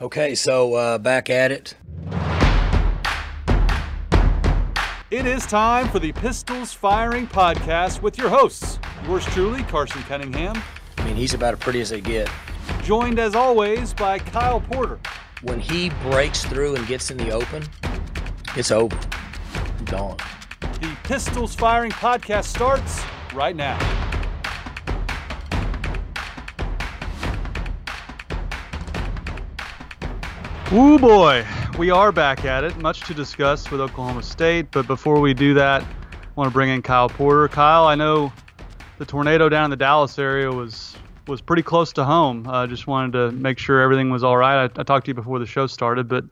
Okay, 0.00 0.34
so 0.34 0.74
uh, 0.74 0.98
back 0.98 1.30
at 1.30 1.52
it. 1.52 1.76
It 5.10 5.26
is 5.26 5.46
time 5.46 5.88
for 5.90 6.00
the 6.00 6.12
Pistols 6.12 6.72
Firing 6.72 7.28
Podcast 7.28 8.02
with 8.02 8.18
your 8.18 8.28
hosts, 8.28 8.80
yours 9.06 9.24
truly, 9.26 9.62
Carson 9.64 10.02
Cunningham, 10.02 10.60
I 10.98 11.04
mean, 11.04 11.14
he's 11.14 11.34
about 11.34 11.54
as 11.54 11.60
pretty 11.60 11.80
as 11.80 11.90
they 11.90 12.00
get. 12.00 12.28
joined 12.82 13.18
as 13.18 13.34
always 13.34 13.94
by 13.94 14.18
Kyle 14.18 14.60
Porter. 14.60 14.98
When 15.42 15.60
he 15.60 15.90
breaks 16.02 16.44
through 16.44 16.74
and 16.74 16.86
gets 16.88 17.10
in 17.10 17.16
the 17.18 17.30
open, 17.30 17.62
it's 18.56 18.70
over. 18.72 18.98
Gone. 19.84 20.16
The 20.80 20.96
Pistols 21.04 21.54
Firing 21.54 21.92
Podcast 21.92 22.44
starts 22.44 23.02
right 23.34 23.54
now. 23.54 23.78
Ooh 30.74 30.98
boy, 30.98 31.46
we 31.78 31.90
are 31.90 32.10
back 32.10 32.44
at 32.44 32.64
it. 32.64 32.76
Much 32.78 33.02
to 33.02 33.14
discuss 33.14 33.70
with 33.70 33.80
Oklahoma 33.80 34.24
State, 34.24 34.72
but 34.72 34.88
before 34.88 35.20
we 35.20 35.32
do 35.32 35.54
that, 35.54 35.82
I 35.82 35.86
want 36.34 36.50
to 36.50 36.52
bring 36.52 36.68
in 36.68 36.82
Kyle 36.82 37.08
Porter. 37.08 37.46
Kyle, 37.46 37.86
I 37.86 37.94
know 37.94 38.32
the 38.98 39.04
tornado 39.04 39.48
down 39.48 39.66
in 39.66 39.70
the 39.70 39.76
Dallas 39.76 40.18
area 40.18 40.50
was 40.50 40.96
was 41.28 41.40
pretty 41.40 41.62
close 41.62 41.92
to 41.92 42.04
home. 42.04 42.48
I 42.48 42.64
uh, 42.64 42.66
just 42.66 42.88
wanted 42.88 43.12
to 43.12 43.30
make 43.30 43.56
sure 43.56 43.82
everything 43.82 44.10
was 44.10 44.24
all 44.24 44.36
right. 44.36 44.64
I, 44.64 44.80
I 44.80 44.82
talked 44.82 45.06
to 45.06 45.10
you 45.10 45.14
before 45.14 45.38
the 45.38 45.46
show 45.46 45.68
started, 45.68 46.08
but 46.08 46.24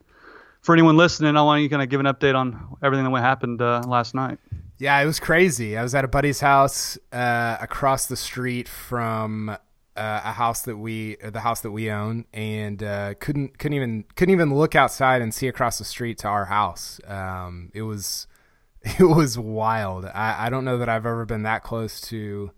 for 0.63 0.73
anyone 0.73 0.97
listening, 0.97 1.37
I 1.37 1.43
want 1.43 1.63
you 1.63 1.69
to 1.69 1.73
kind 1.73 1.83
of 1.85 1.89
give 1.89 2.01
an 2.01 2.07
update 2.07 2.35
on 2.35 2.77
everything 2.83 3.05
that 3.13 3.21
happened 3.21 3.63
uh, 3.63 3.83
last 3.87 4.13
night. 4.13 4.41
Yeah, 4.77 5.01
it 5.01 5.07
was 5.07 5.21
crazy. 5.21 5.79
I 5.79 5.85
was 5.85 5.95
at 5.95 6.05
a 6.05 6.09
buddy's 6.09 6.41
house 6.41 6.99
uh, 7.13 7.59
across 7.61 8.07
the 8.07 8.17
street 8.17 8.67
from 8.67 9.57
uh, 9.97 10.21
a 10.25 10.33
house 10.33 10.63
that 10.63 10.77
we, 10.77 11.17
the 11.17 11.41
house 11.41 11.61
that 11.61 11.71
we 11.71 11.91
own, 11.91 12.25
and 12.33 12.83
uh, 12.83 13.15
couldn't 13.21 13.59
couldn't 13.59 13.77
even 13.77 14.05
couldn't 14.17 14.33
even 14.33 14.55
look 14.55 14.75
outside 14.75 15.23
and 15.23 15.35
see 15.35 15.49
across 15.49 15.79
the 15.79 15.85
street 15.85 16.19
to 16.19 16.29
our 16.29 16.47
house. 16.47 17.01
Um, 17.07 17.71
it 17.75 17.83
was 17.83 18.27
it 18.83 19.05
was 19.05 19.39
wild. 19.39 20.07
I, 20.07 20.47
I 20.47 20.51
don't 20.51 20.65
know 20.65 20.79
that 20.79 20.89
I've 20.89 21.07
ever 21.07 21.25
been 21.25 21.43
that 21.43 21.63
close 21.63 22.01
to 22.03 22.53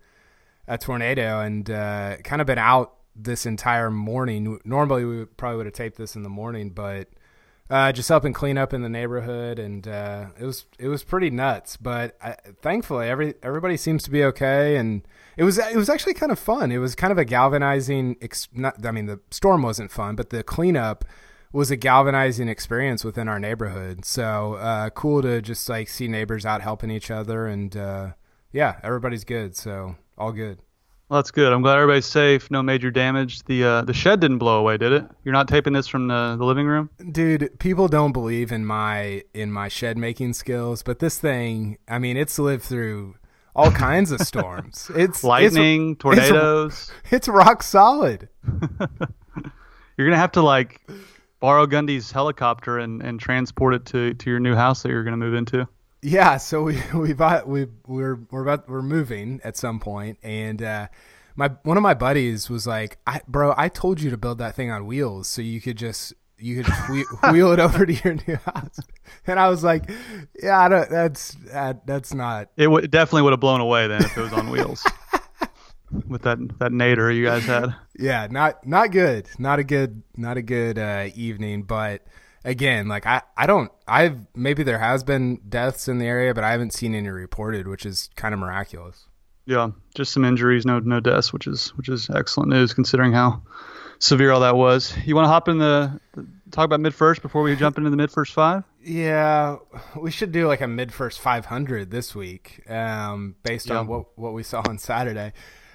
a 0.66 0.78
tornado, 0.78 1.40
and 1.40 1.68
uh, 1.70 2.16
kind 2.18 2.40
of 2.40 2.46
been 2.46 2.58
out 2.58 2.94
this 3.16 3.46
entire 3.46 3.90
morning. 3.90 4.58
Normally, 4.64 5.05
we 5.05 5.24
probably 5.24 5.58
would 5.58 5.66
have 5.66 5.74
taped 5.74 5.96
this 5.96 6.16
in 6.16 6.22
the 6.22 6.28
morning, 6.28 6.70
but 6.70 7.08
uh, 7.70 7.92
just 7.92 8.08
helping 8.08 8.32
clean 8.32 8.58
up 8.58 8.72
in 8.72 8.82
the 8.82 8.88
neighborhood, 8.88 9.58
and 9.58 9.88
uh, 9.88 10.27
it 10.38 10.44
was 10.44 10.66
it 10.78 10.88
was 10.88 11.02
pretty 11.02 11.30
nuts. 11.30 11.77
But 11.77 12.16
I, 12.22 12.36
thankfully, 12.60 13.08
every 13.08 13.34
everybody 13.42 13.77
seems 13.77 14.02
to 14.05 14.10
be 14.10 14.22
okay, 14.24 14.77
and 14.77 15.06
it 15.36 15.44
was 15.44 15.58
it 15.58 15.77
was 15.77 15.88
actually 15.88 16.14
kind 16.14 16.32
of 16.32 16.38
fun. 16.38 16.70
It 16.70 16.78
was 16.78 16.94
kind 16.94 17.10
of 17.10 17.18
a 17.18 17.24
galvanizing. 17.24 18.16
Ex- 18.20 18.48
not, 18.52 18.84
I 18.84 18.90
mean, 18.90 19.06
the 19.06 19.20
storm 19.30 19.62
wasn't 19.62 19.90
fun, 19.90 20.16
but 20.16 20.30
the 20.30 20.42
cleanup 20.42 21.04
was 21.52 21.70
a 21.70 21.77
galvanizing 21.77 22.48
experience 22.48 23.04
within 23.04 23.28
our 23.28 23.38
neighborhood. 23.38 24.05
So 24.05 24.55
uh, 24.55 24.90
cool 24.90 25.22
to 25.22 25.40
just 25.40 25.68
like 25.68 25.88
see 25.88 26.08
neighbors 26.08 26.44
out 26.44 26.62
helping 26.62 26.90
each 26.90 27.10
other, 27.10 27.46
and 27.46 27.77
uh, 27.77 28.12
yeah, 28.52 28.80
everybody's 28.82 29.24
good. 29.24 29.56
So 29.56 29.96
all 30.18 30.32
good. 30.32 30.58
Well, 31.08 31.18
that's 31.18 31.30
good. 31.30 31.52
I'm 31.52 31.60
glad 31.60 31.77
everybody's 31.77 32.06
safe. 32.06 32.50
No 32.50 32.62
major 32.62 32.90
damage. 32.90 33.44
The 33.44 33.64
uh, 33.64 33.82
the 33.82 33.92
shed 33.92 34.20
didn't 34.20 34.38
blow 34.38 34.58
away, 34.58 34.78
did 34.78 34.92
it? 34.92 35.05
You're 35.22 35.34
not 35.34 35.48
taping 35.48 35.74
this 35.74 35.86
from 35.86 36.08
the, 36.08 36.34
the 36.38 36.44
living 36.44 36.66
room, 36.66 36.90
dude. 37.12 37.58
People 37.58 37.88
don't 37.88 38.12
believe 38.12 38.50
in 38.50 38.64
my 38.64 39.22
in 39.34 39.52
my 39.52 39.68
shed 39.68 39.98
making 39.98 40.32
skills, 40.32 40.82
but 40.82 41.00
this 41.00 41.18
thing, 41.18 41.78
I 41.86 41.98
mean, 41.98 42.16
it's 42.16 42.38
lived 42.38 42.64
through 42.64 43.16
all 43.55 43.70
kinds 43.70 44.10
of 44.10 44.20
storms. 44.20 44.91
It's 44.97 45.24
lightning, 45.24 45.92
it's, 45.92 46.00
tornadoes. 46.00 46.92
It's, 47.05 47.12
it's 47.12 47.28
rock 47.28 47.62
solid. 47.62 48.28
you're 49.96 50.06
gonna 50.06 50.16
have 50.16 50.33
to 50.33 50.42
like 50.42 50.80
borrow 51.41 51.66
Gundy's 51.66 52.11
helicopter 52.11 52.78
and, 52.78 53.02
and 53.02 53.20
transport 53.20 53.74
it 53.74 53.84
to, 53.86 54.14
to 54.14 54.30
your 54.30 54.41
new 54.41 54.55
house 54.55 54.83
that 54.83 54.91
you're 54.91 55.05
gonna 55.05 55.16
move 55.16 55.34
into. 55.34 55.69
Yeah, 56.02 56.36
so 56.36 56.62
we 56.62 56.78
we 56.94 57.12
bought 57.14 57.48
we 57.48 57.66
we're 57.86 58.20
we're 58.30 58.42
about 58.42 58.69
we're 58.69 58.83
moving 58.83 59.40
at 59.42 59.57
some 59.57 59.80
point, 59.80 60.18
and 60.23 60.62
uh, 60.62 60.89
my 61.34 61.48
one 61.62 61.78
of 61.78 61.83
my 61.83 61.95
buddies 61.95 62.51
was 62.51 62.67
like, 62.67 62.98
I, 63.07 63.23
"Bro, 63.27 63.55
I 63.57 63.70
told 63.70 64.02
you 64.02 64.11
to 64.11 64.18
build 64.18 64.36
that 64.39 64.55
thing 64.55 64.70
on 64.70 64.86
wheels 64.86 65.28
so 65.28 65.40
you 65.40 65.62
could 65.62 65.78
just 65.78 66.12
you 66.44 66.62
could 66.62 66.72
wheel, 66.90 67.05
wheel 67.32 67.52
it 67.52 67.60
over 67.60 67.86
to 67.86 67.92
your 67.92 68.14
new 68.27 68.36
house." 68.36 68.78
And 69.27 69.38
I 69.40 69.48
was 69.48 69.64
like, 69.64 69.90
"Yeah, 70.42 70.60
I 70.60 70.68
don't, 70.68 70.90
that's 70.90 71.36
that, 71.52 71.86
that's 71.86 72.12
not." 72.12 72.50
It, 72.56 72.64
w- 72.64 72.86
definitely 72.86 73.22
would 73.22 73.32
have 73.32 73.40
blown 73.40 73.60
away 73.60 73.86
then 73.86 74.05
if 74.05 74.16
it 74.16 74.20
was 74.20 74.32
on 74.32 74.50
wheels. 74.50 74.84
With 76.08 76.22
that 76.22 76.38
that 76.58 76.72
nader 76.72 77.14
you 77.14 77.24
guys 77.24 77.44
had. 77.44 77.74
Yeah, 77.96 78.27
not 78.30 78.66
not 78.66 78.90
good. 78.90 79.28
Not 79.38 79.60
a 79.60 79.64
good 79.64 80.02
not 80.16 80.36
a 80.36 80.42
good 80.42 80.78
uh, 80.78 81.08
evening, 81.14 81.62
but 81.62 82.02
again, 82.44 82.88
like 82.88 83.06
I, 83.06 83.22
I 83.36 83.46
don't, 83.46 83.70
I've 83.86 84.18
maybe 84.34 84.62
there 84.62 84.78
has 84.78 85.02
been 85.04 85.40
deaths 85.48 85.88
in 85.88 85.98
the 85.98 86.06
area, 86.06 86.34
but 86.34 86.44
I 86.44 86.50
haven't 86.50 86.72
seen 86.72 86.94
any 86.94 87.08
reported, 87.08 87.66
which 87.66 87.86
is 87.86 88.10
kind 88.16 88.34
of 88.34 88.40
miraculous. 88.40 89.06
Yeah, 89.46 89.70
just 89.94 90.12
some 90.12 90.24
injuries, 90.24 90.64
no 90.64 90.78
no 90.80 91.00
deaths, 91.00 91.33
which 91.33 91.46
is 91.46 91.68
which 91.77 91.88
is 91.88 92.08
excellent 92.10 92.50
news 92.50 92.72
considering 92.72 93.12
how 93.12 93.42
severe 93.98 94.33
all 94.33 94.40
that 94.40 94.56
was. 94.56 94.94
You 95.04 95.14
want 95.14 95.24
to 95.27 95.30
hop 95.30 95.48
in 95.48 95.58
the, 95.58 96.00
the 96.12 96.27
talk 96.54 96.64
about 96.64 96.80
MidFirst 96.80 97.20
before 97.20 97.42
we 97.42 97.56
jump 97.56 97.76
into 97.76 97.90
the 97.90 97.96
MidFirst 97.96 98.32
five? 98.32 98.64
Yeah, 98.82 99.56
we 99.96 100.10
should 100.10 100.32
do 100.32 100.46
like 100.46 100.60
a 100.60 100.66
MidFirst 100.66 101.18
five 101.18 101.46
hundred 101.46 101.90
this 101.90 102.14
week, 102.14 102.62
um, 102.70 103.36
based 103.42 103.68
yeah. 103.68 103.78
on 103.78 103.86
what 103.86 104.16
what 104.16 104.32
we 104.32 104.42
saw 104.42 104.62
on 104.68 104.78
Saturday. 104.78 105.32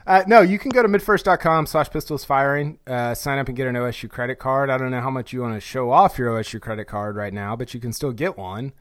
Uh, 0.07 0.23
no, 0.25 0.41
you 0.41 0.57
can 0.57 0.71
go 0.71 0.81
to 0.81 0.87
midfirst.com 0.87 1.67
slash 1.67 1.87
pistols 1.91 2.25
firing, 2.25 2.79
uh, 2.87 3.13
sign 3.13 3.37
up 3.37 3.47
and 3.47 3.55
get 3.55 3.67
an 3.67 3.75
OSU 3.75 4.09
credit 4.09 4.39
card. 4.39 4.71
I 4.71 4.77
don't 4.79 4.89
know 4.89 5.01
how 5.01 5.11
much 5.11 5.33
you 5.33 5.41
want 5.41 5.53
to 5.53 5.59
show 5.59 5.91
off 5.91 6.17
your 6.17 6.31
OSU 6.33 6.59
credit 6.59 6.85
card 6.85 7.15
right 7.15 7.31
now, 7.31 7.55
but 7.55 7.75
you 7.75 7.79
can 7.79 7.93
still 7.93 8.11
get 8.11 8.35
one 8.35 8.73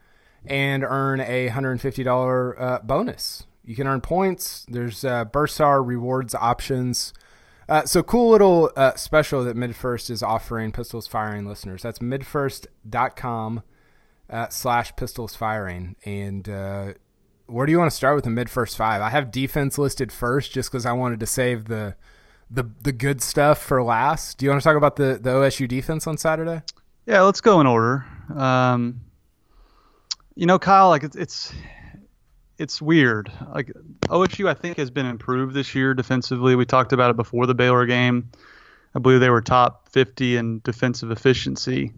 and 0.43 0.83
earn 0.83 1.19
a 1.19 1.49
$150 1.49 2.55
uh, 2.59 2.79
bonus. 2.79 3.45
You 3.63 3.75
can 3.75 3.85
earn 3.85 4.01
points. 4.01 4.65
There's 4.69 5.05
uh, 5.05 5.25
Bursar 5.25 5.85
rewards 5.85 6.33
options. 6.33 7.13
Uh, 7.69 7.85
so 7.85 8.01
cool 8.01 8.31
little 8.31 8.71
uh, 8.75 8.95
special 8.95 9.43
that 9.43 9.55
MidFirst 9.55 10.09
is 10.09 10.23
offering 10.23 10.71
pistols 10.71 11.05
firing 11.05 11.45
listeners. 11.45 11.83
That's 11.83 11.99
midfirst.com 11.99 13.61
uh, 14.27 14.49
slash 14.49 14.95
pistols 14.95 15.35
firing. 15.35 15.95
And 16.03 16.49
uh, 16.49 16.93
where 17.45 17.67
do 17.67 17.71
you 17.71 17.77
want 17.77 17.91
to 17.91 17.95
start 17.95 18.15
with 18.15 18.23
the 18.23 18.31
MidFirst 18.31 18.75
five? 18.75 19.03
I 19.03 19.11
have 19.11 19.29
defense 19.29 19.77
listed 19.77 20.11
first 20.11 20.51
just 20.51 20.71
because 20.71 20.87
I 20.87 20.93
wanted 20.93 21.19
to 21.19 21.27
save 21.27 21.65
the 21.65 21.95
the 22.49 22.67
the 22.81 22.91
good 22.91 23.21
stuff 23.21 23.61
for 23.61 23.83
last. 23.83 24.39
Do 24.39 24.45
you 24.45 24.49
want 24.49 24.63
to 24.63 24.67
talk 24.67 24.75
about 24.75 24.95
the 24.95 25.19
the 25.21 25.29
OSU 25.29 25.67
defense 25.67 26.07
on 26.07 26.17
Saturday? 26.17 26.63
Yeah, 27.05 27.21
let's 27.21 27.41
go 27.41 27.61
in 27.61 27.67
order. 27.67 28.03
Um, 28.35 29.01
you 30.33 30.47
know, 30.47 30.57
Kyle, 30.57 30.89
like 30.89 31.03
it's 31.03 31.15
it's 31.15 31.53
it's 32.59 32.81
weird. 32.81 33.31
Like 33.53 33.71
OSU, 34.03 34.47
I 34.47 34.53
think 34.53 34.77
has 34.77 34.91
been 34.91 35.05
improved 35.05 35.53
this 35.55 35.73
year 35.73 35.93
defensively. 35.93 36.55
We 36.55 36.65
talked 36.65 36.93
about 36.93 37.09
it 37.09 37.15
before 37.15 37.45
the 37.47 37.55
Baylor 37.55 37.85
game. 37.85 38.29
I 38.93 38.99
believe 38.99 39.19
they 39.19 39.29
were 39.29 39.41
top 39.41 39.89
50 39.89 40.37
in 40.37 40.61
defensive 40.63 41.11
efficiency 41.11 41.93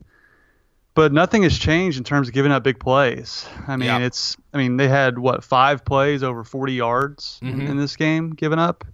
but 0.94 1.14
nothing 1.14 1.44
has 1.44 1.58
changed 1.58 1.98
in 1.98 2.04
terms 2.04 2.28
of 2.28 2.34
giving 2.34 2.52
up 2.52 2.64
big 2.64 2.80
plays. 2.80 3.48
I 3.68 3.78
mean, 3.78 3.88
yep. 3.88 4.02
it's 4.02 4.38
I 4.54 4.58
mean 4.58 4.78
they 4.78 4.88
had 4.88 5.18
what 5.18 5.44
five 5.44 5.86
plays 5.86 6.24
over 6.24 6.44
40 6.44 6.74
yards 6.74 7.40
mm-hmm. 7.42 7.62
in 7.62 7.78
this 7.78 7.96
game 7.96 8.32
given 8.32 8.60
up. 8.60 8.86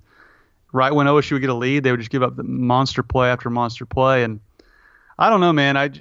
Right 0.74 0.94
when 0.94 1.08
OSU 1.08 1.32
would 1.32 1.42
get 1.42 1.50
a 1.50 1.56
lead, 1.56 1.84
they 1.84 1.92
would 1.92 2.00
just 2.00 2.12
give 2.12 2.24
up 2.24 2.36
the 2.36 2.44
monster 2.44 3.02
play 3.02 3.30
after 3.30 3.50
monster 3.50 3.86
play, 3.86 4.24
and 4.24 4.42
I 5.18 5.30
don't 5.30 5.40
know, 5.40 5.54
man. 5.54 5.78
I 5.78 5.92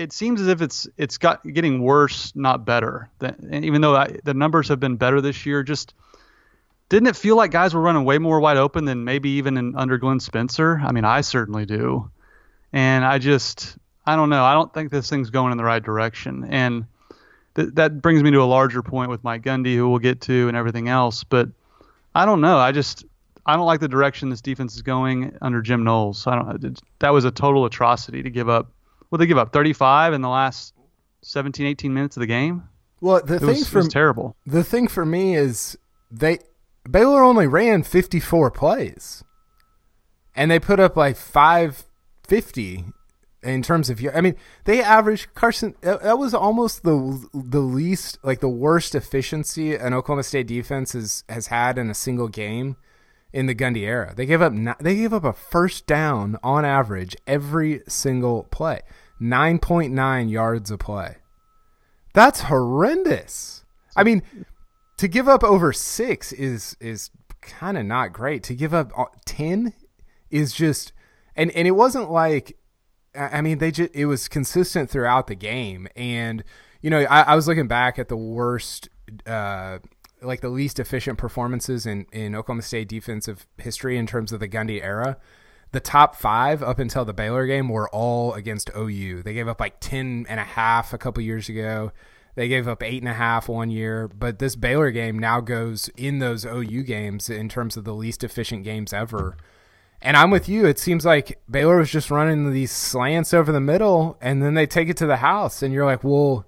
it 0.00 0.14
seems 0.14 0.40
as 0.40 0.48
if 0.48 0.62
it's 0.62 0.88
it's 0.96 1.18
got 1.18 1.46
getting 1.46 1.82
worse, 1.82 2.32
not 2.34 2.64
better. 2.64 3.10
And 3.20 3.66
even 3.66 3.82
though 3.82 3.94
I, 3.94 4.16
the 4.24 4.32
numbers 4.32 4.68
have 4.68 4.80
been 4.80 4.96
better 4.96 5.20
this 5.20 5.44
year, 5.44 5.62
just 5.62 5.92
didn't 6.88 7.08
it 7.08 7.16
feel 7.16 7.36
like 7.36 7.50
guys 7.50 7.74
were 7.74 7.82
running 7.82 8.04
way 8.04 8.16
more 8.16 8.40
wide 8.40 8.56
open 8.56 8.86
than 8.86 9.04
maybe 9.04 9.28
even 9.32 9.58
in, 9.58 9.76
under 9.76 9.98
Glenn 9.98 10.18
Spencer? 10.18 10.80
I 10.82 10.92
mean, 10.92 11.04
I 11.04 11.20
certainly 11.20 11.66
do, 11.66 12.10
and 12.72 13.04
I 13.04 13.18
just 13.18 13.76
I 14.06 14.16
don't 14.16 14.30
know. 14.30 14.42
I 14.42 14.54
don't 14.54 14.72
think 14.72 14.90
this 14.90 15.10
thing's 15.10 15.28
going 15.28 15.52
in 15.52 15.58
the 15.58 15.64
right 15.64 15.82
direction. 15.82 16.46
And 16.48 16.86
th- 17.54 17.74
that 17.74 18.00
brings 18.00 18.22
me 18.22 18.30
to 18.30 18.40
a 18.40 18.44
larger 18.44 18.82
point 18.82 19.10
with 19.10 19.22
Mike 19.22 19.42
Gundy, 19.42 19.74
who 19.74 19.90
we'll 19.90 19.98
get 19.98 20.22
to, 20.22 20.48
and 20.48 20.56
everything 20.56 20.88
else. 20.88 21.24
But 21.24 21.50
I 22.14 22.24
don't 22.24 22.40
know. 22.40 22.56
I 22.56 22.72
just 22.72 23.04
I 23.44 23.54
don't 23.54 23.66
like 23.66 23.80
the 23.80 23.88
direction 23.88 24.30
this 24.30 24.40
defense 24.40 24.76
is 24.76 24.80
going 24.80 25.36
under 25.42 25.60
Jim 25.60 25.84
Knowles. 25.84 26.26
I 26.26 26.36
don't. 26.36 26.80
That 27.00 27.10
was 27.10 27.26
a 27.26 27.30
total 27.30 27.66
atrocity 27.66 28.22
to 28.22 28.30
give 28.30 28.48
up. 28.48 28.72
Well, 29.10 29.18
they 29.18 29.26
give 29.26 29.38
up 29.38 29.52
35 29.52 30.12
in 30.12 30.20
the 30.20 30.28
last 30.28 30.74
17, 31.22 31.66
18 31.66 31.92
minutes 31.92 32.16
of 32.16 32.20
the 32.20 32.26
game. 32.26 32.68
Well, 33.00 33.22
the 33.24 33.36
it 33.36 33.40
thing 33.40 33.48
was, 33.48 33.68
for 33.68 33.82
terrible. 33.82 34.36
The 34.46 34.64
thing 34.64 34.88
for 34.88 35.04
me 35.06 35.34
is 35.34 35.76
they 36.10 36.38
Baylor 36.88 37.22
only 37.22 37.46
ran 37.46 37.82
54 37.82 38.50
plays, 38.50 39.24
and 40.34 40.50
they 40.50 40.58
put 40.58 40.80
up 40.80 40.96
like 40.96 41.16
550 41.16 42.84
in 43.42 43.62
terms 43.62 43.88
of 43.88 44.04
I 44.14 44.20
mean, 44.20 44.36
they 44.64 44.82
averaged 44.82 45.34
Carson. 45.34 45.74
That 45.80 46.18
was 46.18 46.34
almost 46.34 46.82
the 46.82 47.26
the 47.32 47.60
least 47.60 48.18
like 48.22 48.40
the 48.40 48.48
worst 48.48 48.94
efficiency 48.94 49.74
an 49.74 49.94
Oklahoma 49.94 50.22
State 50.22 50.46
defense 50.46 50.92
has 50.92 51.24
has 51.28 51.46
had 51.46 51.78
in 51.78 51.90
a 51.90 51.94
single 51.94 52.28
game 52.28 52.76
in 53.32 53.46
the 53.46 53.54
Gundy 53.54 53.82
era. 53.82 54.12
They 54.14 54.26
gave 54.26 54.42
up 54.42 54.52
they 54.80 54.96
gave 54.96 55.14
up 55.14 55.24
a 55.24 55.32
first 55.32 55.86
down 55.86 56.38
on 56.42 56.64
average 56.64 57.16
every 57.26 57.82
single 57.88 58.44
play. 58.44 58.80
9.9 59.20 60.30
yards 60.30 60.70
a 60.70 60.78
play. 60.78 61.16
That's 62.14 62.42
horrendous. 62.42 63.64
I 63.96 64.04
mean, 64.04 64.22
to 64.96 65.08
give 65.08 65.28
up 65.28 65.44
over 65.44 65.72
6 65.72 66.32
is 66.32 66.76
is 66.80 67.10
kind 67.40 67.78
of 67.78 67.86
not 67.86 68.12
great. 68.12 68.42
To 68.44 68.54
give 68.54 68.74
up 68.74 68.92
uh, 68.98 69.06
10 69.24 69.72
is 70.30 70.52
just 70.52 70.92
and 71.36 71.50
and 71.52 71.66
it 71.66 71.72
wasn't 71.72 72.10
like 72.10 72.56
I 73.14 73.40
mean 73.40 73.58
they 73.58 73.70
just 73.70 73.94
it 73.94 74.06
was 74.06 74.28
consistent 74.28 74.90
throughout 74.90 75.26
the 75.26 75.34
game 75.34 75.88
and 75.96 76.44
you 76.80 76.90
know 76.90 77.00
I, 77.00 77.22
I 77.22 77.34
was 77.34 77.48
looking 77.48 77.68
back 77.68 77.98
at 77.98 78.08
the 78.08 78.16
worst 78.16 78.88
uh, 79.26 79.78
like 80.22 80.40
the 80.40 80.48
least 80.48 80.78
efficient 80.78 81.18
performances 81.18 81.86
in, 81.86 82.06
in 82.12 82.34
Oklahoma 82.34 82.62
State 82.62 82.88
defensive 82.88 83.46
history 83.58 83.96
in 83.96 84.06
terms 84.06 84.32
of 84.32 84.40
the 84.40 84.48
Gundy 84.48 84.82
era. 84.82 85.16
The 85.72 85.80
top 85.80 86.16
five 86.16 86.62
up 86.62 86.78
until 86.78 87.04
the 87.04 87.12
Baylor 87.12 87.46
game 87.46 87.68
were 87.68 87.88
all 87.90 88.34
against 88.34 88.70
OU. 88.76 89.22
They 89.22 89.34
gave 89.34 89.48
up 89.48 89.60
like 89.60 89.78
10 89.80 90.26
and 90.28 90.40
a 90.40 90.44
half 90.44 90.92
a 90.92 90.98
couple 90.98 91.22
years 91.22 91.48
ago. 91.48 91.92
They 92.34 92.48
gave 92.48 92.66
up 92.66 92.82
eight 92.82 93.02
and 93.02 93.08
a 93.08 93.14
half 93.14 93.48
one 93.48 93.70
year, 93.70 94.08
but 94.08 94.38
this 94.38 94.56
Baylor 94.56 94.90
game 94.90 95.18
now 95.18 95.40
goes 95.40 95.88
in 95.96 96.18
those 96.18 96.44
OU 96.44 96.82
games 96.84 97.28
in 97.28 97.48
terms 97.48 97.76
of 97.76 97.84
the 97.84 97.94
least 97.94 98.24
efficient 98.24 98.64
games 98.64 98.92
ever. 98.92 99.36
And 100.02 100.16
I'm 100.16 100.30
with 100.30 100.48
you. 100.48 100.66
It 100.66 100.78
seems 100.78 101.04
like 101.04 101.40
Baylor 101.50 101.76
was 101.76 101.90
just 101.90 102.10
running 102.10 102.52
these 102.52 102.72
slants 102.72 103.34
over 103.34 103.52
the 103.52 103.60
middle, 103.60 104.16
and 104.20 104.42
then 104.42 104.54
they 104.54 104.66
take 104.66 104.88
it 104.88 104.96
to 104.98 105.06
the 105.06 105.16
house, 105.16 105.62
and 105.62 105.74
you're 105.74 105.84
like, 105.84 106.02
well, 106.02 106.46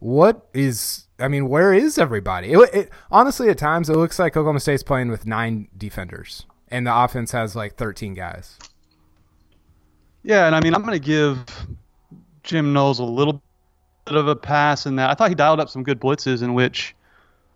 what 0.00 0.46
is 0.52 1.04
I 1.18 1.28
mean, 1.28 1.48
where 1.48 1.72
is 1.72 1.96
everybody? 1.96 2.52
It, 2.52 2.74
it, 2.74 2.90
honestly, 3.10 3.48
at 3.48 3.58
times, 3.58 3.88
it 3.88 3.96
looks 3.96 4.18
like 4.18 4.36
Oklahoma 4.36 4.60
State's 4.60 4.82
playing 4.82 5.10
with 5.10 5.26
nine 5.26 5.68
defenders, 5.76 6.46
and 6.74 6.84
the 6.84 6.94
offense 6.94 7.30
has 7.30 7.54
like 7.54 7.76
13 7.76 8.14
guys. 8.14 8.58
Yeah, 10.24 10.46
and 10.46 10.56
I 10.56 10.60
mean, 10.60 10.74
I'm 10.74 10.82
going 10.82 11.00
to 11.00 11.06
give 11.06 11.44
Jim 12.42 12.72
Knowles 12.72 12.98
a 12.98 13.04
little 13.04 13.40
bit 14.04 14.16
of 14.16 14.26
a 14.26 14.34
pass 14.34 14.84
in 14.84 14.96
that. 14.96 15.08
I 15.08 15.14
thought 15.14 15.28
he 15.28 15.36
dialed 15.36 15.60
up 15.60 15.68
some 15.68 15.84
good 15.84 16.00
blitzes 16.00 16.42
in 16.42 16.52
which 16.52 16.96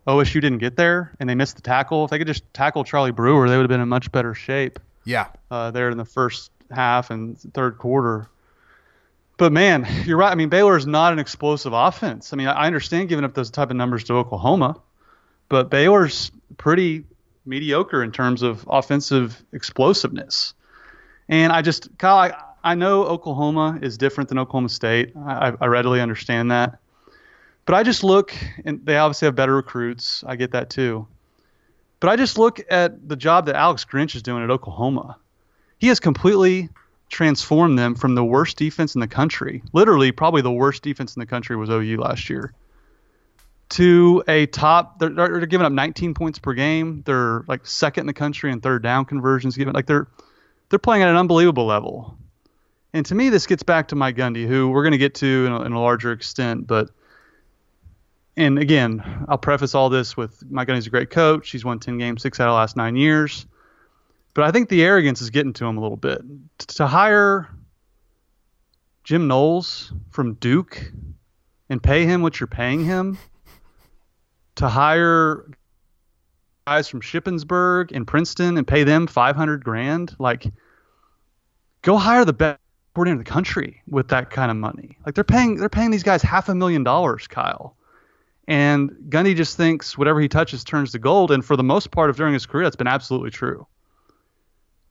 OSU 0.07 0.35
didn't 0.35 0.59
get 0.59 0.77
there, 0.77 1.13
and 1.19 1.29
they 1.29 1.35
missed 1.35 1.57
the 1.57 1.61
tackle. 1.61 2.05
If 2.05 2.11
they 2.11 2.17
could 2.17 2.27
just 2.27 2.45
tackle 2.53 2.85
Charlie 2.85 3.11
Brewer, 3.11 3.49
they 3.49 3.57
would 3.57 3.63
have 3.63 3.69
been 3.69 3.81
in 3.81 3.89
much 3.89 4.09
better 4.09 4.33
shape. 4.33 4.79
Yeah, 5.03 5.27
uh, 5.51 5.71
there 5.71 5.89
in 5.89 5.97
the 5.97 6.05
first 6.05 6.51
half 6.71 7.09
and 7.09 7.37
third 7.53 7.77
quarter. 7.77 8.29
But 9.35 9.51
man, 9.51 9.85
you're 10.05 10.17
right. 10.17 10.31
I 10.31 10.35
mean, 10.35 10.49
Baylor 10.49 10.77
is 10.77 10.87
not 10.87 11.11
an 11.11 11.19
explosive 11.19 11.73
offense. 11.73 12.31
I 12.31 12.37
mean, 12.37 12.47
I 12.47 12.67
understand 12.67 13.09
giving 13.09 13.25
up 13.25 13.33
those 13.33 13.51
type 13.51 13.69
of 13.69 13.75
numbers 13.75 14.05
to 14.05 14.13
Oklahoma, 14.13 14.79
but 15.49 15.69
Baylor's 15.69 16.31
pretty 16.55 17.03
mediocre 17.45 18.03
in 18.03 18.11
terms 18.11 18.41
of 18.41 18.65
offensive 18.69 19.43
explosiveness. 19.53 20.53
And 21.27 21.51
I 21.51 21.61
just, 21.61 21.97
Kyle, 21.97 22.33
I, 22.63 22.71
I 22.71 22.75
know 22.75 23.03
Oklahoma 23.03 23.79
is 23.81 23.97
different 23.97 24.29
than 24.29 24.39
Oklahoma 24.39 24.69
State. 24.69 25.13
I, 25.15 25.53
I 25.59 25.67
readily 25.67 26.01
understand 26.01 26.51
that. 26.51 26.79
But 27.65 27.75
I 27.75 27.83
just 27.83 28.03
look, 28.03 28.33
and 28.65 28.85
they 28.85 28.97
obviously 28.97 29.27
have 29.27 29.35
better 29.35 29.55
recruits. 29.55 30.23
I 30.25 30.35
get 30.35 30.51
that 30.51 30.69
too. 30.69 31.07
But 31.99 32.09
I 32.09 32.15
just 32.15 32.37
look 32.37 32.61
at 32.69 33.07
the 33.07 33.15
job 33.15 33.45
that 33.45 33.55
Alex 33.55 33.85
Grinch 33.85 34.15
is 34.15 34.23
doing 34.23 34.43
at 34.43 34.49
Oklahoma. 34.49 35.17
He 35.77 35.87
has 35.87 35.99
completely 35.99 36.69
transformed 37.09 37.77
them 37.77 37.95
from 37.95 38.15
the 38.15 38.23
worst 38.23 38.57
defense 38.57 38.95
in 38.95 39.01
the 39.01 39.07
country, 39.07 39.63
literally 39.73 40.11
probably 40.11 40.41
the 40.41 40.51
worst 40.51 40.83
defense 40.83 41.15
in 41.15 41.19
the 41.19 41.25
country 41.25 41.55
was 41.55 41.69
OU 41.69 41.97
last 41.97 42.29
year, 42.29 42.53
to 43.69 44.23
a 44.27 44.45
top. 44.47 44.99
They're, 44.99 45.09
they're 45.09 45.45
giving 45.45 45.65
up 45.65 45.71
19 45.71 46.13
points 46.13 46.39
per 46.39 46.53
game. 46.53 47.03
They're 47.05 47.43
like 47.47 47.65
second 47.65 48.01
in 48.01 48.07
the 48.07 48.13
country 48.13 48.51
in 48.51 48.61
third 48.61 48.83
down 48.83 49.05
conversions 49.05 49.55
given. 49.55 49.73
Like 49.73 49.85
they're 49.85 50.07
they're 50.69 50.79
playing 50.79 51.03
at 51.03 51.09
an 51.09 51.15
unbelievable 51.15 51.65
level. 51.65 52.17
And 52.93 53.05
to 53.05 53.15
me, 53.15 53.29
this 53.29 53.45
gets 53.45 53.63
back 53.63 53.89
to 53.89 53.95
Mike 53.95 54.15
Gundy, 54.15 54.47
who 54.47 54.69
we're 54.69 54.83
going 54.83 54.93
to 54.93 54.97
get 54.97 55.15
to 55.15 55.45
in 55.45 55.51
a, 55.51 55.61
in 55.61 55.71
a 55.73 55.81
larger 55.81 56.11
extent. 56.11 56.65
But 56.65 56.89
and 58.35 58.57
again, 58.57 59.25
I'll 59.27 59.37
preface 59.37 59.75
all 59.75 59.89
this 59.89 60.15
with 60.15 60.43
Mike 60.49 60.67
Gundy's 60.67 60.87
a 60.87 60.91
great 60.91 61.09
coach. 61.09 61.49
He's 61.51 61.65
won 61.65 61.79
10 61.79 61.97
games, 61.97 62.21
six 62.21 62.39
out 62.39 62.47
of 62.47 62.53
the 62.53 62.55
last 62.55 62.77
nine 62.77 62.95
years. 62.95 63.45
But 64.33 64.45
I 64.45 64.51
think 64.51 64.69
the 64.69 64.83
arrogance 64.83 65.21
is 65.21 65.29
getting 65.29 65.53
to 65.53 65.65
him 65.65 65.77
a 65.77 65.81
little 65.81 65.97
bit. 65.97 66.21
To 66.75 66.87
hire 66.87 67.49
Jim 69.03 69.27
Knowles 69.27 69.91
from 70.11 70.35
Duke 70.35 70.91
and 71.69 71.83
pay 71.83 72.05
him 72.05 72.21
what 72.21 72.39
you're 72.39 72.47
paying 72.47 72.85
him, 72.85 73.17
to 74.59 74.69
hire 74.69 75.45
guys 76.65 76.87
from 76.87 77.01
Shippensburg 77.01 77.91
and 77.91 78.07
Princeton 78.07 78.57
and 78.57 78.67
pay 78.67 78.83
them 78.83 79.07
500 79.07 79.63
grand, 79.63 80.15
like 80.19 80.45
go 81.81 81.97
hire 81.97 82.25
the 82.25 82.33
best 82.33 82.59
coordinator 82.93 83.19
in 83.19 83.23
the 83.23 83.29
country 83.29 83.81
with 83.87 84.09
that 84.09 84.29
kind 84.29 84.51
of 84.51 84.57
money. 84.57 84.97
Like 85.05 85.15
they're 85.15 85.23
paying 85.23 85.57
they're 85.57 85.69
paying 85.69 85.91
these 85.91 86.03
guys 86.03 86.21
half 86.21 86.49
a 86.49 86.55
million 86.55 86.83
dollars, 86.83 87.27
Kyle. 87.27 87.75
And 88.47 88.89
Gundy 89.09 89.35
just 89.35 89.57
thinks 89.57 89.97
whatever 89.97 90.19
he 90.19 90.27
touches 90.27 90.63
turns 90.63 90.91
to 90.93 90.99
gold. 90.99 91.31
And 91.31 91.45
for 91.45 91.55
the 91.55 91.63
most 91.63 91.91
part 91.91 92.09
of 92.09 92.17
during 92.17 92.33
his 92.33 92.45
career, 92.45 92.63
that's 92.63 92.75
been 92.75 92.87
absolutely 92.87 93.29
true 93.29 93.67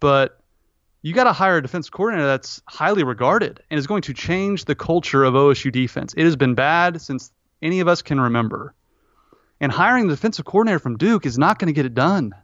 but 0.00 0.40
you 1.02 1.14
got 1.14 1.24
to 1.24 1.32
hire 1.32 1.58
a 1.58 1.62
defense 1.62 1.90
coordinator 1.90 2.26
that's 2.26 2.60
highly 2.66 3.04
regarded 3.04 3.60
and 3.70 3.78
is 3.78 3.86
going 3.86 4.02
to 4.02 4.14
change 4.14 4.64
the 4.64 4.74
culture 4.74 5.24
of 5.24 5.34
OSU 5.34 5.70
defense. 5.70 6.14
It 6.16 6.24
has 6.24 6.36
been 6.36 6.54
bad 6.54 7.00
since 7.00 7.30
any 7.62 7.80
of 7.80 7.88
us 7.88 8.02
can 8.02 8.20
remember. 8.20 8.74
And 9.60 9.72
hiring 9.72 10.06
the 10.06 10.14
defensive 10.14 10.44
coordinator 10.44 10.78
from 10.78 10.96
Duke 10.96 11.26
is 11.26 11.36
not 11.38 11.58
going 11.58 11.66
to 11.66 11.72
get 11.72 11.86
it 11.86 11.94
done. 11.94 12.34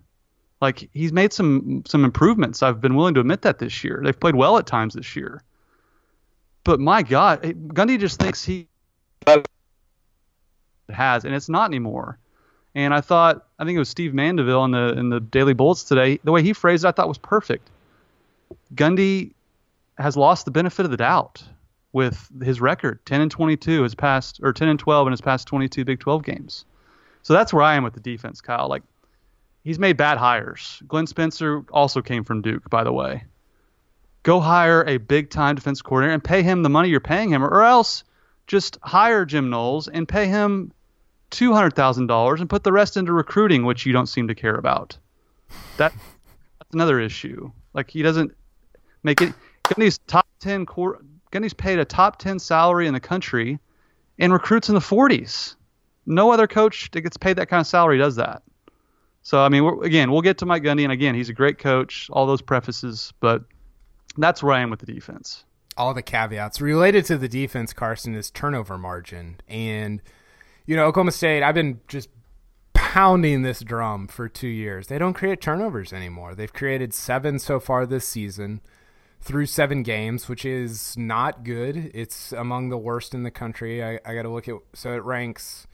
Like 0.60 0.88
he's 0.92 1.12
made 1.12 1.32
some 1.32 1.82
some 1.86 2.04
improvements. 2.04 2.62
I've 2.62 2.80
been 2.80 2.94
willing 2.94 3.14
to 3.14 3.20
admit 3.20 3.42
that 3.42 3.58
this 3.58 3.84
year. 3.84 4.00
They've 4.02 4.18
played 4.18 4.34
well 4.34 4.56
at 4.56 4.66
times 4.66 4.94
this 4.94 5.14
year. 5.14 5.42
But 6.64 6.80
my 6.80 7.02
God, 7.02 7.42
Gundy 7.42 7.98
just 7.98 8.18
thinks 8.18 8.42
he 8.42 8.66
has, 10.88 11.24
and 11.24 11.34
it's 11.34 11.48
not 11.48 11.66
anymore. 11.66 12.18
And 12.74 12.92
I 12.92 13.00
thought, 13.00 13.46
I 13.58 13.64
think 13.64 13.76
it 13.76 13.78
was 13.78 13.88
Steve 13.88 14.14
Mandeville 14.14 14.64
in 14.64 14.70
the 14.70 14.94
in 14.98 15.10
the 15.10 15.20
Daily 15.20 15.54
Bolts 15.54 15.84
today. 15.84 16.18
The 16.24 16.32
way 16.32 16.42
he 16.42 16.52
phrased 16.52 16.84
it, 16.84 16.88
I 16.88 16.92
thought 16.92 17.08
was 17.08 17.18
perfect. 17.18 17.70
Gundy 18.74 19.32
has 19.98 20.16
lost 20.16 20.44
the 20.44 20.50
benefit 20.50 20.84
of 20.84 20.90
the 20.90 20.96
doubt 20.96 21.44
with 21.92 22.28
his 22.42 22.60
record, 22.60 23.04
10 23.06 23.20
and 23.20 23.30
22 23.30 23.82
his 23.82 23.94
past, 23.94 24.40
or 24.42 24.52
10 24.52 24.68
and 24.68 24.78
12 24.78 25.06
in 25.06 25.12
his 25.12 25.20
past 25.20 25.46
22 25.46 25.84
Big 25.84 26.00
12 26.00 26.24
games. 26.24 26.64
So 27.24 27.32
that's 27.32 27.52
where 27.52 27.62
I 27.62 27.74
am 27.74 27.82
with 27.82 27.94
the 27.94 28.00
defense, 28.00 28.40
Kyle. 28.40 28.68
Like 28.68 28.82
he's 29.64 29.78
made 29.78 29.96
bad 29.96 30.18
hires. 30.18 30.80
Glenn 30.86 31.06
Spencer 31.06 31.64
also 31.72 32.00
came 32.02 32.22
from 32.22 32.42
Duke, 32.42 32.70
by 32.70 32.84
the 32.84 32.92
way. 32.92 33.24
Go 34.22 34.40
hire 34.40 34.84
a 34.86 34.98
big 34.98 35.30
time 35.30 35.56
defense 35.56 35.82
coordinator 35.82 36.14
and 36.14 36.22
pay 36.22 36.42
him 36.42 36.62
the 36.62 36.68
money 36.68 36.90
you're 36.90 37.00
paying 37.00 37.30
him, 37.30 37.42
or 37.42 37.62
else 37.62 38.04
just 38.46 38.78
hire 38.82 39.24
Jim 39.24 39.50
Knowles 39.50 39.88
and 39.88 40.06
pay 40.06 40.26
him 40.26 40.70
two 41.30 41.52
hundred 41.52 41.74
thousand 41.74 42.06
dollars 42.06 42.40
and 42.40 42.48
put 42.48 42.62
the 42.62 42.72
rest 42.72 42.96
into 42.96 43.12
recruiting, 43.12 43.64
which 43.64 43.86
you 43.86 43.92
don't 43.92 44.06
seem 44.06 44.28
to 44.28 44.34
care 44.34 44.54
about. 44.54 44.96
That 45.78 45.92
that's 46.58 46.74
another 46.74 47.00
issue. 47.00 47.50
Like 47.72 47.90
he 47.90 48.02
doesn't 48.02 48.32
make 49.02 49.22
it. 49.22 49.32
Gundy's 49.64 49.98
top 50.06 50.26
ten. 50.40 50.66
Gundy's 50.66 51.54
paid 51.54 51.78
a 51.78 51.86
top 51.86 52.18
ten 52.18 52.38
salary 52.38 52.86
in 52.86 52.92
the 52.92 53.00
country, 53.00 53.58
and 54.18 54.30
recruits 54.30 54.68
in 54.68 54.74
the 54.74 54.80
forties. 54.82 55.56
No 56.06 56.32
other 56.32 56.46
coach 56.46 56.90
that 56.92 57.00
gets 57.00 57.16
paid 57.16 57.36
that 57.36 57.48
kind 57.48 57.60
of 57.60 57.66
salary 57.66 57.98
does 57.98 58.16
that. 58.16 58.42
So 59.22 59.40
I 59.40 59.48
mean, 59.48 59.64
again, 59.82 60.10
we'll 60.10 60.22
get 60.22 60.38
to 60.38 60.46
Mike 60.46 60.62
Gundy, 60.62 60.82
and 60.82 60.92
again, 60.92 61.14
he's 61.14 61.28
a 61.28 61.34
great 61.34 61.58
coach. 61.58 62.08
All 62.10 62.26
those 62.26 62.42
prefaces, 62.42 63.12
but 63.20 63.42
that's 64.18 64.42
where 64.42 64.54
I 64.54 64.60
am 64.60 64.70
with 64.70 64.80
the 64.80 64.86
defense. 64.86 65.44
All 65.76 65.94
the 65.94 66.02
caveats 66.02 66.60
related 66.60 67.04
to 67.06 67.18
the 67.18 67.28
defense, 67.28 67.72
Carson, 67.72 68.14
is 68.14 68.30
turnover 68.30 68.78
margin 68.78 69.40
and 69.48 70.00
you 70.66 70.76
know, 70.76 70.86
Oklahoma 70.86 71.12
State, 71.12 71.42
I've 71.42 71.54
been 71.54 71.80
just 71.88 72.08
pounding 72.72 73.42
this 73.42 73.60
drum 73.60 74.06
for 74.06 74.28
two 74.28 74.48
years. 74.48 74.86
They 74.86 74.98
don't 74.98 75.14
create 75.14 75.40
turnovers 75.40 75.92
anymore. 75.92 76.34
They've 76.34 76.52
created 76.52 76.94
seven 76.94 77.38
so 77.38 77.60
far 77.60 77.86
this 77.86 78.06
season 78.06 78.60
through 79.20 79.46
seven 79.46 79.82
games, 79.82 80.28
which 80.28 80.44
is 80.44 80.96
not 80.96 81.44
good. 81.44 81.90
It's 81.94 82.32
among 82.32 82.68
the 82.68 82.78
worst 82.78 83.14
in 83.14 83.22
the 83.22 83.30
country. 83.30 83.82
I, 83.82 83.98
I 84.06 84.14
got 84.14 84.22
to 84.22 84.28
look 84.28 84.48
at 84.48 84.54
so 84.74 84.94
it 84.94 85.04
ranks. 85.04 85.66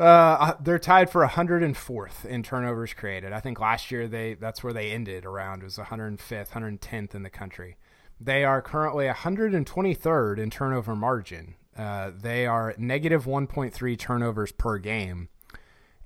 Uh, 0.00 0.02
uh 0.02 0.54
they're 0.60 0.78
tied 0.78 1.10
for 1.10 1.26
104th 1.26 2.24
in 2.24 2.42
turnovers 2.42 2.94
created. 2.94 3.32
I 3.32 3.40
think 3.40 3.60
last 3.60 3.90
year 3.90 4.08
they 4.08 4.34
that's 4.34 4.64
where 4.64 4.72
they 4.72 4.90
ended 4.90 5.26
around 5.26 5.62
was 5.62 5.76
105th, 5.76 6.50
110th 6.50 7.14
in 7.14 7.22
the 7.22 7.30
country. 7.30 7.76
They 8.18 8.44
are 8.44 8.60
currently 8.60 9.06
123rd 9.06 10.38
in 10.38 10.50
turnover 10.50 10.96
margin, 10.96 11.54
uh, 11.76 12.10
they 12.14 12.46
are 12.46 12.74
negative 12.76 13.24
1.3 13.24 13.98
turnovers 13.98 14.52
per 14.52 14.78
game. 14.78 15.28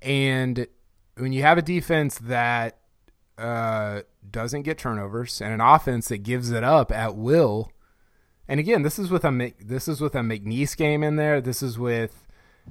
And 0.00 0.68
when 1.16 1.32
you 1.32 1.42
have 1.42 1.58
a 1.58 1.62
defense 1.62 2.18
that 2.18 2.78
uh, 3.38 4.02
doesn't 4.30 4.62
get 4.62 4.78
turnovers 4.78 5.40
and 5.40 5.52
an 5.52 5.60
offense 5.60 6.08
that 6.08 6.18
gives 6.18 6.50
it 6.50 6.62
up 6.62 6.92
at 6.92 7.16
will, 7.16 7.72
and 8.46 8.60
again, 8.60 8.82
this 8.82 8.98
is 8.98 9.10
with 9.10 9.24
a 9.24 9.52
this 9.58 9.88
is 9.88 10.00
with 10.00 10.14
a 10.14 10.18
McNeese 10.18 10.76
game 10.76 11.02
in 11.02 11.16
there. 11.16 11.40
This 11.40 11.62
is 11.62 11.78
with 11.78 12.23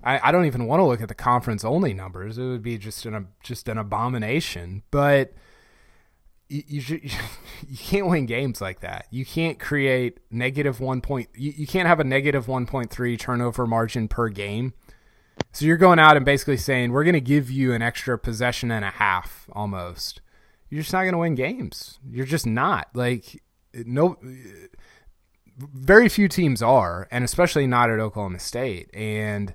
I, 0.03 0.29
I 0.29 0.31
don't 0.31 0.45
even 0.45 0.65
want 0.65 0.79
to 0.79 0.85
look 0.85 1.01
at 1.01 1.07
the 1.07 1.15
conference 1.15 1.63
only 1.63 1.93
numbers. 1.93 2.37
It 2.37 2.45
would 2.45 2.63
be 2.63 2.77
just 2.77 3.05
an 3.05 3.27
just 3.43 3.67
an 3.67 3.77
abomination. 3.77 4.83
But 4.91 5.33
you, 6.49 6.63
you, 6.67 7.01
you 7.67 7.77
can't 7.77 8.07
win 8.07 8.25
games 8.25 8.61
like 8.61 8.81
that. 8.81 9.07
You 9.11 9.25
can't 9.25 9.59
create 9.59 10.19
negative 10.31 10.79
one 10.79 11.01
point. 11.01 11.29
You, 11.35 11.53
you 11.55 11.67
can't 11.67 11.87
have 11.87 11.99
a 11.99 12.03
negative 12.03 12.47
one 12.47 12.65
point 12.65 12.89
three 12.89 13.17
turnover 13.17 13.65
margin 13.65 14.07
per 14.07 14.29
game. 14.29 14.73
So 15.51 15.65
you're 15.65 15.77
going 15.77 15.99
out 15.99 16.15
and 16.15 16.25
basically 16.25 16.57
saying 16.57 16.91
we're 16.91 17.03
going 17.03 17.13
to 17.13 17.21
give 17.21 17.49
you 17.49 17.73
an 17.73 17.81
extra 17.81 18.17
possession 18.17 18.71
and 18.71 18.85
a 18.85 18.91
half 18.91 19.47
almost. 19.51 20.21
You're 20.69 20.81
just 20.81 20.93
not 20.93 21.01
going 21.01 21.13
to 21.13 21.19
win 21.19 21.35
games. 21.35 21.99
You're 22.09 22.25
just 22.25 22.45
not 22.45 22.87
like 22.93 23.41
no. 23.73 24.17
Very 25.55 26.09
few 26.09 26.27
teams 26.27 26.63
are, 26.63 27.07
and 27.11 27.23
especially 27.23 27.67
not 27.67 27.91
at 27.91 27.99
Oklahoma 27.99 28.39
State. 28.39 28.89
And 28.91 29.53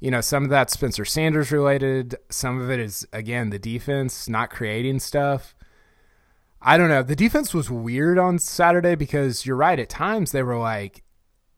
you 0.00 0.10
know, 0.10 0.22
some 0.22 0.44
of 0.44 0.50
that 0.50 0.70
Spencer 0.70 1.04
Sanders 1.04 1.52
related. 1.52 2.16
Some 2.30 2.60
of 2.60 2.70
it 2.70 2.80
is 2.80 3.06
again 3.12 3.50
the 3.50 3.58
defense 3.58 4.28
not 4.28 4.50
creating 4.50 4.98
stuff. 4.98 5.54
I 6.62 6.76
don't 6.76 6.88
know. 6.88 7.02
The 7.02 7.16
defense 7.16 7.54
was 7.54 7.70
weird 7.70 8.18
on 8.18 8.38
Saturday 8.38 8.94
because 8.94 9.46
you're 9.46 9.56
right. 9.56 9.78
At 9.78 9.88
times 9.88 10.32
they 10.32 10.42
were 10.42 10.58
like, 10.58 11.04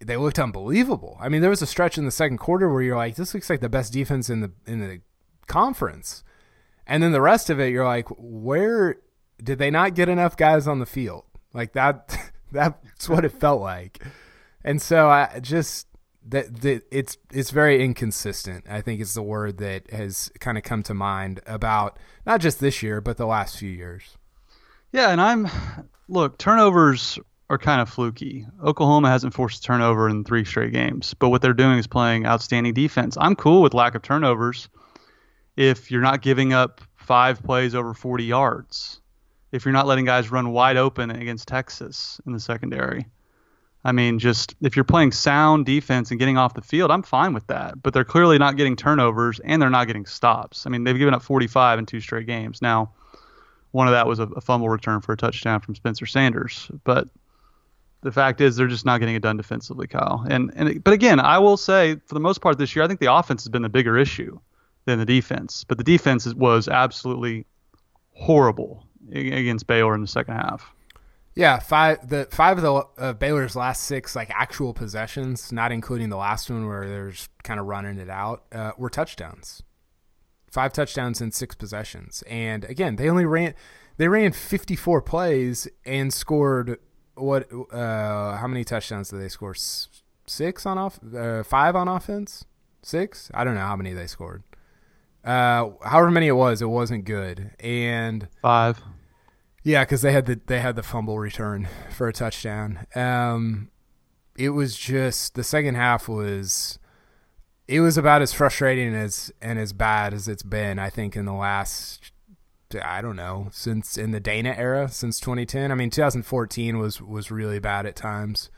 they 0.01 0.17
looked 0.17 0.39
unbelievable. 0.39 1.17
I 1.21 1.29
mean, 1.29 1.41
there 1.41 1.51
was 1.51 1.63
a 1.63 1.67
stretch 1.67 1.99
in 1.99 2.05
the 2.05 2.11
second 2.11 2.39
quarter 2.39 2.73
where 2.73 2.83
you're 2.83 2.97
like, 2.97 3.17
this 3.17 3.35
looks 3.35 3.49
like 3.49 3.61
the 3.61 3.69
best 3.69 3.93
defense 3.93 4.29
in 4.29 4.41
the 4.41 4.53
in 4.67 4.81
the 4.81 5.01
conference, 5.47 6.25
and 6.87 7.03
then 7.03 7.13
the 7.13 7.21
rest 7.21 7.49
of 7.51 7.61
it, 7.61 7.73
you're 7.73 7.85
like, 7.85 8.09
where 8.19 8.97
did 9.43 9.59
they 9.59 9.71
not 9.71 9.95
get 9.95 10.09
enough 10.09 10.37
guys 10.37 10.67
on 10.67 10.81
the 10.81 10.87
field? 10.87 11.25
Like 11.55 11.73
that. 11.75 12.17
That's 12.53 13.09
what 13.09 13.25
it 13.25 13.33
felt 13.33 13.63
like, 13.63 14.05
and 14.63 14.83
so 14.83 15.09
I 15.09 15.41
just 15.41 15.87
that, 16.29 16.61
that 16.63 16.83
it's 16.91 17.19
it's 17.33 17.51
very 17.51 17.85
inconsistent. 17.85 18.65
I 18.69 18.81
think 18.81 19.01
is 19.01 19.15
the 19.15 19.23
word 19.23 19.59
that 19.59 19.91
has 19.91 20.31
kind 20.41 20.57
of 20.57 20.65
come 20.65 20.83
to 20.85 20.95
mind 20.95 21.41
about 21.47 21.99
not 22.27 22.41
just 22.41 22.61
this 22.61 22.83
year, 22.83 23.01
but 23.01 23.17
the 23.17 23.27
last 23.27 23.57
few 23.57 23.71
years. 23.71 24.17
Yeah, 24.93 25.11
and 25.11 25.21
I'm 25.21 25.49
look, 26.09 26.39
turnovers 26.39 27.19
are 27.51 27.59
kind 27.59 27.81
of 27.81 27.89
fluky. 27.89 28.47
Oklahoma 28.63 29.09
hasn't 29.09 29.35
forced 29.35 29.63
a 29.65 29.67
turnover 29.67 30.09
in 30.09 30.25
three 30.25 30.45
straight 30.45 30.73
games, 30.73 31.15
but 31.15 31.29
what 31.29 31.43
they're 31.43 31.53
doing 31.53 31.79
is 31.79 31.87
playing 31.87 32.27
outstanding 32.27 32.73
defense. 32.73 33.17
I'm 33.21 33.37
cool 33.37 33.63
with 33.63 33.75
lack 33.75 33.95
of 33.95 34.03
turnovers 34.03 34.69
if 35.57 35.91
you're 35.91 36.01
not 36.01 36.23
giving 36.23 36.53
up 36.53 36.81
five 36.97 37.43
plays 37.43 37.75
over 37.75 37.95
40 37.95 38.25
yards, 38.25 39.01
if 39.51 39.65
you're 39.65 39.73
not 39.73 39.87
letting 39.87 40.05
guys 40.05 40.31
run 40.31 40.53
wide 40.53 40.77
open 40.77 41.11
against 41.11 41.49
Texas 41.49 42.21
in 42.27 42.33
the 42.33 42.41
secondary. 42.41 43.07
I 43.85 43.93
mean, 43.93 44.19
just 44.19 44.55
if 44.61 44.77
you're 44.77 44.85
playing 44.85 45.13
sound 45.13 45.67
defense 45.67 46.11
and 46.11 46.21
getting 46.21 46.39
off 46.39 46.55
the 46.55 46.63
field, 46.63 46.91
I'm 46.91 47.03
fine 47.03 47.35
with 47.35 47.47
that. 47.49 47.83
But 47.83 47.95
they're 47.95 48.05
clearly 48.05 48.39
not 48.39 48.57
getting 48.57 48.77
turnovers 48.77 49.41
and 49.41 49.61
they're 49.61 49.71
not 49.71 49.87
getting 49.87 50.07
stops. 50.07 50.67
I 50.67 50.71
mean, 50.71 50.85
they've 50.85 50.97
given 50.97 51.15
up 51.15 51.23
45 51.23 51.81
in 51.81 51.87
two 51.87 52.01
straight 52.01 52.27
games. 52.27 52.63
Now, 52.63 52.93
one 53.73 53.89
of 53.89 53.93
that 53.93 54.07
was 54.07 54.21
a, 54.21 54.25
a 54.25 54.41
fumble 54.41 54.69
return 54.69 55.01
for 55.01 55.13
a 55.13 55.17
touchdown 55.17 55.61
from 55.61 55.75
Spencer 55.75 56.07
Sanders. 56.07 56.71
But 56.85 57.09
the 58.03 58.13
fact 58.13 58.41
is, 58.41 58.57
they're 58.57 58.69
just 58.69 58.87
not 58.87 59.01
getting 59.01 59.17
it 59.17 59.23
done 59.23 59.37
defensively, 59.37 59.89
Kyle. 59.89 60.25
And 60.29 60.53
and 60.55 60.83
but 60.85 60.93
again, 60.93 61.19
I 61.19 61.39
will 61.39 61.57
say 61.57 61.97
for 62.07 62.15
the 62.15 62.21
most 62.21 62.41
part 62.41 62.59
this 62.59 62.77
year, 62.77 62.85
I 62.85 62.89
think 62.89 63.01
the 63.01 63.13
offense 63.13 63.43
has 63.43 63.49
been 63.49 63.63
the 63.63 63.69
bigger 63.69 63.99
issue 63.99 64.39
than 64.85 64.99
the 64.99 65.07
defense. 65.07 65.65
But 65.65 65.79
the 65.79 65.85
defense 65.85 66.33
was 66.35 66.69
absolutely 66.69 67.47
horrible 68.15 68.87
against 69.13 69.67
Baylor 69.67 69.95
in 69.95 70.01
the 70.01 70.07
second 70.07 70.35
half. 70.35 70.73
Yeah, 71.35 71.59
five 71.59 72.09
the 72.09 72.29
five 72.31 72.59
of 72.59 72.63
the 72.63 73.03
uh, 73.03 73.13
Baylor's 73.15 73.57
last 73.57 73.85
six 73.85 74.15
like 74.15 74.31
actual 74.31 74.75
possessions, 74.75 75.51
not 75.51 75.73
including 75.73 76.11
the 76.11 76.17
last 76.17 76.51
one 76.51 76.67
where 76.67 76.87
they're 76.87 77.11
just 77.11 77.31
kind 77.43 77.59
of 77.59 77.67
running 77.67 77.99
it 77.99 78.11
out, 78.11 78.45
uh, 78.53 78.73
were 78.77 78.91
touchdowns 78.91 79.63
five 80.53 80.73
touchdowns 80.73 81.21
in 81.21 81.33
six 81.33 81.55
possessions. 81.55 82.23
And 82.29 82.65
again, 82.65 82.97
they 82.97 83.09
only 83.09 83.25
ran 83.25 83.55
they 83.97 84.07
ran 84.07 84.33
54 84.33 85.03
plays 85.03 85.67
and 85.85 86.13
scored 86.13 86.79
what 87.15 87.49
uh 87.73 88.37
how 88.37 88.47
many 88.47 88.63
touchdowns 88.63 89.09
did 89.09 89.21
they 89.21 89.29
score? 89.29 89.55
Six 90.27 90.67
on 90.67 90.79
off 90.79 91.01
uh, 91.15 91.43
five 91.43 91.75
on 91.75 91.89
offense? 91.89 92.45
Six? 92.83 93.31
I 93.35 93.45
don't 93.45 93.55
know 93.55 93.61
how 93.61 93.77
many 93.77 93.93
they 93.93 94.07
scored. 94.07 94.43
Uh 95.25 95.71
however 95.85 96.11
many 96.11 96.29
it 96.29 96.33
was, 96.33 96.61
it 96.63 96.67
wasn't 96.67 97.07
good. 97.07 97.53
And 97.59 98.29
five. 98.43 98.81
Yeah, 99.63 99.85
cuz 99.85 100.03
they 100.03 100.13
had 100.13 100.27
the 100.27 100.41
they 100.47 100.61
had 100.61 100.77
the 100.77 100.83
fumble 100.83 101.19
return 101.19 101.69
for 101.91 102.09
a 102.09 102.13
touchdown. 102.13 102.87
Um 102.95 103.71
it 104.37 104.51
was 104.51 104.77
just 104.77 105.35
the 105.35 105.45
second 105.45 105.75
half 105.75 106.09
was 106.09 106.79
it 107.69 107.81
was 107.81 107.97
about 107.97 108.23
as 108.23 108.33
frustrating 108.33 108.95
as 108.95 109.33
and 109.41 109.59
as 109.59 109.73
bad 109.73 110.13
as 110.13 110.29
it's 110.29 110.43
been. 110.43 110.79
I 110.79 110.91
think 110.91 111.17
in 111.17 111.25
the 111.25 111.33
last, 111.33 112.13
I 112.83 113.01
don't 113.01 113.17
know, 113.17 113.49
since 113.51 113.97
in 113.97 114.11
the 114.11 114.21
Dana 114.21 114.55
era, 114.57 114.89
since 114.89 115.21
2010. 115.21 115.71
I 115.71 115.75
mean, 115.75 115.91
2014 115.91 116.79
was 116.79 117.01
was 117.01 117.31
really 117.31 117.59
bad 117.59 117.87
at 117.87 117.97
times. 117.97 118.51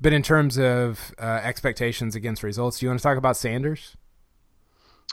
But 0.00 0.12
in 0.12 0.22
terms 0.22 0.58
of 0.58 1.14
uh, 1.18 1.40
expectations 1.42 2.14
against 2.14 2.42
results, 2.42 2.78
do 2.78 2.86
you 2.86 2.90
want 2.90 3.00
to 3.00 3.02
talk 3.02 3.16
about 3.16 3.36
Sanders? 3.36 3.96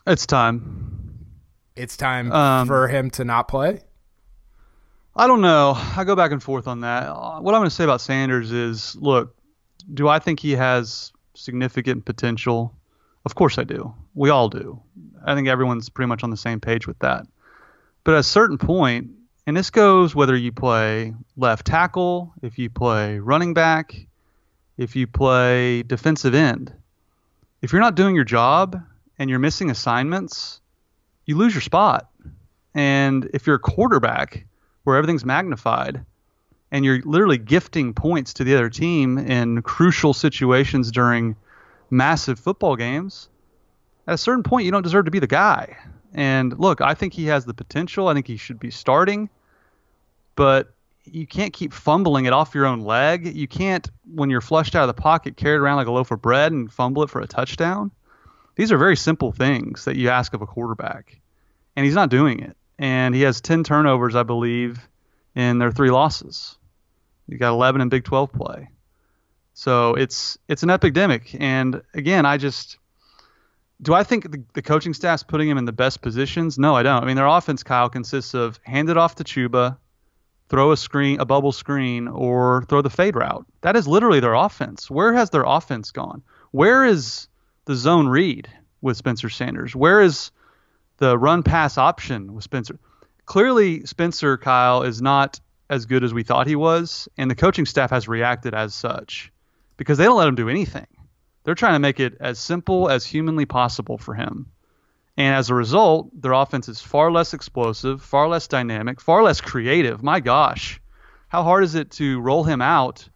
It's 0.06 0.26
time. 0.26 1.28
It's 1.76 1.96
time 1.96 2.32
um, 2.32 2.68
for 2.68 2.88
him 2.90 3.10
to 3.12 3.24
not 3.24 3.48
play. 3.48 3.82
I 5.16 5.28
don't 5.28 5.42
know. 5.42 5.74
I 5.76 6.04
go 6.06 6.16
back 6.16 6.32
and 6.32 6.42
forth 6.42 6.68
on 6.68 6.82
that. 6.82 7.04
Uh, 7.04 7.40
what 7.40 7.54
I'm 7.54 7.60
going 7.60 7.70
to 7.70 7.76
say 7.76 7.84
about 7.84 8.02
Sanders 8.02 8.52
is, 8.52 8.96
look, 8.96 9.36
do 9.94 10.08
I 10.08 10.18
think 10.18 10.40
he 10.40 10.54
has 10.54 11.12
significant 11.36 12.06
potential? 12.06 12.76
Of 13.26 13.36
course 13.36 13.60
I 13.60 13.64
do. 13.64 13.94
We 14.16 14.32
all 14.32 14.50
do. 14.50 14.82
I 15.24 15.36
think 15.36 15.48
everyone's 15.48 15.90
pretty 15.90 16.08
much 16.08 16.24
on 16.24 16.32
the 16.32 16.38
same 16.38 16.60
page 16.60 16.88
with 16.88 16.98
that. 17.00 17.28
But 18.04 18.16
at 18.16 18.22
a 18.22 18.24
certain 18.24 18.58
point, 18.58 19.12
and 19.46 19.56
this 19.56 19.70
goes 19.70 20.16
whether 20.16 20.36
you 20.36 20.52
play 20.52 21.14
left 21.38 21.68
tackle, 21.68 22.34
if 22.42 22.58
you 22.58 22.70
play 22.70 23.20
running 23.20 23.54
back, 23.54 23.94
if 24.78 24.96
you 24.96 25.06
play 25.06 25.84
defensive 25.84 26.34
end, 26.34 26.74
if 27.62 27.72
you're 27.72 27.82
not 27.82 27.96
doing 27.96 28.16
your 28.16 28.24
job 28.24 28.82
and 29.20 29.30
you're 29.30 29.40
missing 29.40 29.70
assignments, 29.70 30.60
you 31.26 31.38
lose 31.38 31.54
your 31.54 31.62
spot. 31.62 32.10
And 32.74 33.30
if 33.34 33.46
you're 33.46 33.58
a 33.58 33.60
quarterback 33.60 34.46
where 34.84 34.98
everything's 34.98 35.26
magnified 35.26 36.06
and 36.74 36.84
you're 36.84 37.02
literally 37.04 37.38
gifting 37.38 37.94
points 37.94 38.34
to 38.34 38.44
the 38.44 38.56
other 38.56 38.70
team 38.70 39.20
in 39.20 39.62
crucial 39.62 40.14
situations 40.14 40.92
during 40.92 41.36
massive 41.92 42.40
football 42.40 42.76
games, 42.76 43.30
at 44.08 44.16
a 44.16 44.18
certain 44.18 44.44
point, 44.44 44.66
you 44.66 44.72
don't 44.72 44.82
deserve 44.82 45.06
to 45.06 45.12
be 45.12 45.20
the 45.20 45.28
guy. 45.28 45.78
And 46.16 46.58
look, 46.60 46.82
I 46.82 46.96
think 46.96 47.14
he 47.14 47.26
has 47.26 47.46
the 47.46 47.54
potential. 47.54 48.08
I 48.08 48.16
think 48.16 48.28
he 48.28 48.38
should 48.38 48.60
be 48.60 48.72
starting, 48.72 49.30
but 50.36 50.74
you 51.06 51.28
can't 51.28 51.54
keep 51.54 51.74
fumbling 51.74 52.26
it 52.26 52.34
off 52.34 52.56
your 52.56 52.66
own 52.66 52.82
leg. 52.82 53.36
You 53.36 53.48
can't, 53.48 53.88
when 54.12 54.32
you're 54.32 54.42
flushed 54.42 54.76
out 54.76 54.90
of 54.90 54.96
the 54.96 55.00
pocket, 55.00 55.38
carry 55.38 55.56
it 55.56 55.60
around 55.60 55.78
like 55.78 55.88
a 55.88 55.92
loaf 55.92 56.10
of 56.10 56.24
bread 56.24 56.52
and 56.52 56.74
fumble 56.74 57.04
it 57.04 57.10
for 57.10 57.22
a 57.22 57.28
touchdown. 57.28 57.92
These 58.56 58.72
are 58.72 58.78
very 58.78 58.96
simple 58.96 59.32
things 59.32 59.86
that 59.86 59.96
you 59.96 60.10
ask 60.10 60.34
of 60.34 60.42
a 60.42 60.48
quarterback, 60.48 61.20
and 61.76 61.86
he's 61.86 61.96
not 61.96 62.10
doing 62.10 62.40
it. 62.40 62.58
And 62.84 63.16
he 63.16 63.22
has 63.22 63.40
10 63.40 63.64
turnovers, 63.64 64.14
I 64.14 64.24
believe, 64.24 64.78
in 65.36 65.58
their 65.58 65.72
three 65.72 65.90
losses. 65.90 66.58
He 67.30 67.38
got 67.38 67.52
11 67.54 67.80
in 67.80 67.88
Big 67.88 68.04
12 68.04 68.34
play. 68.34 68.68
So 69.54 69.94
it's 69.94 70.38
it's 70.50 70.64
an 70.64 70.70
epidemic. 70.70 71.34
And 71.40 71.82
again, 71.94 72.26
I 72.26 72.36
just 72.36 72.78
do 73.82 73.94
I 73.94 74.04
think 74.04 74.30
the, 74.30 74.44
the 74.52 74.62
coaching 74.62 74.94
staff's 74.94 75.24
putting 75.24 75.48
him 75.48 75.58
in 75.58 75.64
the 75.64 75.72
best 75.72 76.02
positions? 76.02 76.60
No, 76.60 76.76
I 76.76 76.84
don't. 76.84 77.02
I 77.02 77.06
mean, 77.06 77.16
their 77.16 77.26
offense, 77.26 77.64
Kyle, 77.64 77.88
consists 77.88 78.34
of 78.34 78.60
hand 78.64 78.90
it 78.90 78.98
off 78.98 79.16
to 79.16 79.24
Chuba, 79.24 79.78
throw 80.50 80.74
a 80.74 80.78
screen, 80.78 81.22
a 81.22 81.26
bubble 81.26 81.54
screen, 81.54 82.10
or 82.10 82.66
throw 82.68 82.82
the 82.82 82.90
fade 82.90 83.16
route. 83.16 83.46
That 83.62 83.78
is 83.78 83.88
literally 83.88 84.20
their 84.20 84.34
offense. 84.34 84.92
Where 84.92 85.14
has 85.14 85.30
their 85.30 85.44
offense 85.44 85.92
gone? 85.92 86.22
Where 86.52 86.84
is 86.84 87.30
the 87.64 87.76
zone 87.76 88.10
read 88.10 88.50
with 88.82 88.98
Spencer 88.98 89.30
Sanders? 89.30 89.74
Where 89.74 90.02
is 90.02 90.32
the 90.98 91.18
run 91.18 91.44
pass 91.44 91.78
option 91.78 92.34
with 92.34 92.44
Spencer? 92.44 92.80
Clearly, 93.26 93.86
Spencer 93.86 94.38
Kyle 94.38 94.84
is 94.84 95.02
not 95.02 95.40
as 95.70 95.86
good 95.86 96.04
as 96.04 96.14
we 96.14 96.24
thought 96.24 96.48
he 96.48 96.56
was, 96.56 97.08
and 97.18 97.32
the 97.32 97.36
coaching 97.36 97.66
staff 97.66 97.90
has 97.90 98.08
reacted 98.08 98.54
as 98.54 98.74
such 98.74 99.32
because 99.78 99.98
they 99.98 100.04
don't 100.04 100.18
let 100.18 100.28
him 100.28 100.36
do 100.36 100.50
anything. 100.50 100.88
They're 101.44 101.56
trying 101.56 101.74
to 101.74 101.80
make 101.80 102.00
it 102.00 102.18
as 102.20 102.40
simple 102.40 102.90
as 102.90 103.06
humanly 103.06 103.46
possible 103.46 103.98
for 103.98 104.14
him. 104.14 104.48
And 105.18 105.36
as 105.36 105.50
a 105.50 105.56
result, 105.56 106.10
their 106.22 106.32
offense 106.32 106.68
is 106.70 106.82
far 106.82 107.12
less 107.12 107.34
explosive, 107.34 108.02
far 108.02 108.28
less 108.28 108.48
dynamic, 108.48 109.00
far 109.00 109.24
less 109.24 109.42
creative. 109.42 110.02
My 110.02 110.20
gosh, 110.20 110.82
how 111.28 111.44
hard 111.44 111.64
is 111.64 111.76
it 111.76 111.92
to 111.92 112.20
roll 112.20 112.44
him 112.44 112.62
out 112.62 113.08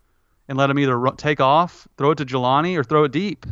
and 0.47 0.57
let 0.57 0.69
him 0.69 0.79
either 0.79 0.99
take 1.17 1.39
off, 1.39 1.87
throw 1.97 2.11
it 2.11 2.19
to 2.19 2.25
Jelani, 2.25 2.77
or 2.77 2.83
throw 2.83 3.05
it 3.05 3.11
deep? 3.11 3.45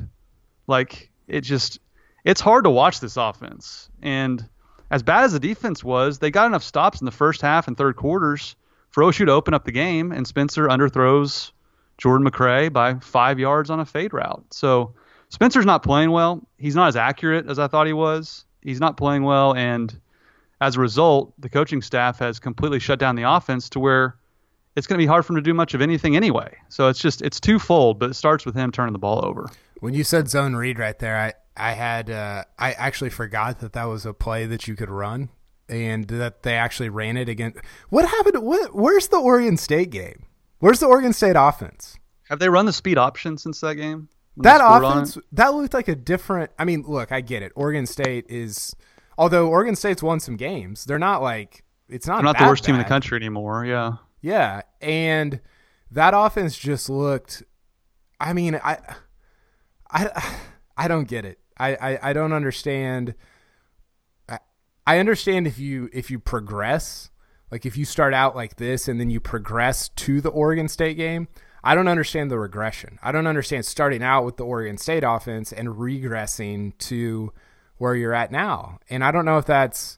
Like, 0.68 1.12
it 1.28 1.42
just, 1.42 1.80
it's 2.26 2.42
hard 2.42 2.66
to 2.66 2.70
watch 2.70 3.00
this 3.00 3.16
offense. 3.16 3.90
And 4.02 4.44
as 4.92 5.04
bad 5.04 5.24
as 5.24 5.34
the 5.34 5.40
defense 5.40 5.84
was, 5.84 6.20
they 6.20 6.32
got 6.32 6.48
enough 6.48 6.64
stops 6.64 7.00
in 7.00 7.06
the 7.06 7.12
first 7.12 7.42
half 7.42 7.68
and 7.68 7.78
third 7.78 7.96
quarters 7.96 8.56
for 8.90 9.04
OSU 9.04 9.26
to 9.26 9.32
open 9.32 9.54
up 9.54 9.64
the 9.64 9.72
game, 9.72 10.12
and 10.12 10.28
Spencer 10.28 10.68
underthrows 10.68 11.52
Jordan 11.98 12.30
McCray 12.30 12.72
by 12.72 12.96
five 12.96 13.40
yards 13.40 13.70
on 13.70 13.80
a 13.80 13.86
fade 13.86 14.14
route. 14.14 14.44
So 14.52 14.94
Spencer's 15.30 15.66
not 15.66 15.84
playing 15.84 16.12
well. 16.12 16.46
He's 16.58 16.76
not 16.76 16.88
as 16.88 16.96
accurate 16.96 17.48
as 17.48 17.60
I 17.60 17.68
thought 17.68 17.88
he 17.88 17.94
was. 17.94 18.46
He's 18.62 18.80
not 18.80 18.98
playing 18.98 19.24
well, 19.24 19.54
and 19.54 19.98
as 20.62 20.78
a 20.78 20.80
result, 20.80 21.34
the 21.40 21.50
coaching 21.50 21.82
staff 21.82 22.20
has 22.20 22.40
completely 22.40 22.80
shut 22.80 22.98
down 22.98 23.16
the 23.16 23.30
offense 23.30 23.70
to 23.70 23.80
where 23.80 24.18
it's 24.76 24.88
going 24.88 24.98
to 24.98 25.04
be 25.04 25.08
hard 25.08 25.26
for 25.26 25.34
him 25.34 25.38
to 25.38 25.42
do 25.42 25.54
much 25.54 25.74
of 25.74 25.82
anything 25.82 26.16
anyway. 26.16 26.56
So 26.70 26.88
it's 26.88 27.00
just 27.00 27.22
it's 27.22 27.40
twofold, 27.40 28.00
but 28.00 28.10
it 28.10 28.14
starts 28.16 28.46
with 28.46 28.56
him 28.56 28.72
turning 28.72 28.94
the 28.94 29.00
ball 29.00 29.24
over. 29.24 29.50
When 29.80 29.94
you 29.94 30.04
said 30.04 30.30
zone 30.30 30.56
read 30.56 30.80
right 30.80 30.98
there, 30.98 31.18
I 31.18 31.34
I 31.58 31.72
had 31.72 32.10
uh, 32.10 32.44
I 32.60 32.74
actually 32.74 33.10
forgot 33.10 33.60
that 33.60 33.74
that 33.74 33.86
was 33.86 34.06
a 34.06 34.14
play 34.14 34.46
that 34.46 34.68
you 34.68 34.76
could 34.76 34.90
run 34.90 35.30
and 35.70 36.08
that 36.08 36.44
they 36.44 36.56
actually 36.56 36.90
ran 36.90 37.18
it 37.18 37.30
again. 37.30 37.54
What 37.90 38.08
happened? 38.08 38.44
What, 38.44 38.76
where's 38.76 39.08
the 39.08 39.18
Oregon 39.18 39.58
State 39.58 39.90
game? 39.90 40.26
Where's 40.60 40.80
the 40.80 40.86
Oregon 40.88 41.14
State 41.14 41.36
offense? 41.38 41.98
Have 42.30 42.40
they 42.40 42.50
run 42.50 42.66
the 42.66 42.74
speed 42.74 42.98
option 42.98 43.38
since 43.38 43.62
that 43.62 43.76
game? 43.76 44.10
That 44.38 44.60
offense 44.62 45.18
that 45.32 45.54
looked 45.54 45.74
like 45.74 45.88
a 45.88 45.96
different. 45.96 46.52
I 46.60 46.66
mean, 46.66 46.84
look, 46.88 47.12
I 47.12 47.22
get 47.22 47.42
it. 47.42 47.54
Oregon 47.56 47.86
State 47.86 48.26
is, 48.28 48.76
although 49.18 49.48
Oregon 49.48 49.76
State's 49.76 50.04
won 50.04 50.20
some 50.20 50.36
games, 50.36 50.84
they're 50.86 51.00
not 51.00 51.22
like 51.22 51.64
it's 51.88 52.06
not. 52.06 52.18
They're 52.18 52.26
not 52.26 52.40
the 52.40 52.46
worst 52.46 52.64
bad. 52.64 52.68
team 52.68 52.76
in 52.76 52.82
the 52.82 52.88
country 52.88 53.16
anymore. 53.16 53.66
Yeah. 53.66 53.94
Yeah, 54.22 54.64
and 54.82 55.40
that 55.92 56.16
offense 56.16 56.58
just 56.58 56.90
looked. 56.90 57.44
I 58.20 58.34
mean, 58.34 58.56
I, 58.56 58.80
I, 59.92 60.38
I 60.76 60.88
don't 60.88 61.08
get 61.08 61.26
it. 61.26 61.38
I, 61.58 61.76
I, 61.76 62.10
I 62.10 62.14
don't 62.14 62.34
understand. 62.34 63.16
I, 64.28 64.40
I 64.86 65.00
understand 65.00 65.48
if 65.48 65.60
you 65.60 65.90
if 65.94 66.12
you 66.12 66.20
progress, 66.20 67.10
like 67.52 67.66
if 67.66 67.78
you 67.78 67.86
start 67.86 68.14
out 68.14 68.36
like 68.36 68.58
this 68.58 68.88
and 68.88 69.00
then 69.00 69.10
you 69.10 69.20
progress 69.20 69.90
to 69.90 70.22
the 70.22 70.30
Oregon 70.30 70.68
State 70.68 70.98
game. 70.98 71.28
I 71.68 71.74
don't 71.74 71.88
understand 71.88 72.30
the 72.30 72.38
regression. 72.38 73.00
I 73.02 73.12
don't 73.12 73.26
understand 73.26 73.66
starting 73.66 74.04
out 74.04 74.24
with 74.24 74.38
the 74.38 74.46
Oregon 74.46 74.78
State 74.78 75.04
offense 75.04 75.52
and 75.52 75.70
regressing 75.70 76.78
to 76.78 77.34
where 77.78 77.96
you're 77.96 78.14
at 78.14 78.32
now. 78.32 78.78
And 78.88 79.04
I 79.04 79.10
don't 79.10 79.26
know 79.26 79.40
if 79.40 79.48
that's 79.48 79.98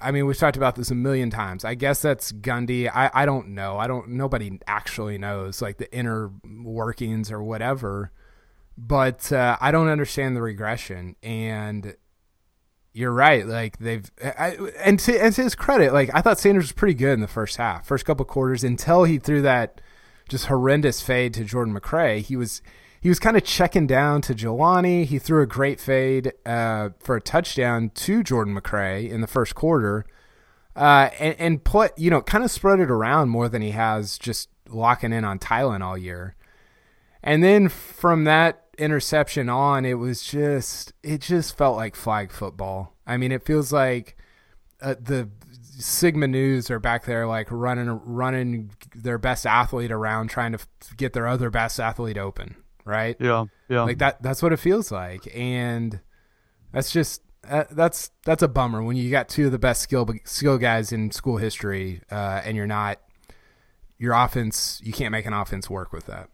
I 0.00 0.10
mean, 0.10 0.26
we've 0.26 0.36
talked 0.36 0.56
about 0.56 0.76
this 0.76 0.90
a 0.90 0.94
million 0.94 1.30
times. 1.30 1.64
I 1.64 1.74
guess 1.74 2.02
that's 2.02 2.32
Gundy. 2.32 2.90
I, 2.92 3.10
I 3.12 3.26
don't 3.26 3.48
know. 3.48 3.78
I 3.78 3.86
don't. 3.86 4.08
Nobody 4.10 4.58
actually 4.66 5.18
knows 5.18 5.62
like 5.62 5.78
the 5.78 5.92
inner 5.94 6.30
workings 6.44 7.30
or 7.30 7.42
whatever. 7.42 8.10
But 8.78 9.32
uh, 9.32 9.56
I 9.60 9.70
don't 9.70 9.88
understand 9.88 10.36
the 10.36 10.42
regression. 10.42 11.16
And 11.22 11.96
you're 12.96 13.12
right. 13.12 13.46
Like 13.46 13.78
they've 13.78 14.10
I, 14.22 14.56
and 14.82 14.98
to, 15.00 15.22
and 15.22 15.34
to 15.34 15.42
his 15.42 15.54
credit, 15.54 15.92
like 15.92 16.10
I 16.14 16.22
thought 16.22 16.38
Sanders 16.38 16.64
was 16.64 16.72
pretty 16.72 16.94
good 16.94 17.12
in 17.12 17.20
the 17.20 17.28
first 17.28 17.58
half, 17.58 17.86
first 17.86 18.06
couple 18.06 18.24
quarters 18.24 18.64
until 18.64 19.04
he 19.04 19.18
threw 19.18 19.42
that 19.42 19.82
just 20.30 20.46
horrendous 20.46 21.02
fade 21.02 21.34
to 21.34 21.44
Jordan 21.44 21.78
McRae. 21.78 22.22
He 22.22 22.36
was 22.36 22.62
he 23.02 23.10
was 23.10 23.18
kind 23.18 23.36
of 23.36 23.44
checking 23.44 23.86
down 23.86 24.22
to 24.22 24.34
Jelani. 24.34 25.04
He 25.04 25.18
threw 25.18 25.42
a 25.42 25.46
great 25.46 25.78
fade 25.78 26.32
uh, 26.46 26.88
for 26.98 27.16
a 27.16 27.20
touchdown 27.20 27.90
to 27.90 28.22
Jordan 28.22 28.58
McRae 28.58 29.10
in 29.10 29.20
the 29.20 29.26
first 29.26 29.54
quarter, 29.54 30.06
uh, 30.74 31.10
and, 31.20 31.36
and 31.38 31.64
put 31.64 31.96
you 31.98 32.10
know 32.10 32.22
kind 32.22 32.44
of 32.44 32.50
spread 32.50 32.80
it 32.80 32.90
around 32.90 33.28
more 33.28 33.50
than 33.50 33.60
he 33.60 33.72
has 33.72 34.16
just 34.16 34.48
locking 34.70 35.12
in 35.12 35.22
on 35.22 35.38
Tylan 35.38 35.82
all 35.82 35.98
year. 35.98 36.34
And 37.22 37.44
then 37.44 37.68
from 37.68 38.24
that 38.24 38.65
interception 38.78 39.48
on, 39.48 39.84
it 39.84 39.94
was 39.94 40.22
just 40.22 40.92
it 41.02 41.20
just 41.20 41.56
felt 41.56 41.76
like 41.76 41.96
flag 41.96 42.30
football. 42.30 42.94
I 43.06 43.16
mean, 43.16 43.32
it 43.32 43.44
feels 43.44 43.72
like 43.72 44.16
uh, 44.80 44.94
the 45.00 45.30
Sigma 45.78 46.26
Nus 46.26 46.70
are 46.70 46.80
back 46.80 47.04
there 47.04 47.26
like 47.26 47.48
running 47.50 48.00
running 48.04 48.70
their 48.94 49.18
best 49.18 49.46
athlete 49.46 49.92
around 49.92 50.28
trying 50.28 50.52
to 50.52 50.58
get 50.96 51.12
their 51.12 51.26
other 51.26 51.50
best 51.50 51.78
athlete 51.78 52.18
open 52.18 52.56
right? 52.86 53.16
Yeah, 53.20 53.44
yeah. 53.68 53.82
Like 53.82 53.98
that. 53.98 54.22
That's 54.22 54.42
what 54.42 54.54
it 54.54 54.58
feels 54.58 54.90
like, 54.90 55.28
and 55.36 56.00
that's 56.72 56.90
just 56.90 57.20
uh, 57.46 57.64
that's 57.70 58.10
that's 58.24 58.42
a 58.42 58.48
bummer 58.48 58.82
when 58.82 58.96
you 58.96 59.10
got 59.10 59.28
two 59.28 59.46
of 59.46 59.52
the 59.52 59.58
best 59.58 59.82
skill 59.82 60.08
skill 60.24 60.56
guys 60.56 60.92
in 60.92 61.10
school 61.10 61.36
history, 61.36 62.00
uh, 62.10 62.40
and 62.44 62.56
you're 62.56 62.66
not 62.66 62.98
your 63.98 64.14
offense. 64.14 64.80
You 64.82 64.94
can't 64.94 65.12
make 65.12 65.26
an 65.26 65.34
offense 65.34 65.68
work 65.68 65.92
with 65.92 66.06
that. 66.06 66.30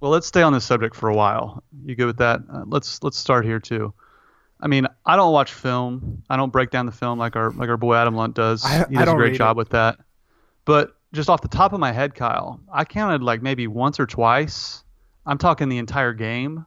Well, 0.00 0.10
let's 0.10 0.26
stay 0.26 0.42
on 0.42 0.52
this 0.52 0.64
subject 0.64 0.94
for 0.94 1.08
a 1.08 1.14
while. 1.14 1.62
You 1.84 1.96
good 1.96 2.06
with 2.06 2.18
that? 2.18 2.40
Uh, 2.52 2.64
let's 2.66 3.02
let's 3.02 3.18
start 3.18 3.44
here 3.44 3.58
too. 3.58 3.92
I 4.60 4.66
mean, 4.66 4.86
I 5.06 5.16
don't 5.16 5.32
watch 5.32 5.52
film. 5.52 6.22
I 6.28 6.36
don't 6.36 6.50
break 6.50 6.70
down 6.70 6.86
the 6.86 6.92
film 6.92 7.18
like 7.18 7.36
our 7.36 7.50
like 7.50 7.68
our 7.68 7.76
boy 7.76 7.94
Adam 7.94 8.14
Lunt 8.14 8.34
does. 8.34 8.64
I, 8.64 8.86
he 8.88 8.96
does 8.96 9.08
a 9.08 9.14
great 9.14 9.34
job 9.34 9.56
it. 9.56 9.58
with 9.58 9.70
that. 9.70 9.98
But 10.64 10.96
just 11.12 11.30
off 11.30 11.40
the 11.40 11.48
top 11.48 11.72
of 11.72 11.80
my 11.80 11.92
head, 11.92 12.14
Kyle, 12.14 12.60
I 12.72 12.84
counted 12.84 13.22
like 13.22 13.42
maybe 13.42 13.66
once 13.66 13.98
or 13.98 14.06
twice 14.06 14.84
I'm 15.26 15.38
talking 15.38 15.68
the 15.68 15.78
entire 15.78 16.12
game 16.12 16.66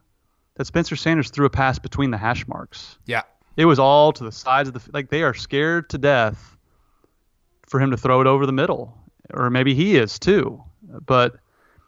that 0.54 0.66
Spencer 0.66 0.96
Sanders 0.96 1.30
threw 1.30 1.46
a 1.46 1.50
pass 1.50 1.78
between 1.78 2.10
the 2.10 2.18
hash 2.18 2.46
marks. 2.46 2.98
Yeah. 3.06 3.22
It 3.56 3.64
was 3.64 3.78
all 3.78 4.12
to 4.12 4.24
the 4.24 4.32
sides 4.32 4.68
of 4.68 4.74
the 4.74 4.90
like 4.92 5.10
they 5.10 5.22
are 5.22 5.34
scared 5.34 5.90
to 5.90 5.98
death 5.98 6.56
for 7.66 7.80
him 7.80 7.90
to 7.90 7.96
throw 7.96 8.20
it 8.20 8.26
over 8.26 8.46
the 8.46 8.52
middle 8.52 8.96
or 9.32 9.50
maybe 9.50 9.74
he 9.74 9.96
is 9.96 10.18
too. 10.18 10.62
But 11.06 11.36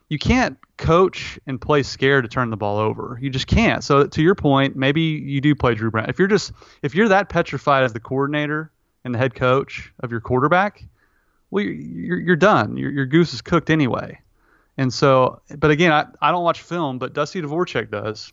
you 0.08 0.18
can't 0.18 0.58
coach 0.76 1.38
and 1.46 1.60
play 1.60 1.82
scared 1.82 2.24
to 2.24 2.28
turn 2.28 2.50
the 2.50 2.56
ball 2.56 2.78
over. 2.78 3.18
You 3.20 3.30
just 3.30 3.46
can't. 3.46 3.82
So 3.82 4.06
to 4.06 4.22
your 4.22 4.34
point, 4.34 4.76
maybe 4.76 5.00
you 5.00 5.40
do 5.40 5.54
play 5.54 5.74
Drew 5.74 5.90
Brown. 5.90 6.08
If 6.08 6.18
you're 6.18 6.28
just 6.28 6.52
if 6.82 6.94
you're 6.94 7.08
that 7.08 7.28
petrified 7.28 7.84
as 7.84 7.92
the 7.92 8.00
coordinator 8.00 8.70
and 9.04 9.14
the 9.14 9.18
head 9.18 9.34
coach 9.34 9.92
of 10.00 10.10
your 10.10 10.20
quarterback, 10.20 10.84
well, 11.50 11.64
you're 11.64 12.18
you're, 12.18 12.36
done. 12.36 12.76
Your, 12.76 12.90
your 12.90 13.06
goose 13.06 13.32
is 13.32 13.40
cooked 13.40 13.70
anyway. 13.70 14.20
And 14.76 14.92
so, 14.92 15.40
but 15.56 15.70
again, 15.70 15.92
I, 15.92 16.06
I 16.20 16.32
don't 16.32 16.42
watch 16.42 16.62
film, 16.62 16.98
but 16.98 17.12
Dusty 17.12 17.40
Dvoracek 17.40 17.90
does. 17.90 18.30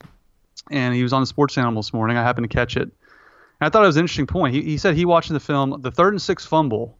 And 0.72 0.96
he 0.96 1.04
was 1.04 1.14
on 1.14 1.22
the 1.22 1.28
Sports 1.28 1.58
Animal 1.58 1.82
this 1.82 1.94
morning. 1.94 2.18
I 2.18 2.24
happened 2.24 2.50
to 2.50 2.54
catch 2.56 2.78
it. 2.78 2.84
And 2.84 2.92
I 3.60 3.70
thought 3.70 3.84
it 3.84 3.88
was 3.88 3.98
an 3.98 4.02
interesting 4.02 4.28
point. 4.28 4.56
He, 4.56 4.64
he 4.64 4.78
said 4.78 4.96
he 4.96 5.06
watching 5.06 5.36
the 5.36 5.40
film, 5.40 5.82
the 5.82 5.92
third 5.92 6.14
and 6.14 6.22
six 6.22 6.46
fumble. 6.46 6.98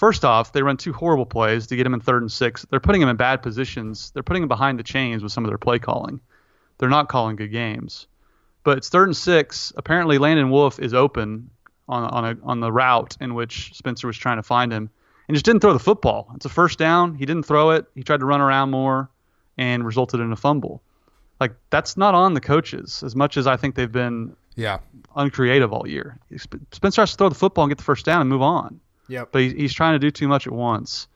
First 0.00 0.24
off, 0.24 0.52
they 0.52 0.62
run 0.62 0.78
two 0.78 0.94
horrible 0.94 1.26
plays 1.26 1.66
to 1.66 1.76
get 1.76 1.84
him 1.84 1.92
in 1.92 2.00
third 2.00 2.22
and 2.22 2.32
six. 2.32 2.64
They're 2.70 2.80
putting 2.80 3.02
him 3.02 3.10
in 3.10 3.16
bad 3.16 3.42
positions. 3.42 4.10
They're 4.12 4.22
putting 4.22 4.42
him 4.42 4.48
behind 4.48 4.78
the 4.78 4.82
chains 4.82 5.22
with 5.22 5.30
some 5.30 5.44
of 5.44 5.50
their 5.50 5.58
play 5.58 5.78
calling. 5.78 6.20
They're 6.78 6.88
not 6.88 7.10
calling 7.10 7.36
good 7.36 7.52
games. 7.52 8.06
But 8.64 8.78
it's 8.78 8.88
third 8.88 9.08
and 9.08 9.16
six. 9.16 9.74
Apparently, 9.76 10.16
Landon 10.16 10.48
Wolf 10.48 10.78
is 10.78 10.94
open 10.94 11.50
on 11.86 12.04
on 12.04 12.24
a, 12.24 12.36
on 12.44 12.60
the 12.60 12.72
route 12.72 13.18
in 13.20 13.34
which 13.34 13.74
Spencer 13.74 14.06
was 14.06 14.16
trying 14.16 14.38
to 14.38 14.42
find 14.42 14.72
him 14.72 14.88
and 15.28 15.34
just 15.34 15.44
didn't 15.44 15.60
throw 15.60 15.74
the 15.74 15.78
football. 15.78 16.32
It's 16.34 16.46
a 16.46 16.48
first 16.48 16.78
down. 16.78 17.14
He 17.14 17.26
didn't 17.26 17.42
throw 17.42 17.72
it. 17.72 17.84
He 17.94 18.02
tried 18.02 18.20
to 18.20 18.26
run 18.26 18.40
around 18.40 18.70
more 18.70 19.10
and 19.58 19.84
resulted 19.84 20.20
in 20.20 20.32
a 20.32 20.36
fumble. 20.36 20.80
Like 21.40 21.52
that's 21.68 21.98
not 21.98 22.14
on 22.14 22.32
the 22.32 22.40
coaches 22.40 23.02
as 23.02 23.14
much 23.14 23.36
as 23.36 23.46
I 23.46 23.58
think 23.58 23.74
they've 23.74 23.92
been 23.92 24.34
yeah 24.56 24.78
uncreative 25.14 25.74
all 25.74 25.86
year. 25.86 26.18
Spencer 26.72 27.02
has 27.02 27.10
to 27.10 27.18
throw 27.18 27.28
the 27.28 27.34
football 27.34 27.64
and 27.64 27.70
get 27.70 27.76
the 27.76 27.84
first 27.84 28.06
down 28.06 28.22
and 28.22 28.30
move 28.30 28.40
on. 28.40 28.80
Yep. 29.10 29.30
But 29.32 29.42
he's 29.42 29.74
trying 29.74 29.94
to 29.94 29.98
do 29.98 30.10
too 30.10 30.28
much 30.28 30.46
at 30.46 30.52
once. 30.52 31.08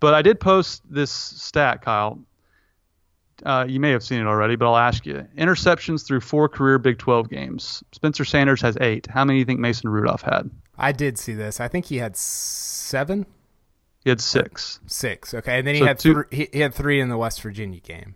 But 0.00 0.14
I 0.14 0.22
did 0.22 0.40
post 0.40 0.82
this 0.88 1.10
stat, 1.10 1.82
Kyle. 1.82 2.18
Uh, 3.44 3.66
you 3.68 3.80
may 3.80 3.90
have 3.90 4.02
seen 4.02 4.20
it 4.20 4.26
already, 4.26 4.56
but 4.56 4.66
I'll 4.66 4.76
ask 4.76 5.04
you. 5.04 5.26
Interceptions 5.36 6.06
through 6.06 6.20
four 6.20 6.48
career 6.48 6.78
Big 6.78 6.98
12 6.98 7.28
games. 7.28 7.82
Spencer 7.92 8.24
Sanders 8.24 8.62
has 8.62 8.78
eight. 8.80 9.06
How 9.06 9.24
many 9.24 9.36
do 9.36 9.40
you 9.40 9.44
think 9.44 9.60
Mason 9.60 9.90
Rudolph 9.90 10.22
had? 10.22 10.50
I 10.78 10.92
did 10.92 11.18
see 11.18 11.34
this. 11.34 11.60
I 11.60 11.68
think 11.68 11.86
he 11.86 11.98
had 11.98 12.16
seven. 12.16 13.26
He 14.02 14.10
had 14.10 14.20
six. 14.20 14.80
Six. 14.86 15.34
Okay, 15.34 15.58
and 15.58 15.66
then 15.66 15.74
he 15.74 15.80
so 15.80 15.86
had 15.86 15.98
two, 15.98 16.24
th- 16.30 16.50
he 16.52 16.60
had 16.60 16.74
three 16.74 17.00
in 17.00 17.08
the 17.08 17.16
West 17.16 17.42
Virginia 17.42 17.80
game. 17.80 18.14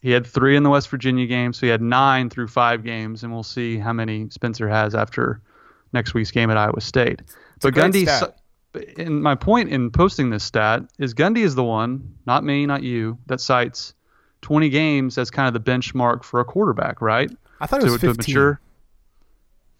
He 0.00 0.10
had 0.12 0.26
three 0.26 0.56
in 0.56 0.62
the 0.62 0.70
West 0.70 0.88
Virginia 0.88 1.26
game, 1.26 1.52
so 1.52 1.66
he 1.66 1.70
had 1.70 1.82
nine 1.82 2.30
through 2.30 2.48
five 2.48 2.82
games, 2.82 3.22
and 3.22 3.32
we'll 3.32 3.42
see 3.42 3.78
how 3.78 3.92
many 3.92 4.30
Spencer 4.30 4.68
has 4.68 4.94
after 4.94 5.42
next 5.92 6.14
week's 6.14 6.30
game 6.30 6.50
at 6.50 6.56
Iowa 6.56 6.80
State. 6.80 7.20
It's 7.20 7.62
but 7.62 7.74
Gundy, 7.74 8.32
and 8.96 9.22
my 9.22 9.34
point 9.34 9.70
in 9.70 9.90
posting 9.90 10.30
this 10.30 10.44
stat 10.44 10.82
is 10.98 11.14
Gundy 11.14 11.38
is 11.38 11.54
the 11.54 11.64
one, 11.64 12.14
not 12.26 12.44
me, 12.44 12.66
not 12.66 12.82
you, 12.82 13.18
that 13.26 13.40
cites 13.40 13.94
20 14.42 14.68
games 14.68 15.18
as 15.18 15.30
kind 15.30 15.48
of 15.48 15.64
the 15.64 15.70
benchmark 15.70 16.24
for 16.24 16.40
a 16.40 16.44
quarterback, 16.44 17.00
right? 17.00 17.30
I 17.60 17.66
thought 17.66 17.80
it 17.80 17.84
was 17.84 17.94
to, 17.94 18.14
15. 18.14 18.16
mature. 18.16 18.60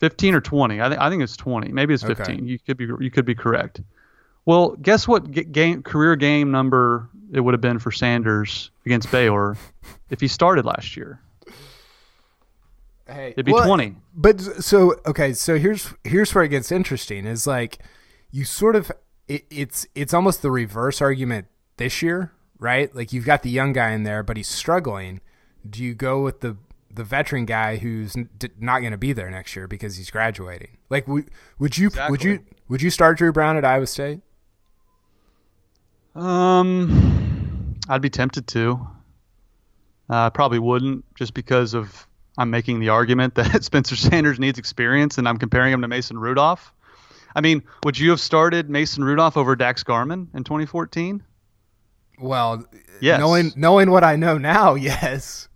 15 0.01 0.35
or 0.35 0.41
20. 0.41 0.81
I 0.81 0.89
think 0.89 1.01
I 1.01 1.11
think 1.11 1.23
it's 1.23 1.37
20. 1.37 1.73
Maybe 1.73 1.95
it's 1.95 2.03
15. 2.03 2.25
Okay. 2.25 2.43
You 2.43 2.59
could 2.59 2.77
be 2.77 2.89
you 3.01 3.11
could 3.11 3.27
be 3.27 3.35
correct. 3.35 3.83
Well, 4.47 4.71
guess 4.81 5.07
what 5.07 5.31
game 5.31 5.83
career 5.83 6.17
game 6.17 6.51
number 6.51 7.09
it 7.33 7.41
would 7.41 7.55
have 7.55 7.61
been 7.61 7.79
for 7.79 7.93
Sanders 7.93 8.71
against 8.87 9.11
Baylor 9.13 9.57
if 10.09 10.21
he 10.21 10.29
started 10.29 10.65
last 10.65 10.97
year? 10.97 11.21
Hey, 13.07 13.31
it'd 13.31 13.45
be 13.45 13.53
well, 13.53 13.67
20. 13.67 13.97
But 14.15 14.41
so 14.41 14.97
okay, 15.07 15.35
so 15.35 15.59
here's 15.59 15.93
here's 16.05 16.35
where 16.35 16.45
it 16.45 16.49
gets 16.49 16.73
interesting 16.73 17.27
is 17.27 17.47
like 17.47 17.79
you 18.31 18.45
sort 18.45 18.77
of 18.77 18.93
it, 19.29 19.45
it's 19.51 19.87
it's 19.95 20.15
almost 20.15 20.43
the 20.43 20.51
reverse 20.51 21.01
argument 21.01 21.47
this 21.77 22.03
year, 22.03 22.33
right? 22.59 22.95
Like 22.95 23.13
you've 23.13 23.25
got 23.25 23.43
the 23.43 23.51
young 23.51 23.73
guy 23.73 23.91
in 23.91 24.03
there, 24.03 24.23
but 24.23 24.37
he's 24.37 24.49
struggling. 24.49 25.21
Do 25.69 25.83
you 25.83 25.95
go 25.95 26.23
with 26.23 26.41
the 26.41 26.57
the 26.93 27.05
veteran 27.05 27.45
guy 27.45 27.77
who's 27.77 28.17
not 28.59 28.81
going 28.81 28.93
to 28.93 28.99
be 28.99 29.13
there 29.13 29.31
next 29.31 29.55
year 29.55 29.69
because 29.69 29.97
he's 29.97 30.11
graduating? 30.11 30.79
Like, 30.89 31.07
would 31.07 31.31
would 31.59 31.79
you 31.79 31.89
exactly. 31.89 32.11
would 32.11 32.25
you 32.25 32.45
would 32.69 32.83
you 32.83 32.91
start 32.91 33.19
Drew 33.19 33.33
Brown 33.33 33.57
at 33.57 33.65
Iowa 33.65 33.87
State? 33.87 34.21
Um, 36.15 37.77
I'd 37.89 38.03
be 38.03 38.11
tempted 38.11 38.47
to. 38.49 38.87
Uh, 40.09 40.13
I 40.13 40.27
uh, 40.27 40.31
probably 40.31 40.59
wouldn't, 40.59 41.05
just 41.15 41.35
because 41.35 41.73
of 41.73 42.09
I'm 42.37 42.51
making 42.51 42.81
the 42.81 42.89
argument 42.89 43.35
that 43.37 43.63
Spencer 43.63 43.95
Sanders 43.95 44.41
needs 44.41 44.59
experience, 44.59 45.19
and 45.19 45.29
I'm 45.29 45.37
comparing 45.37 45.73
him 45.73 45.83
to 45.83 45.89
Mason 45.89 46.19
Rudolph. 46.19 46.75
I 47.35 47.41
mean, 47.41 47.63
would 47.85 47.99
you 47.99 48.11
have 48.11 48.21
started 48.21 48.69
Mason 48.71 49.05
Rudolph 49.05 49.37
over 49.37 49.57
Daxx 49.57 49.85
Garman 49.85 50.29
in 50.35 50.45
2014? 50.45 51.23
Well, 52.19 52.65
Yes. 53.01 53.19
knowing 53.19 53.53
knowing 53.57 53.91
what 53.91 54.05
I 54.05 54.17
know 54.17 54.37
now, 54.37 54.75
yes. 54.75 55.49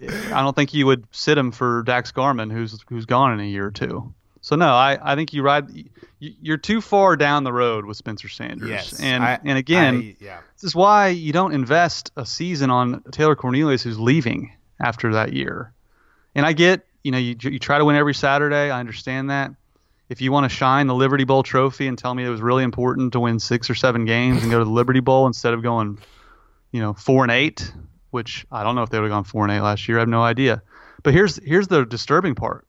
I 0.00 0.42
don't 0.42 0.54
think 0.56 0.72
you 0.74 0.86
would 0.86 1.04
sit 1.10 1.36
him 1.38 1.52
for 1.52 1.82
Daxx 1.84 2.12
Garman, 2.12 2.50
who's 2.50 2.82
who's 2.88 3.04
gone 3.06 3.32
in 3.32 3.40
a 3.40 3.48
year 3.48 3.66
or 3.66 3.70
two. 3.70 4.12
So 4.40 4.54
no, 4.56 4.68
I, 4.68 4.98
I 5.02 5.14
think 5.16 5.32
you 5.32 5.42
ride. 5.42 5.70
you- 5.70 5.90
You're 6.18 6.56
too 6.56 6.80
far 6.80 7.16
down 7.16 7.44
the 7.44 7.52
road 7.52 7.84
with 7.84 7.96
Spencer 7.98 8.28
Sanders. 8.28 8.68
Yes. 8.70 9.00
and 9.00 9.22
I- 9.24 9.38
and 9.44 9.58
again, 9.58 9.96
I- 9.96 10.24
yeah. 10.24 10.38
this 10.54 10.64
is 10.64 10.74
why 10.74 11.08
you 11.08 11.32
don't 11.32 11.52
invest 11.52 12.12
a 12.16 12.24
season 12.24 12.70
on 12.70 13.02
Taylor 13.10 13.36
Cornelius, 13.36 13.82
who's 13.82 13.98
leaving 13.98 14.52
after 14.80 15.12
that 15.12 15.32
year. 15.34 15.72
And 16.34 16.46
I 16.46 16.52
get, 16.54 16.86
you 17.02 17.10
know, 17.12 17.18
you 17.18 17.36
you 17.42 17.58
try 17.58 17.76
to 17.78 17.84
win 17.84 17.96
every 17.96 18.14
Saturday. 18.14 18.70
I 18.70 18.78
understand 18.80 19.28
that. 19.30 19.50
If 20.08 20.20
you 20.20 20.30
want 20.30 20.44
to 20.44 20.48
shine 20.48 20.86
the 20.86 20.94
Liberty 20.94 21.24
Bowl 21.24 21.42
trophy 21.42 21.88
and 21.88 21.98
tell 21.98 22.14
me 22.14 22.24
it 22.24 22.28
was 22.28 22.40
really 22.40 22.62
important 22.62 23.12
to 23.14 23.20
win 23.20 23.40
six 23.40 23.68
or 23.68 23.74
seven 23.74 24.04
games 24.04 24.42
and 24.42 24.50
go 24.50 24.58
to 24.58 24.64
the 24.64 24.70
Liberty 24.70 25.00
Bowl 25.00 25.26
instead 25.26 25.52
of 25.52 25.62
going, 25.62 25.98
you 26.70 26.80
know, 26.80 26.92
four 26.92 27.24
and 27.24 27.32
eight, 27.32 27.72
which 28.10 28.46
I 28.50 28.62
don't 28.62 28.76
know 28.76 28.82
if 28.82 28.90
they 28.90 28.98
would 28.98 29.10
have 29.10 29.16
gone 29.16 29.24
four 29.24 29.44
and 29.44 29.52
eight 29.52 29.60
last 29.60 29.88
year. 29.88 29.98
I 29.98 30.00
have 30.00 30.08
no 30.08 30.22
idea. 30.22 30.62
But 31.02 31.12
here's 31.12 31.36
here's 31.36 31.68
the 31.68 31.84
disturbing 31.84 32.34
part. 32.34 32.66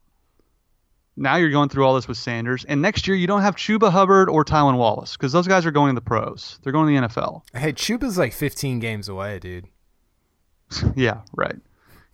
Now 1.16 1.38
you're 1.38 1.50
going 1.50 1.70
through 1.70 1.84
all 1.86 1.96
this 1.96 2.08
with 2.08 2.18
Sanders, 2.18 2.64
and 2.66 2.82
next 2.82 3.08
year 3.08 3.18
you 3.18 3.26
don't 3.26 3.42
have 3.42 3.56
Chuba 3.56 3.92
Hubbard 3.92 4.30
or 4.30 4.46
Tylan 4.46 4.78
Wallace 4.78 5.18
because 5.18 5.32
those 5.32 5.48
guys 5.48 5.66
are 5.66 5.72
going 5.72 5.96
to 5.96 6.00
the 6.00 6.06
pros. 6.06 6.60
They're 6.62 6.72
going 6.74 6.94
to 6.94 7.02
the 7.02 7.08
NFL. 7.08 7.42
Hey, 7.56 7.74
Chuba's 7.74 8.20
like 8.20 8.34
15 8.34 8.80
games 8.80 9.10
away, 9.10 9.40
dude. 9.40 9.66
Yeah, 10.96 11.22
right. 11.34 11.56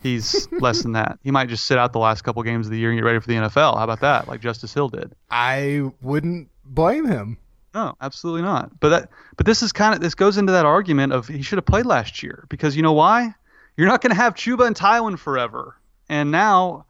He's 0.03 0.51
less 0.51 0.83
than 0.83 0.91
that. 0.91 1.17
He 1.23 1.31
might 1.31 1.49
just 1.49 1.65
sit 1.65 1.77
out 1.77 1.93
the 1.93 1.99
last 1.99 2.23
couple 2.23 2.43
games 2.43 2.67
of 2.67 2.71
the 2.71 2.77
year 2.77 2.91
and 2.91 2.97
get 2.97 3.05
ready 3.05 3.19
for 3.19 3.27
the 3.27 3.35
NFL. 3.35 3.77
How 3.77 3.83
about 3.83 4.01
that? 4.01 4.27
Like 4.27 4.41
Justice 4.41 4.73
Hill 4.73 4.89
did. 4.89 5.15
I 5.31 5.89
wouldn't 6.01 6.49
blame 6.65 7.05
him. 7.05 7.37
No, 7.73 7.95
absolutely 8.01 8.43
not. 8.43 8.79
But 8.79 8.89
that 8.89 9.09
but 9.37 9.45
this 9.45 9.63
is 9.63 9.71
kind 9.71 9.95
of 9.95 10.01
this 10.01 10.13
goes 10.13 10.37
into 10.37 10.51
that 10.51 10.65
argument 10.65 11.13
of 11.13 11.27
he 11.27 11.41
should 11.41 11.57
have 11.57 11.65
played 11.65 11.85
last 11.85 12.21
year 12.21 12.45
because 12.49 12.75
you 12.75 12.83
know 12.83 12.93
why? 12.93 13.33
You're 13.77 13.87
not 13.87 14.01
going 14.01 14.11
to 14.11 14.15
have 14.15 14.35
Chuba 14.35 14.67
and 14.67 14.75
Tylan 14.75 15.17
forever. 15.17 15.75
And 16.07 16.29
now 16.29 16.85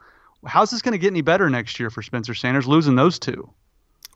how's 0.45 0.71
this 0.71 0.82
going 0.82 0.91
to 0.91 0.97
get 0.97 1.08
any 1.08 1.21
better 1.21 1.49
next 1.49 1.80
year 1.80 1.89
for 1.89 2.02
Spencer 2.02 2.34
Sanders 2.34 2.67
losing 2.67 2.95
those 2.95 3.17
two? 3.19 3.49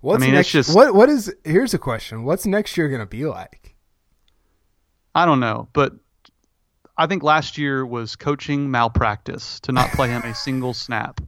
What's 0.02 0.22
mean, 0.22 0.32
next? 0.34 0.48
it's 0.48 0.68
just- 0.68 0.76
what 0.76 0.94
what 0.94 1.10
is? 1.10 1.34
Here's 1.44 1.74
a 1.74 1.80
question. 1.80 2.24
What's 2.24 2.46
next 2.46 2.78
year 2.78 2.90
gonna 2.90 3.06
be 3.06 3.26
like? 3.26 3.76
I 5.16 5.26
don't 5.26 5.40
know, 5.40 5.70
but 5.74 5.94
I 6.98 7.08
think 7.08 7.24
last 7.24 7.58
year 7.58 7.86
was 7.86 8.16
coaching 8.16 8.72
malpractice 8.72 9.60
to 9.62 9.72
not 9.72 9.90
play 9.92 10.10
him 10.10 10.24
a 10.24 10.34
single 10.36 10.74
snap. 10.74 11.22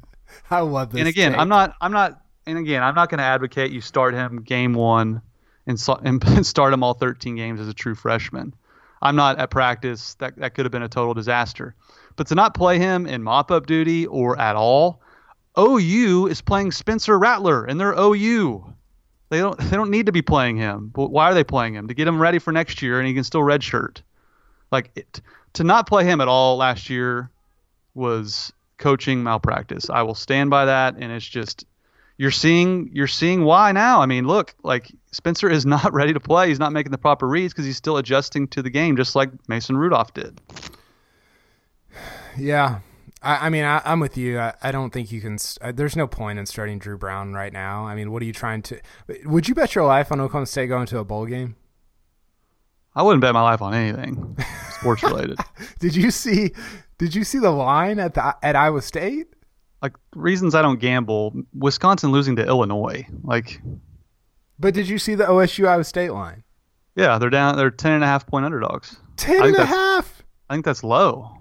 I 0.49 0.61
love 0.61 0.91
this. 0.91 0.99
and 0.99 1.07
again, 1.07 1.31
take. 1.31 1.41
I'm 1.41 1.49
not, 1.49 1.75
I'm 1.81 1.91
not, 1.91 2.21
and 2.45 2.57
again, 2.57 2.83
I'm 2.83 2.95
not 2.95 3.09
going 3.09 3.19
to 3.19 3.23
advocate 3.23 3.71
you 3.71 3.81
start 3.81 4.13
him 4.13 4.41
game 4.41 4.73
one 4.73 5.21
and, 5.67 5.79
so, 5.79 5.95
and 6.03 6.45
start 6.45 6.73
him 6.73 6.83
all 6.83 6.93
13 6.93 7.35
games 7.35 7.59
as 7.59 7.67
a 7.67 7.73
true 7.73 7.95
freshman. 7.95 8.53
I'm 9.01 9.15
not 9.15 9.39
at 9.39 9.49
practice. 9.49 10.15
That 10.15 10.35
that 10.37 10.53
could 10.53 10.65
have 10.65 10.71
been 10.71 10.83
a 10.83 10.89
total 10.89 11.13
disaster. 11.13 11.75
But 12.15 12.27
to 12.27 12.35
not 12.35 12.53
play 12.53 12.79
him 12.79 13.05
in 13.05 13.23
mop-up 13.23 13.65
duty 13.65 14.05
or 14.05 14.37
at 14.37 14.55
all, 14.57 15.01
OU 15.57 16.27
is 16.27 16.41
playing 16.41 16.71
Spencer 16.71 17.17
Rattler, 17.17 17.63
and 17.63 17.79
they're 17.79 17.95
OU. 17.97 18.73
They 19.29 19.39
don't 19.39 19.57
they 19.57 19.75
don't 19.77 19.89
need 19.89 20.07
to 20.07 20.11
be 20.11 20.21
playing 20.21 20.57
him. 20.57 20.89
But 20.93 21.11
why 21.11 21.31
are 21.31 21.33
they 21.33 21.43
playing 21.43 21.75
him? 21.75 21.87
To 21.87 21.93
get 21.93 22.07
him 22.07 22.21
ready 22.21 22.39
for 22.39 22.51
next 22.51 22.81
year, 22.81 22.99
and 22.99 23.07
he 23.07 23.13
can 23.13 23.23
still 23.23 23.41
redshirt. 23.41 24.01
Like 24.71 24.91
it, 24.95 25.21
to 25.53 25.63
not 25.63 25.87
play 25.87 26.03
him 26.05 26.21
at 26.21 26.27
all 26.27 26.57
last 26.57 26.89
year 26.89 27.29
was 27.93 28.53
coaching 28.77 29.23
malpractice. 29.23 29.89
I 29.89 30.03
will 30.03 30.15
stand 30.15 30.49
by 30.49 30.65
that, 30.65 30.95
and 30.97 31.11
it's 31.11 31.27
just 31.27 31.65
you're 32.17 32.31
seeing 32.31 32.89
you're 32.93 33.07
seeing 33.07 33.43
why 33.43 33.71
now. 33.71 34.01
I 34.01 34.05
mean, 34.05 34.27
look, 34.27 34.53
like 34.63 34.91
Spencer 35.11 35.49
is 35.49 35.65
not 35.75 35.93
ready 35.93 36.13
to 36.13 36.19
play. 36.19 36.49
He's 36.49 36.59
not 36.59 36.71
making 36.73 36.91
the 36.91 36.97
proper 36.97 37.27
reads 37.27 37.53
because 37.53 37.65
he's 37.65 37.77
still 37.77 37.97
adjusting 37.97 38.47
to 38.49 38.61
the 38.61 38.69
game, 38.69 38.95
just 38.97 39.15
like 39.15 39.29
Mason 39.47 39.77
Rudolph 39.77 40.13
did. 40.13 40.39
Yeah. 42.37 42.79
I, 43.21 43.47
I 43.47 43.49
mean, 43.49 43.65
I, 43.65 43.81
I'm 43.83 43.99
with 43.99 44.15
you. 44.17 44.39
I, 44.39 44.53
I 44.61 44.71
don't 44.71 44.91
think 44.91 45.11
you 45.11 45.19
can. 45.19 45.33
s- 45.33 45.57
uh, 45.61 45.71
There's 45.73 45.95
no 45.95 46.07
point 46.07 46.39
in 46.39 46.45
starting 46.45 46.79
Drew 46.79 46.97
Brown 46.97 47.33
right 47.33 47.51
now. 47.51 47.85
I 47.85 47.95
mean, 47.95 48.11
what 48.11 48.21
are 48.21 48.25
you 48.25 48.31
trying 48.31 48.61
to? 48.63 48.79
Would 49.25 49.47
you 49.49 49.55
bet 49.55 49.75
your 49.75 49.83
life 49.85 50.11
on 50.11 50.21
Oklahoma 50.21 50.45
State 50.45 50.67
going 50.67 50.85
to 50.87 50.99
a 50.99 51.03
bowl 51.03 51.25
game? 51.25 51.55
I 52.95 53.03
wouldn't 53.03 53.21
bet 53.21 53.33
my 53.33 53.41
life 53.41 53.61
on 53.61 53.73
anything 53.73 54.37
sports 54.71 55.03
related. 55.03 55.39
Did 55.79 55.95
you 55.95 56.11
see? 56.11 56.51
Did 56.97 57.15
you 57.15 57.23
see 57.23 57.39
the 57.39 57.51
line 57.51 57.99
at 57.99 58.13
the 58.15 58.35
at 58.43 58.55
Iowa 58.55 58.81
State? 58.81 59.27
like 59.81 59.93
reasons 60.13 60.55
I 60.55 60.61
don't 60.61 60.79
gamble. 60.79 61.33
Wisconsin 61.57 62.11
losing 62.11 62.35
to 62.35 62.45
Illinois. 62.45 63.07
Like, 63.23 63.61
But 64.59 64.73
did 64.73 64.89
you 64.89 64.99
see 64.99 65.15
the 65.15 65.23
OSU 65.23 65.67
Iowa 65.67 65.83
State 65.85 66.11
line? 66.11 66.43
yeah, 66.95 67.17
they're 67.17 67.29
down. 67.29 67.55
They're 67.55 67.71
ten 67.71 67.93
and 67.93 68.03
a 68.03 68.07
half 68.07 68.27
point 68.27 68.43
underdogs. 68.45 68.97
Ten 69.15 69.41
I 69.41 69.47
and 69.47 69.55
a 69.55 69.65
half. 69.65 70.23
I 70.49 70.53
think 70.55 70.65
that's 70.65 70.83
low. 70.83 71.31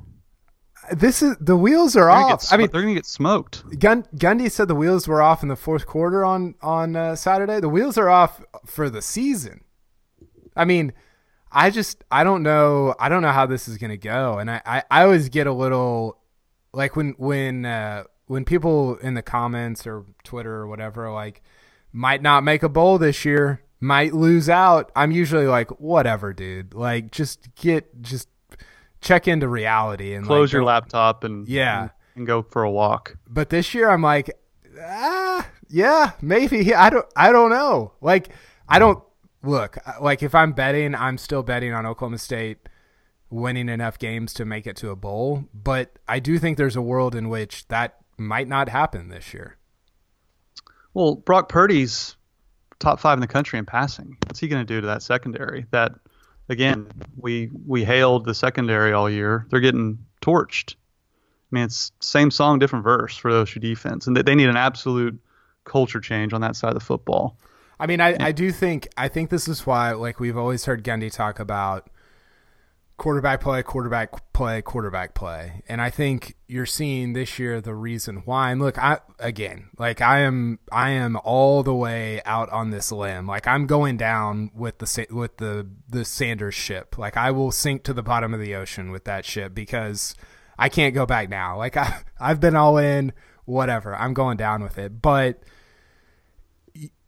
This 0.92 1.20
is 1.22 1.36
the 1.40 1.56
wheels 1.56 1.96
are 1.96 2.08
off. 2.08 2.44
I 2.52 2.56
mean, 2.56 2.68
they're 2.72 2.80
gonna 2.82 2.94
get 2.94 3.06
smoked. 3.06 3.64
Gun, 3.80 4.04
Gundy 4.14 4.50
said 4.50 4.68
the 4.68 4.74
wheels 4.76 5.08
were 5.08 5.20
off 5.20 5.42
in 5.42 5.48
the 5.48 5.56
fourth 5.56 5.86
quarter 5.86 6.24
on 6.24 6.54
on 6.62 6.94
uh, 6.94 7.16
Saturday. 7.16 7.58
The 7.60 7.68
wheels 7.68 7.98
are 7.98 8.08
off 8.08 8.42
for 8.66 8.88
the 8.88 9.02
season. 9.02 9.64
I 10.56 10.64
mean, 10.64 10.92
I 11.50 11.70
just 11.70 12.04
I 12.10 12.24
don't 12.24 12.42
know 12.42 12.94
I 12.98 13.08
don't 13.08 13.22
know 13.22 13.32
how 13.32 13.46
this 13.46 13.68
is 13.68 13.78
gonna 13.78 13.96
go, 13.96 14.38
and 14.38 14.50
I 14.50 14.60
I, 14.66 14.82
I 14.90 15.02
always 15.02 15.28
get 15.28 15.46
a 15.46 15.52
little 15.52 16.18
like 16.72 16.96
when 16.96 17.14
when 17.18 17.64
uh, 17.64 18.04
when 18.26 18.44
people 18.44 18.96
in 18.96 19.14
the 19.14 19.22
comments 19.22 19.86
or 19.86 20.04
Twitter 20.24 20.54
or 20.54 20.66
whatever 20.66 21.10
like 21.10 21.42
might 21.92 22.20
not 22.22 22.44
make 22.44 22.62
a 22.62 22.68
bowl 22.68 22.98
this 22.98 23.24
year, 23.24 23.62
might 23.80 24.12
lose 24.12 24.48
out. 24.50 24.92
I'm 24.94 25.10
usually 25.10 25.46
like 25.46 25.70
whatever, 25.80 26.32
dude. 26.34 26.74
Like 26.74 27.10
just 27.10 27.54
get 27.54 28.02
just 28.02 28.28
check 29.00 29.26
into 29.28 29.48
reality 29.48 30.12
and 30.14 30.26
Close 30.26 30.48
like, 30.48 30.52
your 30.52 30.64
laptop 30.64 31.24
and 31.24 31.48
Yeah. 31.48 31.82
and, 31.82 31.90
and 32.16 32.26
go 32.26 32.42
for 32.42 32.62
a 32.64 32.70
walk. 32.70 33.16
but 33.28 33.48
this 33.48 33.72
year 33.74 33.88
I'm 33.88 34.02
like, 34.02 34.30
ah, 34.82 35.48
yeah, 35.68 36.12
maybe. 36.20 36.74
I 36.74 36.90
don't, 36.90 37.06
I 37.16 37.30
don't 37.32 37.50
know. 37.50 37.92
Like, 38.00 38.28
I 38.68 38.78
don't 38.78 39.02
look 39.42 39.78
like 40.00 40.22
if 40.22 40.34
I'm 40.34 40.52
betting, 40.52 40.94
I'm 40.94 41.18
still 41.18 41.42
betting 41.42 41.72
on 41.72 41.86
Oklahoma 41.86 42.18
State 42.18 42.68
winning 43.30 43.68
enough 43.68 43.98
games 43.98 44.32
to 44.34 44.44
make 44.44 44.66
it 44.66 44.76
to 44.76 44.90
a 44.90 44.96
bowl. 44.96 45.44
But 45.54 45.98
I 46.08 46.18
do 46.18 46.38
think 46.38 46.56
there's 46.56 46.76
a 46.76 46.82
world 46.82 47.14
in 47.14 47.28
which 47.28 47.68
that 47.68 47.98
might 48.16 48.48
not 48.48 48.68
happen 48.68 49.08
this 49.08 49.32
year. 49.32 49.56
Well, 50.94 51.16
Brock 51.16 51.48
Purdy's 51.48 52.16
top 52.78 53.00
five 53.00 53.16
in 53.16 53.20
the 53.20 53.26
country 53.26 53.58
in 53.58 53.66
passing. 53.66 54.16
What's 54.26 54.40
he 54.40 54.48
going 54.48 54.64
to 54.66 54.74
do 54.74 54.80
to 54.80 54.86
that 54.86 55.02
secondary? 55.02 55.66
That 55.70 55.92
again, 56.48 56.88
we 57.16 57.50
we 57.66 57.84
hailed 57.84 58.24
the 58.24 58.34
secondary 58.34 58.92
all 58.92 59.08
year. 59.10 59.46
They're 59.50 59.60
getting 59.60 59.98
torched. 60.22 60.74
I 60.74 61.54
mean, 61.54 61.64
it's 61.64 61.92
same 62.00 62.30
song, 62.30 62.58
different 62.58 62.84
verse 62.84 63.16
for 63.16 63.32
those 63.32 63.50
OSU 63.50 63.60
defense, 63.60 64.06
and 64.06 64.16
they 64.16 64.34
need 64.34 64.48
an 64.48 64.56
absolute 64.56 65.18
culture 65.64 66.00
change 66.00 66.32
on 66.32 66.42
that 66.42 66.56
side 66.56 66.70
of 66.70 66.74
the 66.74 66.84
football. 66.84 67.38
I 67.80 67.86
mean, 67.86 68.00
I, 68.00 68.16
I 68.18 68.32
do 68.32 68.50
think 68.50 68.88
I 68.96 69.08
think 69.08 69.30
this 69.30 69.48
is 69.48 69.66
why 69.66 69.92
like 69.92 70.20
we've 70.20 70.36
always 70.36 70.64
heard 70.64 70.82
Gundy 70.82 71.12
talk 71.12 71.38
about 71.38 71.88
quarterback 72.98 73.40
play, 73.40 73.62
quarterback 73.62 74.32
play, 74.32 74.60
quarterback 74.60 75.14
play. 75.14 75.62
And 75.68 75.80
I 75.80 75.88
think 75.88 76.34
you're 76.48 76.66
seeing 76.66 77.12
this 77.12 77.38
year 77.38 77.60
the 77.60 77.74
reason 77.74 78.22
why. 78.24 78.50
And 78.50 78.60
look, 78.60 78.76
I 78.76 78.98
again, 79.18 79.70
like 79.78 80.02
I 80.02 80.20
am 80.20 80.58
I 80.70 80.90
am 80.90 81.16
all 81.24 81.62
the 81.62 81.74
way 81.74 82.20
out 82.26 82.50
on 82.50 82.70
this 82.70 82.92
limb. 82.92 83.26
Like 83.26 83.46
I'm 83.46 83.66
going 83.66 83.96
down 83.96 84.50
with 84.54 84.78
the 84.78 85.06
with 85.10 85.38
the 85.38 85.66
the 85.88 86.04
Sanders 86.04 86.54
ship. 86.54 86.98
Like 86.98 87.16
I 87.16 87.30
will 87.30 87.52
sink 87.52 87.84
to 87.84 87.94
the 87.94 88.02
bottom 88.02 88.34
of 88.34 88.40
the 88.40 88.54
ocean 88.56 88.90
with 88.90 89.04
that 89.04 89.24
ship 89.24 89.54
because 89.54 90.14
I 90.58 90.68
can't 90.68 90.94
go 90.94 91.06
back 91.06 91.30
now. 91.30 91.56
Like 91.56 91.76
I 91.76 92.00
I've 92.20 92.40
been 92.40 92.56
all 92.56 92.76
in 92.76 93.12
whatever. 93.44 93.94
I'm 93.94 94.12
going 94.12 94.36
down 94.36 94.62
with 94.62 94.76
it. 94.76 95.00
But 95.00 95.42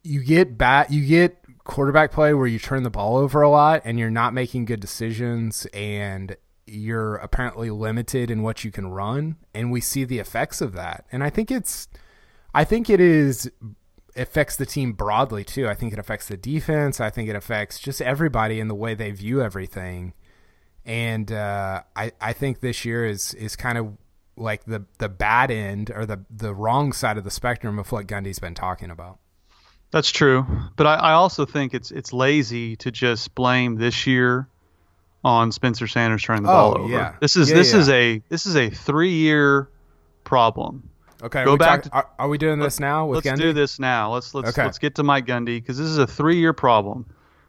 you 0.03 0.23
get 0.23 0.57
bat 0.57 0.91
you 0.91 1.05
get 1.05 1.37
quarterback 1.63 2.11
play 2.11 2.33
where 2.33 2.47
you 2.47 2.59
turn 2.59 2.83
the 2.83 2.89
ball 2.89 3.17
over 3.17 3.41
a 3.41 3.49
lot 3.49 3.81
and 3.85 3.99
you're 3.99 4.09
not 4.09 4.33
making 4.33 4.65
good 4.65 4.79
decisions 4.79 5.67
and 5.73 6.35
you're 6.65 7.15
apparently 7.15 7.69
limited 7.69 8.31
in 8.31 8.41
what 8.41 8.63
you 8.63 8.71
can 8.71 8.87
run 8.87 9.35
and 9.53 9.71
we 9.71 9.81
see 9.81 10.03
the 10.03 10.19
effects 10.19 10.61
of 10.61 10.73
that. 10.73 11.05
And 11.11 11.23
i 11.23 11.29
think 11.29 11.51
it's 11.51 11.87
i 12.53 12.63
think 12.63 12.89
it 12.89 12.99
is 12.99 13.49
affects 14.15 14.55
the 14.55 14.65
team 14.65 14.93
broadly 14.93 15.43
too. 15.43 15.67
I 15.67 15.73
think 15.73 15.93
it 15.93 15.99
affects 15.99 16.27
the 16.27 16.37
defense. 16.37 16.99
I 16.99 17.09
think 17.09 17.29
it 17.29 17.35
affects 17.35 17.79
just 17.79 18.01
everybody 18.01 18.59
in 18.59 18.67
the 18.67 18.75
way 18.75 18.93
they 18.93 19.11
view 19.11 19.41
everything. 19.41 20.13
And 20.85 21.31
uh, 21.31 21.83
I, 21.95 22.11
I 22.19 22.33
think 22.33 22.59
this 22.59 22.85
year 22.85 23.05
is 23.05 23.33
is 23.35 23.55
kind 23.55 23.77
of 23.77 23.97
like 24.35 24.65
the 24.65 24.85
the 24.97 25.09
bad 25.09 25.51
end 25.51 25.91
or 25.93 26.05
the 26.05 26.25
the 26.29 26.53
wrong 26.53 26.93
side 26.93 27.17
of 27.17 27.23
the 27.23 27.31
spectrum 27.31 27.77
of 27.77 27.91
what 27.91 28.07
Gundy's 28.07 28.39
been 28.39 28.55
talking 28.55 28.89
about. 28.89 29.19
That's 29.91 30.09
true, 30.09 30.45
but 30.77 30.87
I, 30.87 30.95
I 30.95 31.11
also 31.13 31.45
think 31.45 31.73
it's 31.73 31.91
it's 31.91 32.13
lazy 32.13 32.75
to 32.77 32.91
just 32.91 33.35
blame 33.35 33.75
this 33.75 34.07
year 34.07 34.47
on 35.23 35.51
Spencer 35.51 35.85
Sanders 35.87 36.23
turning 36.23 36.43
the 36.43 36.49
Oh, 36.49 36.73
ball 36.73 36.77
over. 36.83 36.89
yeah. 36.93 37.15
This 37.19 37.35
is 37.35 37.49
Yeah, 37.49 37.55
this 37.57 37.73
yeah. 37.73 37.79
is 37.79 37.89
a 37.89 38.21
this 38.29 38.45
is 38.45 38.55
a 38.55 38.69
three 38.69 39.13
year 39.13 39.69
problem. 40.23 40.89
Okay. 41.21 41.43
Go 41.43 41.53
are 41.53 41.57
back 41.57 41.83
talk- 41.83 41.93
are, 41.93 42.09
are 42.19 42.29
we 42.29 42.37
doing 42.37 42.59
this 42.59 42.79
now 42.79 43.05
with 43.05 43.23
let's 43.25 43.37
Gundy? 43.39 43.41
do 43.43 43.53
this 43.53 43.79
now. 43.79 44.13
Let's 44.13 44.33
let's 44.33 44.49
Okay. 44.49 44.63
let's 44.63 44.79
get 44.79 44.95
to 44.95 45.03
Mike 45.03 45.25
Gundy 45.25 45.57
because 45.57 45.77
this 45.77 45.87
is 45.87 45.97
a 45.97 46.07
three-year 46.07 46.53
problem. 46.53 47.05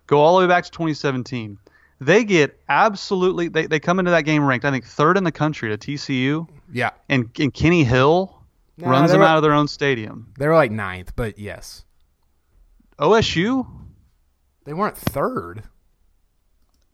Go 0.08 0.18
all 0.20 0.36
the 0.38 0.44
way 0.44 0.48
back 0.48 0.64
to 0.64 0.70
2017. 0.72 1.58
They 2.00 2.24
get 2.24 2.58
absolutely. 2.68 3.48
They, 3.48 3.66
they 3.66 3.78
come 3.78 4.00
into 4.00 4.10
that 4.10 4.22
game 4.22 4.44
ranked, 4.44 4.64
I 4.64 4.72
think, 4.72 4.84
third 4.84 5.16
in 5.16 5.22
the 5.24 5.30
country 5.32 5.72
at 5.72 5.78
TCU, 5.80 6.48
Yeah. 6.72 6.90
and 7.08 7.30
and 7.38 7.54
Kenny 7.54 7.84
Hill 7.84 8.36
Nah, 8.76 8.90
runs 8.90 9.12
them 9.12 9.20
were- 9.20 9.26
out 9.26 9.36
of 9.36 9.42
their 9.44 9.52
own 9.54 9.68
stadium. 9.68 10.26
They 10.38 10.48
were 10.48 10.54
like 10.56 10.72
ninth, 10.72 11.12
but 11.14 11.38
yes, 11.38 11.84
OSU, 12.98 13.66
they 14.64 14.72
weren't 14.72 14.96
third. 14.96 15.64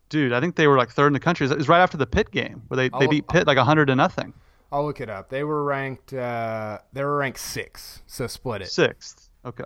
dude, 0.09 0.33
I 0.33 0.41
think 0.41 0.57
they 0.57 0.67
were 0.67 0.77
like 0.79 0.91
third 0.91 1.09
in 1.09 1.13
the 1.13 1.21
country. 1.21 1.47
It 1.47 1.57
was 1.57 1.69
right 1.69 1.81
after 1.81 1.97
the 1.97 2.07
Pitt 2.07 2.31
game 2.31 2.63
where 2.69 2.77
they, 2.77 2.89
they 2.89 3.07
Oh, 3.07 3.09
beat 3.09 3.29
Pitt 3.29 3.47
like 3.47 3.57
100 3.59 3.87
to 3.87 3.97
nothing. 3.97 4.33
I'll 4.73 4.85
look 4.85 5.01
it 5.01 5.09
up. 5.11 5.29
They 5.31 5.45
were 5.45 5.65
ranked. 5.65 6.13
Uh, 6.13 6.79
they 6.93 7.03
were 7.03 7.17
ranked 7.17 7.39
six. 7.41 8.03
So 8.07 8.27
split 8.27 8.63
it. 8.63 8.69
Sixth. 8.69 9.29
Okay. 9.45 9.65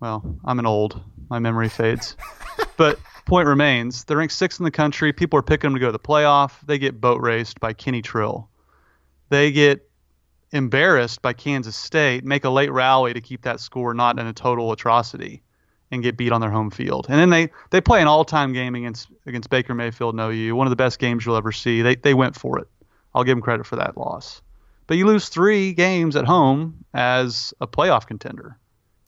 Well, 0.00 0.38
I'm 0.44 0.58
an 0.60 0.66
old. 0.66 1.00
My 1.28 1.38
memory 1.40 1.68
fades. 1.68 2.16
but 2.76 2.98
point 3.26 3.46
remains, 3.48 4.04
they're 4.04 4.16
ranked 4.16 4.34
sixth 4.34 4.60
in 4.60 4.64
the 4.64 4.70
country. 4.70 5.12
People 5.12 5.38
are 5.38 5.42
picking 5.42 5.68
them 5.70 5.74
to 5.74 5.80
go 5.80 5.86
to 5.86 5.92
the 5.92 5.98
playoff. 5.98 6.52
They 6.66 6.78
get 6.78 7.00
boat 7.00 7.20
raced 7.20 7.58
by 7.60 7.72
Kenny 7.72 8.00
Trill. 8.02 8.48
They 9.28 9.50
get 9.50 9.87
embarrassed 10.52 11.22
by 11.22 11.32
Kansas 11.32 11.76
State, 11.76 12.24
make 12.24 12.44
a 12.44 12.50
late 12.50 12.72
rally 12.72 13.12
to 13.14 13.20
keep 13.20 13.42
that 13.42 13.60
score 13.60 13.94
not 13.94 14.18
in 14.18 14.26
a 14.26 14.32
total 14.32 14.72
atrocity, 14.72 15.42
and 15.90 16.02
get 16.02 16.16
beat 16.16 16.32
on 16.32 16.40
their 16.40 16.50
home 16.50 16.70
field. 16.70 17.06
And 17.08 17.18
then 17.18 17.30
they, 17.30 17.50
they 17.70 17.80
play 17.80 18.00
an 18.02 18.08
all-time 18.08 18.52
game 18.52 18.74
against 18.74 19.08
against 19.26 19.48
Baker 19.50 19.74
Mayfield 19.74 20.14
and 20.18 20.20
OU, 20.32 20.54
one 20.54 20.66
of 20.66 20.70
the 20.70 20.76
best 20.76 20.98
games 20.98 21.24
you'll 21.24 21.36
ever 21.36 21.52
see. 21.52 21.82
They 21.82 21.96
they 21.96 22.14
went 22.14 22.36
for 22.36 22.58
it. 22.58 22.68
I'll 23.14 23.24
give 23.24 23.36
them 23.36 23.42
credit 23.42 23.66
for 23.66 23.76
that 23.76 23.96
loss. 23.96 24.42
But 24.86 24.96
you 24.96 25.06
lose 25.06 25.28
three 25.28 25.72
games 25.72 26.16
at 26.16 26.24
home 26.24 26.84
as 26.94 27.52
a 27.60 27.66
playoff 27.66 28.06
contender. 28.06 28.58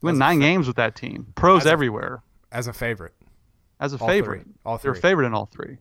You 0.03 0.07
win 0.07 0.14
As 0.16 0.18
nine 0.18 0.40
games 0.40 0.66
with 0.66 0.76
that 0.76 0.94
team. 0.96 1.26
Pros 1.35 1.62
As 1.62 1.66
a- 1.66 1.70
everywhere 1.72 2.22
as 2.53 2.66
a 2.66 2.72
favorite. 2.72 3.14
as 3.79 3.92
a 3.94 3.98
All 3.98 4.09
favorite. 4.09 4.42
three. 4.44 4.53
All 4.64 4.79
They're 4.79 4.92
a 4.92 4.96
favorite 4.96 5.26
in 5.26 5.35
all 5.35 5.46
three. 5.46 5.79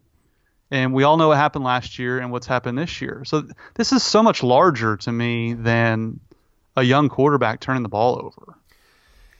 And 0.71 0.93
we 0.93 1.03
all 1.03 1.17
know 1.17 1.29
what 1.29 1.37
happened 1.37 1.65
last 1.65 1.97
year 1.97 2.19
and 2.19 2.31
what's 2.31 2.47
happened 2.47 2.77
this 2.77 3.01
year. 3.01 3.23
So 3.25 3.41
th- 3.41 3.53
this 3.73 3.91
is 3.91 4.03
so 4.03 4.21
much 4.21 4.43
larger 4.43 4.97
to 4.97 5.11
me 5.11 5.53
than 5.53 6.19
a 6.77 6.83
young 6.83 7.09
quarterback 7.09 7.59
turning 7.59 7.83
the 7.83 7.89
ball 7.89 8.21
over. 8.23 8.55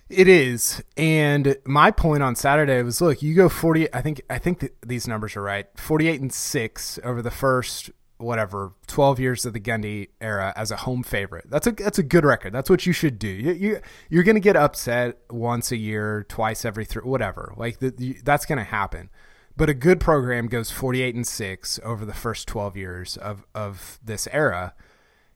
It 0.09 0.27
is, 0.27 0.83
and 0.97 1.55
my 1.65 1.91
point 1.91 2.23
on 2.23 2.35
Saturday 2.35 2.81
was: 2.81 2.99
look, 2.99 3.21
you 3.21 3.35
go 3.35 3.47
forty. 3.47 3.93
I 3.93 4.01
think 4.01 4.23
I 4.27 4.39
think 4.39 4.61
th- 4.61 4.73
these 4.83 5.07
numbers 5.07 5.35
are 5.35 5.43
right. 5.43 5.67
Forty-eight 5.77 6.19
and 6.19 6.33
six 6.33 6.97
over 7.03 7.21
the 7.21 7.29
first 7.29 7.91
whatever 8.17 8.73
twelve 8.87 9.19
years 9.19 9.45
of 9.45 9.53
the 9.53 9.59
Gundy 9.59 10.07
era 10.19 10.51
as 10.55 10.71
a 10.71 10.77
home 10.77 11.03
favorite. 11.03 11.45
That's 11.47 11.67
a 11.67 11.71
that's 11.73 11.99
a 11.99 12.03
good 12.03 12.25
record. 12.25 12.53
That's 12.53 12.71
what 12.71 12.87
you 12.87 12.91
should 12.91 13.19
do. 13.19 13.27
You, 13.27 13.51
you 13.51 13.79
you're 14.09 14.23
going 14.23 14.35
to 14.35 14.41
get 14.41 14.55
upset 14.55 15.19
once 15.29 15.71
a 15.71 15.77
year, 15.77 16.25
twice 16.27 16.65
every 16.65 16.85
three, 16.85 17.03
whatever. 17.03 17.53
Like 17.55 17.77
the, 17.77 17.93
you, 17.99 18.15
that's 18.23 18.47
going 18.47 18.57
to 18.57 18.63
happen. 18.63 19.11
But 19.59 19.69
a 19.69 19.73
good 19.73 19.99
program 19.99 20.47
goes 20.47 20.71
forty-eight 20.71 21.15
and 21.15 21.27
six 21.27 21.81
over 21.83 22.05
the 22.05 22.13
first 22.13 22.47
twelve 22.47 22.77
years 22.77 23.17
of 23.17 23.45
of 23.53 23.99
this 24.01 24.25
era 24.31 24.73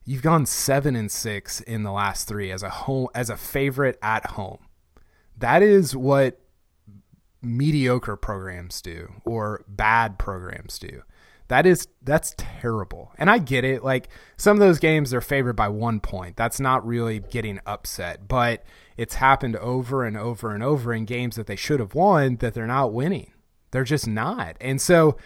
you've 0.06 0.22
gone 0.22 0.46
seven 0.46 0.96
and 0.96 1.12
six 1.12 1.60
in 1.60 1.84
the 1.84 1.92
last 1.92 2.26
three 2.26 2.50
as 2.50 2.64
a 2.64 2.70
home 2.70 3.10
as 3.14 3.30
a 3.30 3.36
favorite 3.36 4.00
at 4.02 4.32
home. 4.32 4.60
That 5.38 5.62
is 5.62 5.94
what 5.94 6.40
mediocre 7.42 8.16
programs 8.16 8.82
do 8.82 9.12
or 9.26 9.66
bad 9.68 10.18
programs 10.18 10.80
do. 10.80 11.04
That 11.50 11.66
is 11.66 11.90
that's 12.02 12.34
terrible. 12.38 13.12
And 13.18 13.30
I 13.30 13.40
get 13.40 13.66
it. 13.66 13.84
Like 13.84 14.08
some 14.38 14.56
of 14.56 14.62
those 14.62 14.80
games 14.80 15.10
they're 15.10 15.20
favored 15.20 15.58
by 15.58 15.68
one 15.68 16.00
point. 16.00 16.38
That's 16.38 16.62
not 16.62 16.88
really 16.88 17.20
getting 17.20 17.60
upset, 17.66 18.30
but 18.30 18.64
it's 18.96 19.16
happened 19.16 19.58
over 19.58 20.06
and 20.06 20.16
over 20.16 20.54
and 20.54 20.64
over 20.64 20.94
in 20.94 21.04
games 21.04 21.36
that 21.36 21.48
they 21.48 21.58
should 21.58 21.82
have 21.82 21.94
won 21.94 22.38
that 22.38 22.54
they're 22.54 22.66
not 22.66 22.94
winning. 22.94 23.33
They're 23.74 23.84
just 23.84 24.08
not. 24.08 24.56
And 24.62 24.80
so 24.80 25.18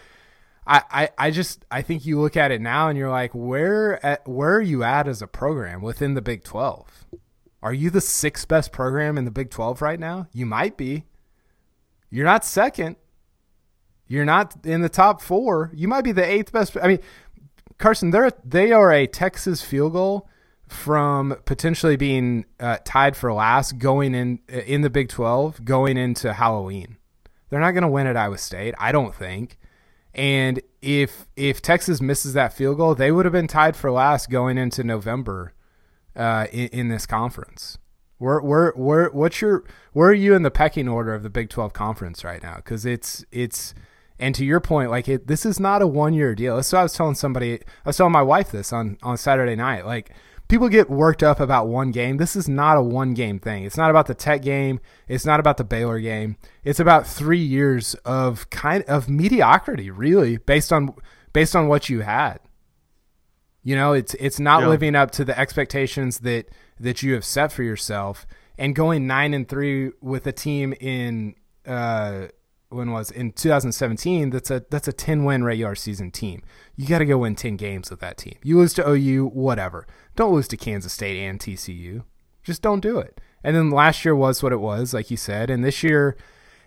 I, 0.65 1.09
I, 1.17 1.31
just 1.31 1.65
I 1.69 1.81
think 1.81 2.05
you 2.05 2.19
look 2.19 2.37
at 2.37 2.51
it 2.51 2.61
now 2.61 2.87
and 2.87 2.97
you're 2.97 3.09
like, 3.09 3.31
where 3.33 4.03
at, 4.05 4.27
where 4.27 4.55
are 4.55 4.61
you 4.61 4.83
at 4.83 5.07
as 5.07 5.21
a 5.21 5.27
program 5.27 5.81
within 5.81 6.13
the 6.13 6.21
Big 6.21 6.43
Twelve? 6.43 7.05
Are 7.61 7.73
you 7.73 7.89
the 7.89 8.01
sixth 8.01 8.47
best 8.47 8.71
program 8.71 9.17
in 9.17 9.25
the 9.25 9.31
Big 9.31 9.49
Twelve 9.49 9.81
right 9.81 9.99
now? 9.99 10.27
You 10.31 10.45
might 10.45 10.77
be. 10.77 11.03
You're 12.09 12.25
not 12.25 12.45
second. 12.45 12.95
You're 14.07 14.25
not 14.25 14.65
in 14.65 14.81
the 14.81 14.89
top 14.89 15.21
four. 15.21 15.69
You 15.73 15.89
might 15.89 16.03
be 16.03 16.13
the 16.13 16.25
eighth 16.25 16.53
best. 16.53 16.77
I 16.81 16.87
mean, 16.87 16.99
Carson, 17.77 18.11
they're 18.11 18.31
they 18.45 18.71
are 18.71 18.91
a 18.93 19.07
Texas 19.07 19.61
field 19.61 19.93
goal 19.93 20.29
from 20.69 21.35
potentially 21.45 21.97
being 21.97 22.45
uh, 22.61 22.77
tied 22.85 23.17
for 23.17 23.33
last 23.33 23.77
going 23.77 24.15
in 24.15 24.39
in 24.47 24.81
the 24.81 24.89
Big 24.89 25.09
Twelve 25.09 25.65
going 25.65 25.97
into 25.97 26.31
Halloween. 26.31 26.97
They're 27.49 27.59
not 27.59 27.71
going 27.71 27.83
to 27.83 27.87
win 27.87 28.07
at 28.07 28.17
Iowa 28.17 28.37
State, 28.37 28.75
I 28.77 28.91
don't 28.91 29.15
think. 29.15 29.57
And 30.13 30.61
if 30.81 31.27
if 31.35 31.61
Texas 31.61 32.01
misses 32.01 32.33
that 32.33 32.53
field 32.53 32.77
goal, 32.77 32.95
they 32.95 33.11
would 33.11 33.25
have 33.25 33.33
been 33.33 33.47
tied 33.47 33.75
for 33.75 33.91
last 33.91 34.29
going 34.29 34.57
into 34.57 34.83
November 34.83 35.53
uh, 36.15 36.47
in, 36.51 36.67
in 36.69 36.87
this 36.87 37.05
conference. 37.05 37.77
Where 38.17 38.39
where 38.39 38.71
where 38.71 39.09
what's 39.11 39.41
your 39.41 39.63
where 39.93 40.09
are 40.09 40.13
you 40.13 40.33
in 40.33 40.41
the 40.41 40.49
pecking 40.49 40.87
order 40.87 41.13
of 41.13 41.21
the 41.21 41.29
Big 41.29 41.49
Twelve 41.49 41.73
conference 41.73 42.23
right 42.23 42.41
now? 42.41 42.55
Because 42.55 42.85
it's 42.85 43.23
it's 43.31 43.75
and 44.19 44.33
to 44.33 44.43
your 44.43 44.59
point, 44.59 44.89
like 44.89 45.07
it, 45.07 45.27
this 45.27 45.45
is 45.45 45.59
not 45.59 45.83
a 45.83 45.87
one 45.87 46.13
year 46.13 46.33
deal. 46.33 46.61
So 46.63 46.79
I 46.79 46.83
was 46.83 46.93
telling 46.93 47.15
somebody, 47.15 47.53
I 47.53 47.89
was 47.89 47.97
telling 47.97 48.13
my 48.13 48.23
wife 48.23 48.51
this 48.51 48.73
on 48.73 48.97
on 49.03 49.17
Saturday 49.17 49.55
night. 49.55 49.85
Like 49.85 50.11
people 50.47 50.69
get 50.69 50.89
worked 50.89 51.23
up 51.23 51.39
about 51.39 51.67
one 51.67 51.91
game. 51.91 52.17
This 52.17 52.35
is 52.35 52.47
not 52.47 52.77
a 52.77 52.81
one 52.81 53.13
game 53.13 53.39
thing. 53.39 53.63
It's 53.63 53.77
not 53.77 53.89
about 53.89 54.07
the 54.07 54.13
Tech 54.15 54.41
game. 54.41 54.79
It's 55.07 55.25
not 55.25 55.39
about 55.39 55.57
the 55.57 55.63
Baylor 55.63 55.99
game. 55.99 56.37
It's 56.63 56.79
about 56.79 57.05
three 57.07 57.39
years 57.41 57.93
of 58.05 58.49
kind 58.49 58.83
of 58.85 59.09
mediocrity, 59.09 59.89
really, 59.91 60.37
based 60.37 60.71
on 60.71 60.93
based 61.33 61.55
on 61.55 61.67
what 61.67 61.89
you 61.89 62.01
had. 62.01 62.39
You 63.63 63.75
know, 63.75 63.93
it's 63.93 64.13
it's 64.15 64.39
not 64.39 64.61
Yeah. 64.61 64.69
living 64.69 64.95
up 64.95 65.11
to 65.11 65.25
the 65.25 65.37
expectations 65.37 66.19
that 66.19 66.47
that 66.79 67.03
you 67.03 67.13
have 67.13 67.25
set 67.25 67.51
for 67.51 67.63
yourself, 67.63 68.25
and 68.57 68.73
going 68.75 69.07
nine 69.07 69.33
and 69.33 69.47
three 69.47 69.91
with 70.01 70.25
a 70.27 70.31
team 70.31 70.73
in 70.79 71.35
uh, 71.65 72.27
when 72.69 72.91
was 72.91 73.11
in 73.11 73.31
2017. 73.31 74.29
That's 74.29 74.51
a 74.51 74.65
that's 74.69 74.87
a 74.87 74.93
10 74.93 75.23
win 75.23 75.43
regular 75.43 75.75
season 75.75 76.11
team. 76.11 76.41
You 76.75 76.87
got 76.87 76.99
to 76.99 77.05
go 77.05 77.19
win 77.19 77.35
10 77.35 77.55
games 77.55 77.89
with 77.89 77.99
that 78.01 78.17
team. 78.17 78.37
You 78.43 78.57
lose 78.57 78.73
to 78.75 78.89
OU, 78.89 79.27
whatever. 79.27 79.87
Don't 80.15 80.33
lose 80.33 80.47
to 80.49 80.57
Kansas 80.57 80.93
State 80.93 81.19
and 81.19 81.39
TCU. 81.39 82.03
Just 82.43 82.61
don't 82.61 82.79
do 82.79 82.99
it. 82.99 83.19
And 83.43 83.55
then 83.55 83.69
last 83.69 84.03
year 84.05 84.15
was 84.15 84.41
what 84.41 84.53
it 84.53 84.59
was, 84.59 84.93
like 84.93 85.11
you 85.11 85.17
said, 85.17 85.49
and 85.49 85.63
this 85.63 85.83
year 85.83 86.17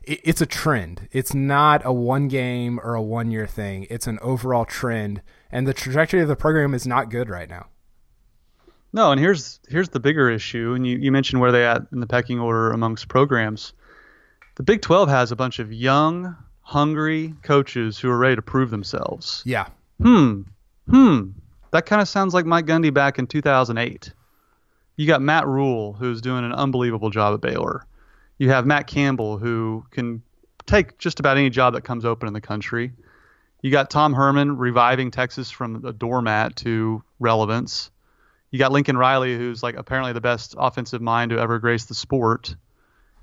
it, 0.03 0.21
it's 0.25 0.41
a 0.41 0.47
trend. 0.47 1.09
It's 1.13 1.35
not 1.35 1.83
a 1.85 1.93
one 1.93 2.29
game 2.29 2.81
or 2.83 2.95
a 2.95 3.03
one 3.03 3.31
year 3.31 3.47
thing. 3.47 3.87
It's 3.91 4.07
an 4.07 4.19
overall 4.23 4.65
trend, 4.65 5.23
and 5.51 5.67
the 5.67 5.75
trajectory 5.75 6.21
of 6.21 6.29
the 6.29 6.37
program 6.37 6.75
is 6.75 6.87
not 6.87 7.11
good 7.11 7.29
right 7.29 7.49
now. 7.49 7.67
No, 8.93 9.13
and 9.13 9.21
here's 9.21 9.61
here's 9.69 9.91
the 9.91 10.01
bigger 10.01 10.29
issue, 10.31 10.75
and 10.75 10.87
you, 10.87 10.99
you 10.99 11.13
mentioned 11.13 11.41
where 11.41 11.53
they 11.53 11.65
at 11.65 11.83
in 11.93 12.01
the 12.01 12.07
pecking 12.07 12.41
order 12.41 12.73
amongst 12.73 13.09
programs. 13.09 13.73
The 14.57 14.63
Big 14.63 14.83
12 14.83 15.09
has 15.09 15.33
a 15.33 15.37
bunch 15.37 15.59
of 15.59 15.73
young, 15.73 16.37
hungry 16.63 17.35
coaches 17.43 17.99
who 17.99 18.11
are 18.11 18.19
ready 18.19 18.37
to 18.37 18.43
prove 18.43 18.71
themselves. 18.71 19.43
Yeah, 19.47 19.67
Hmm. 20.01 20.43
Hmm. 20.89 21.31
That 21.73 21.87
kind 21.87 22.03
of 22.03 22.09
sounds 22.09 22.35
like 22.35 22.47
Mike 22.47 22.67
Gundy 22.67 22.93
back 22.93 23.19
in 23.19 23.27
2008. 23.27 24.13
You 24.97 25.07
got 25.07 25.23
Matt 25.23 25.47
Rhule, 25.47 25.93
who's 25.93 26.21
doing 26.21 26.45
an 26.45 26.53
unbelievable 26.53 27.11
job 27.11 27.35
at 27.35 27.41
Baylor. 27.41 27.87
You 28.39 28.51
have 28.51 28.67
Matt 28.67 28.87
Campbell, 28.87 29.39
who 29.39 29.85
can 29.91 30.23
take 30.67 30.99
just 30.99 31.21
about 31.21 31.37
any 31.37 31.51
job 31.51 31.75
that 31.75 31.83
comes 31.83 32.05
open 32.05 32.27
in 32.29 32.35
the 32.35 32.41
country. 32.41 32.93
You 33.63 33.71
got 33.71 33.91
Tom 33.91 34.15
Herman 34.15 34.57
reviving 34.57 35.11
Texas 35.11 35.51
from 35.51 35.85
a 35.85 35.93
doormat 35.93 36.57
to 36.57 37.03
relevance. 37.19 37.91
You 38.51 38.59
got 38.59 38.73
Lincoln 38.73 38.97
Riley, 38.97 39.37
who's 39.37 39.63
like 39.63 39.77
apparently 39.77 40.13
the 40.13 40.21
best 40.21 40.55
offensive 40.59 41.01
mind 41.03 41.31
to 41.31 41.39
ever 41.39 41.59
grace 41.59 41.85
the 41.85 41.95
sport. 41.95 42.57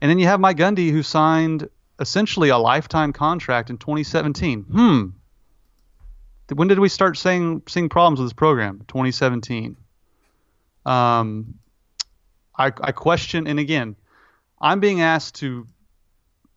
And 0.01 0.09
then 0.09 0.19
you 0.19 0.27
have 0.27 0.39
Mike 0.39 0.57
Gundy, 0.57 0.91
who 0.91 1.03
signed 1.03 1.69
essentially 1.99 2.49
a 2.49 2.57
lifetime 2.57 3.13
contract 3.13 3.69
in 3.69 3.77
2017. 3.77 4.63
Hmm. 4.63 5.05
When 6.53 6.67
did 6.67 6.79
we 6.79 6.89
start 6.89 7.17
saying 7.17 7.63
seeing 7.67 7.89
problems 7.89 8.19
with 8.19 8.27
this 8.27 8.33
program? 8.33 8.83
2017. 8.87 9.75
Um, 10.85 11.55
I, 12.57 12.67
I 12.67 12.91
question, 12.91 13.47
and 13.47 13.59
again, 13.59 13.95
I'm 14.59 14.79
being 14.79 15.01
asked 15.01 15.35
to 15.35 15.67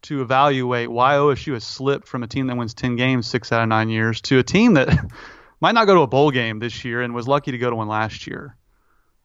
to 0.02 0.22
evaluate 0.22 0.90
why 0.90 1.14
OSU 1.14 1.52
has 1.52 1.64
slipped 1.64 2.08
from 2.08 2.22
a 2.22 2.26
team 2.26 2.46
that 2.46 2.56
wins 2.56 2.72
10 2.72 2.96
games 2.96 3.26
six 3.26 3.52
out 3.52 3.62
of 3.62 3.68
nine 3.68 3.90
years 3.90 4.22
to 4.22 4.38
a 4.38 4.42
team 4.42 4.74
that 4.74 4.88
might 5.60 5.72
not 5.72 5.84
go 5.84 5.94
to 5.94 6.00
a 6.00 6.06
bowl 6.06 6.30
game 6.30 6.58
this 6.58 6.86
year 6.86 7.02
and 7.02 7.14
was 7.14 7.28
lucky 7.28 7.50
to 7.50 7.58
go 7.58 7.68
to 7.68 7.76
one 7.76 7.86
last 7.86 8.26
year. 8.26 8.56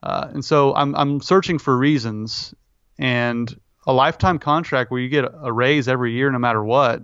Uh, 0.04 0.28
and 0.34 0.44
so 0.44 0.74
I'm 0.76 0.96
I'm 0.96 1.22
searching 1.22 1.60
for 1.60 1.76
reasons, 1.76 2.54
and 2.98 3.54
a 3.88 3.94
lifetime 3.94 4.40
contract 4.40 4.92
where 4.92 5.00
you 5.00 5.10
get 5.10 5.26
a 5.42 5.52
raise 5.52 5.88
every 5.88 6.14
year 6.14 6.32
no 6.32 6.40
matter 6.40 6.64
what 6.64 7.02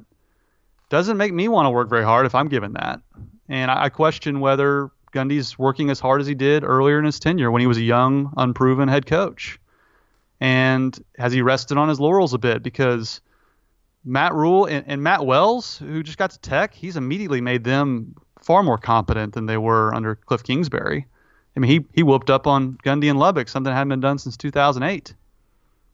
doesn't 0.90 1.18
make 1.18 1.34
me 1.34 1.48
want 1.48 1.66
to 1.66 1.70
work 1.70 1.90
very 1.90 2.04
hard 2.04 2.26
if 2.26 2.36
I'm 2.36 2.50
given 2.50 2.74
that. 2.74 3.00
And 3.48 3.72
I 3.72 3.86
I 3.86 3.90
question 3.90 4.42
whether 4.42 4.92
Gundy's 5.14 5.58
working 5.58 5.90
as 5.90 6.00
hard 6.00 6.22
as 6.22 6.28
he 6.28 6.36
did 6.36 6.64
earlier 6.64 7.00
in 7.00 7.06
his 7.06 7.20
tenure 7.20 7.50
when 7.50 7.62
he 7.62 7.68
was 7.68 7.78
a 7.78 7.84
young, 7.84 8.34
unproven 8.38 8.88
head 8.88 9.06
coach. 9.06 9.60
And 10.40 10.98
has 11.18 11.34
he 11.34 11.42
rested 11.42 11.78
on 11.78 11.90
his 11.90 12.00
laurels 12.00 12.34
a 12.34 12.38
bit? 12.38 12.64
Because 12.64 13.22
Matt 14.04 14.34
Rhule 14.34 14.66
and, 14.66 14.84
and 14.88 15.04
Matt 15.04 15.26
Wells, 15.26 15.78
who 15.78 16.04
just 16.04 16.18
got 16.18 16.32
to 16.32 16.40
Tech, 16.40 16.74
he's 16.74 16.98
immediately 16.98 17.42
made 17.42 17.64
them 17.64 18.16
far 18.42 18.64
more 18.64 18.78
competent 18.78 19.34
than 19.34 19.46
they 19.46 19.58
were 19.58 19.94
under 19.94 20.16
Cliff 20.16 20.44
Kingsbury. 20.44 21.06
I 21.56 21.60
mean, 21.60 21.70
he 21.70 21.86
he 21.94 22.04
whooped 22.04 22.30
up 22.30 22.48
on 22.48 22.78
Gundy 22.84 23.10
and 23.10 23.20
Lubbock, 23.20 23.50
something 23.50 23.70
that 23.70 23.78
hadn't 23.78 23.90
been 23.90 24.00
done 24.00 24.18
since 24.18 24.38
2008. 24.38 25.14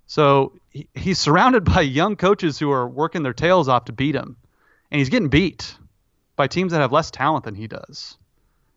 So 0.08 0.54
he, 0.72 0.88
he's 0.96 1.20
surrounded 1.20 1.66
by 1.66 1.82
young 1.82 2.16
coaches 2.16 2.58
who 2.58 2.72
are 2.72 2.88
working 2.88 3.24
their 3.24 3.34
tails 3.34 3.68
off 3.68 3.86
to 3.86 3.92
beat 3.92 4.16
him, 4.16 4.38
and 4.90 5.00
he's 5.00 5.10
getting 5.10 5.30
beat 5.30 5.78
by 6.36 6.48
teams 6.48 6.72
that 6.72 6.80
have 6.80 6.94
less 6.94 7.12
talent 7.12 7.46
than 7.46 7.56
he 7.56 7.68
does. 7.68 8.18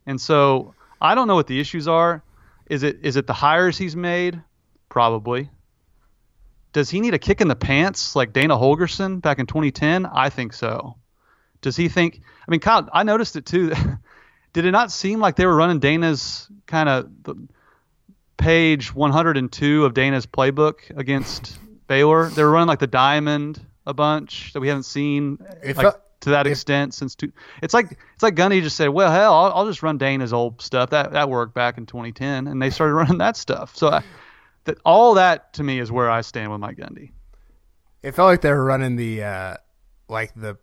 And 0.05 0.19
so 0.19 0.75
I 0.99 1.15
don't 1.15 1.27
know 1.27 1.35
what 1.35 1.47
the 1.47 1.59
issues 1.59 1.87
are. 1.87 2.23
Is 2.67 2.83
it 2.83 2.99
is 3.01 3.15
it 3.15 3.27
the 3.27 3.33
hires 3.33 3.77
he's 3.77 3.95
made? 3.95 4.41
Probably. 4.89 5.49
Does 6.73 6.89
he 6.89 7.01
need 7.01 7.13
a 7.13 7.19
kick 7.19 7.41
in 7.41 7.47
the 7.47 7.55
pants 7.55 8.15
like 8.15 8.33
Dana 8.33 8.55
Holgorsen 8.55 9.21
back 9.21 9.39
in 9.39 9.45
2010? 9.45 10.05
I 10.05 10.29
think 10.29 10.53
so. 10.53 10.95
Does 11.61 11.75
he 11.75 11.89
think? 11.89 12.21
I 12.47 12.51
mean, 12.51 12.59
Kyle, 12.59 12.89
I 12.93 13.03
noticed 13.03 13.35
it 13.35 13.45
too. 13.45 13.73
Did 14.53 14.65
it 14.65 14.71
not 14.71 14.91
seem 14.91 15.19
like 15.19 15.35
they 15.35 15.45
were 15.45 15.55
running 15.55 15.79
Dana's 15.79 16.49
kind 16.65 16.89
of 16.89 17.09
page 18.41 18.93
102 18.93 19.85
of 19.85 19.93
Dana's 19.93 20.25
playbook 20.25 20.95
against 20.97 21.59
Baylor? 21.87 22.29
They 22.29 22.43
were 22.43 22.51
running 22.51 22.67
like 22.67 22.79
the 22.79 22.87
diamond 22.87 23.65
a 23.85 23.93
bunch 23.93 24.53
that 24.53 24.59
we 24.59 24.67
haven't 24.67 24.83
seen 24.83 25.37
like, 25.63 25.95
to 26.21 26.29
that 26.31 26.47
extent 26.47 26.93
since 26.93 27.15
two. 27.15 27.31
It's 27.61 27.73
like 27.73 27.91
it's 28.13 28.23
like 28.23 28.35
Gundy 28.35 28.61
just 28.61 28.75
said, 28.77 28.89
"Well, 28.89 29.11
hell, 29.11 29.33
I'll, 29.33 29.51
I'll, 29.53 29.65
just 29.65 29.83
run 29.83 29.97
Dana's 29.97 30.33
old 30.33 30.61
stuff. 30.61 30.91
That 30.91 31.11
that 31.11 31.29
worked 31.29 31.53
back 31.53 31.77
in 31.77 31.85
2010," 31.85 32.47
and 32.47 32.61
they 32.61 32.69
started 32.69 32.93
running 32.93 33.17
that 33.19 33.37
stuff. 33.37 33.75
So 33.75 33.89
I, 33.89 34.03
that 34.65 34.77
all 34.85 35.15
that 35.15 35.53
to 35.53 35.63
me 35.63 35.79
is 35.79 35.91
where 35.91 36.09
I 36.09 36.21
stand 36.21 36.51
with 36.51 36.59
Mike 36.59 36.77
Gundy. 36.77 37.11
It 38.03 38.13
felt 38.13 38.27
like 38.27 38.41
they 38.41 38.51
were 38.51 38.63
running 38.63 38.95
the 38.95 39.23
uh, 39.23 39.57
like 40.07 40.33
the 40.35 40.57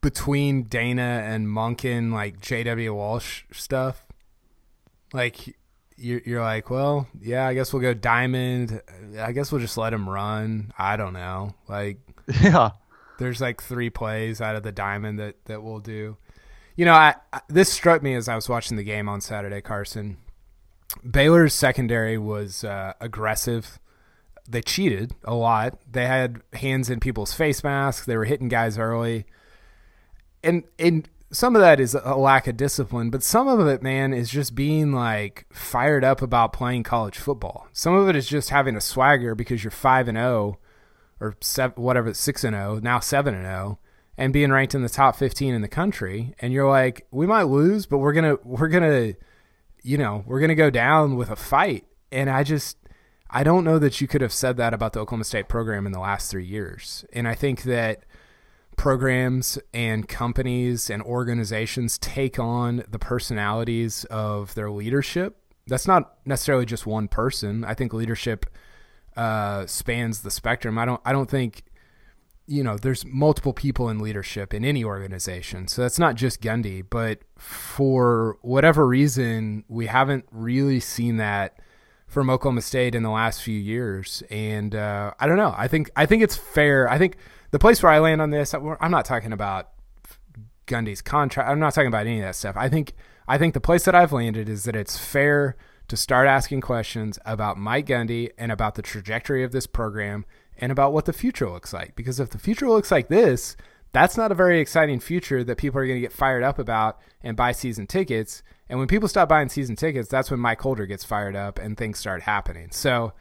between 0.00 0.64
Dana 0.64 1.22
and 1.24 1.46
Monken 1.46 2.12
like 2.12 2.40
J.W. 2.40 2.94
Walsh 2.94 3.44
stuff. 3.52 4.06
Like 5.12 5.56
you're, 5.98 6.20
you're 6.24 6.42
like, 6.42 6.70
well, 6.70 7.06
yeah, 7.20 7.46
I 7.46 7.54
guess 7.54 7.72
we'll 7.72 7.82
go 7.82 7.94
diamond. 7.94 8.80
I 9.18 9.32
guess 9.32 9.50
we'll 9.52 9.60
just 9.60 9.76
let 9.76 9.92
him 9.92 10.08
run. 10.08 10.72
I 10.78 10.96
don't 10.96 11.12
know. 11.12 11.54
Like, 11.68 11.98
yeah, 12.42 12.70
there's 13.18 13.40
like 13.40 13.62
three 13.62 13.90
plays 13.90 14.40
out 14.40 14.56
of 14.56 14.62
the 14.62 14.72
diamond 14.72 15.18
that 15.18 15.44
that 15.46 15.62
we'll 15.62 15.80
do. 15.80 16.16
You 16.76 16.84
know, 16.84 16.94
I, 16.94 17.16
I 17.32 17.40
this 17.48 17.72
struck 17.72 18.02
me 18.02 18.14
as 18.14 18.28
I 18.28 18.34
was 18.34 18.48
watching 18.48 18.76
the 18.76 18.84
game 18.84 19.08
on 19.08 19.20
Saturday. 19.20 19.60
Carson, 19.60 20.18
Baylor's 21.08 21.54
secondary 21.54 22.18
was 22.18 22.64
uh, 22.64 22.94
aggressive. 23.00 23.78
They 24.48 24.62
cheated 24.62 25.14
a 25.24 25.34
lot. 25.34 25.78
They 25.90 26.06
had 26.06 26.40
hands 26.54 26.88
in 26.88 27.00
people's 27.00 27.34
face 27.34 27.62
masks. 27.62 28.06
They 28.06 28.16
were 28.16 28.24
hitting 28.24 28.48
guys 28.48 28.78
early 28.78 29.26
and 30.42 30.64
and 30.78 31.08
some 31.30 31.54
of 31.54 31.60
that 31.60 31.78
is 31.78 31.94
a 31.94 32.16
lack 32.16 32.46
of 32.46 32.56
discipline, 32.56 33.10
but 33.10 33.22
some 33.22 33.48
of 33.48 33.66
it, 33.66 33.82
man, 33.82 34.14
is 34.14 34.30
just 34.30 34.54
being 34.54 34.92
like 34.92 35.46
fired 35.52 36.04
up 36.04 36.22
about 36.22 36.52
playing 36.52 36.84
college 36.84 37.18
football. 37.18 37.68
Some 37.72 37.94
of 37.94 38.08
it 38.08 38.16
is 38.16 38.26
just 38.26 38.50
having 38.50 38.76
a 38.76 38.80
swagger 38.80 39.34
because 39.34 39.62
you're 39.62 39.70
five 39.70 40.08
and 40.08 40.16
zero, 40.16 40.28
oh 40.28 40.58
or 41.20 41.36
seven, 41.40 41.82
whatever, 41.82 42.14
six 42.14 42.44
and 42.44 42.54
zero, 42.54 42.76
oh, 42.76 42.78
now 42.78 43.00
seven 43.00 43.34
and 43.34 43.44
zero, 43.44 43.78
and 44.16 44.32
being 44.32 44.50
ranked 44.50 44.74
in 44.74 44.82
the 44.82 44.88
top 44.88 45.16
fifteen 45.16 45.54
in 45.54 45.60
the 45.60 45.68
country. 45.68 46.34
And 46.38 46.52
you're 46.52 46.68
like, 46.68 47.06
we 47.10 47.26
might 47.26 47.42
lose, 47.42 47.84
but 47.86 47.98
we're 47.98 48.14
gonna 48.14 48.36
we're 48.42 48.68
gonna, 48.68 49.14
you 49.82 49.98
know, 49.98 50.24
we're 50.26 50.40
gonna 50.40 50.54
go 50.54 50.70
down 50.70 51.16
with 51.16 51.30
a 51.30 51.36
fight. 51.36 51.84
And 52.10 52.30
I 52.30 52.42
just, 52.42 52.78
I 53.28 53.44
don't 53.44 53.64
know 53.64 53.78
that 53.78 54.00
you 54.00 54.08
could 54.08 54.22
have 54.22 54.32
said 54.32 54.56
that 54.56 54.72
about 54.72 54.94
the 54.94 55.00
Oklahoma 55.00 55.24
State 55.24 55.46
program 55.46 55.84
in 55.84 55.92
the 55.92 56.00
last 56.00 56.30
three 56.30 56.46
years. 56.46 57.04
And 57.12 57.28
I 57.28 57.34
think 57.34 57.64
that 57.64 58.04
programs 58.78 59.58
and 59.74 60.08
companies 60.08 60.88
and 60.88 61.02
organizations 61.02 61.98
take 61.98 62.38
on 62.38 62.84
the 62.88 62.98
personalities 62.98 64.04
of 64.04 64.54
their 64.54 64.70
leadership. 64.70 65.36
That's 65.66 65.86
not 65.86 66.14
necessarily 66.24 66.64
just 66.64 66.86
one 66.86 67.08
person. 67.08 67.64
I 67.64 67.74
think 67.74 67.92
leadership 67.92 68.46
uh, 69.16 69.66
spans 69.66 70.22
the 70.22 70.30
spectrum. 70.30 70.78
I 70.78 70.86
don't. 70.86 71.00
I 71.04 71.12
don't 71.12 71.28
think 71.28 71.64
you 72.46 72.62
know 72.64 72.78
there's 72.78 73.04
multiple 73.04 73.52
people 73.52 73.90
in 73.90 73.98
leadership 73.98 74.54
in 74.54 74.64
any 74.64 74.82
organization. 74.82 75.68
So 75.68 75.82
that's 75.82 75.98
not 75.98 76.14
just 76.14 76.40
Gundy, 76.40 76.82
but 76.88 77.18
for 77.36 78.38
whatever 78.40 78.86
reason, 78.86 79.64
we 79.68 79.86
haven't 79.86 80.24
really 80.30 80.80
seen 80.80 81.18
that 81.18 81.60
from 82.06 82.30
Oklahoma 82.30 82.62
State 82.62 82.94
in 82.94 83.02
the 83.02 83.10
last 83.10 83.42
few 83.42 83.58
years. 83.58 84.22
And 84.30 84.74
uh, 84.74 85.12
I 85.20 85.26
don't 85.26 85.36
know. 85.36 85.54
I 85.58 85.68
think 85.68 85.90
I 85.96 86.06
think 86.06 86.22
it's 86.22 86.36
fair. 86.36 86.88
I 86.88 86.96
think 86.96 87.16
the 87.50 87.58
place 87.58 87.82
where 87.82 87.92
I 87.92 87.98
land 87.98 88.20
on 88.20 88.30
this, 88.30 88.54
I'm 88.54 88.90
not 88.90 89.04
talking 89.04 89.32
about 89.32 89.70
Gundy's 90.66 91.02
contract. 91.02 91.48
I'm 91.48 91.58
not 91.58 91.74
talking 91.74 91.88
about 91.88 92.06
any 92.06 92.18
of 92.18 92.24
that 92.24 92.36
stuff. 92.36 92.56
I 92.56 92.68
think 92.68 92.92
I 93.26 93.36
think 93.38 93.54
the 93.54 93.60
place 93.60 93.84
that 93.84 93.94
I've 93.94 94.12
landed 94.12 94.48
is 94.48 94.64
that 94.64 94.76
it's 94.76 94.98
fair 94.98 95.56
to 95.88 95.96
start 95.96 96.28
asking 96.28 96.60
questions 96.60 97.18
about 97.24 97.58
Mike 97.58 97.86
Gundy 97.86 98.30
and 98.38 98.52
about 98.52 98.74
the 98.74 98.82
trajectory 98.82 99.42
of 99.42 99.52
this 99.52 99.66
program 99.66 100.24
and 100.56 100.72
about 100.72 100.92
what 100.92 101.06
the 101.06 101.12
future 101.12 101.48
looks 101.48 101.72
like. 101.72 101.94
Because 101.96 102.20
if 102.20 102.30
the 102.30 102.38
future 102.38 102.68
looks 102.68 102.90
like 102.90 103.08
this, 103.08 103.56
that's 103.92 104.16
not 104.16 104.32
a 104.32 104.34
very 104.34 104.60
exciting 104.60 105.00
future 105.00 105.42
that 105.44 105.56
people 105.56 105.80
are 105.80 105.86
going 105.86 105.96
to 105.96 106.06
get 106.06 106.12
fired 106.12 106.42
up 106.42 106.58
about 106.58 106.98
and 107.22 107.36
buy 107.36 107.52
season 107.52 107.86
tickets. 107.86 108.42
And 108.68 108.78
when 108.78 108.88
people 108.88 109.08
stop 109.08 109.28
buying 109.28 109.48
season 109.48 109.76
tickets, 109.76 110.08
that's 110.08 110.30
when 110.30 110.40
Mike 110.40 110.60
Holder 110.60 110.84
gets 110.84 111.04
fired 111.04 111.36
up 111.36 111.58
and 111.58 111.76
things 111.76 111.98
start 111.98 112.22
happening. 112.22 112.68
So 112.70 113.14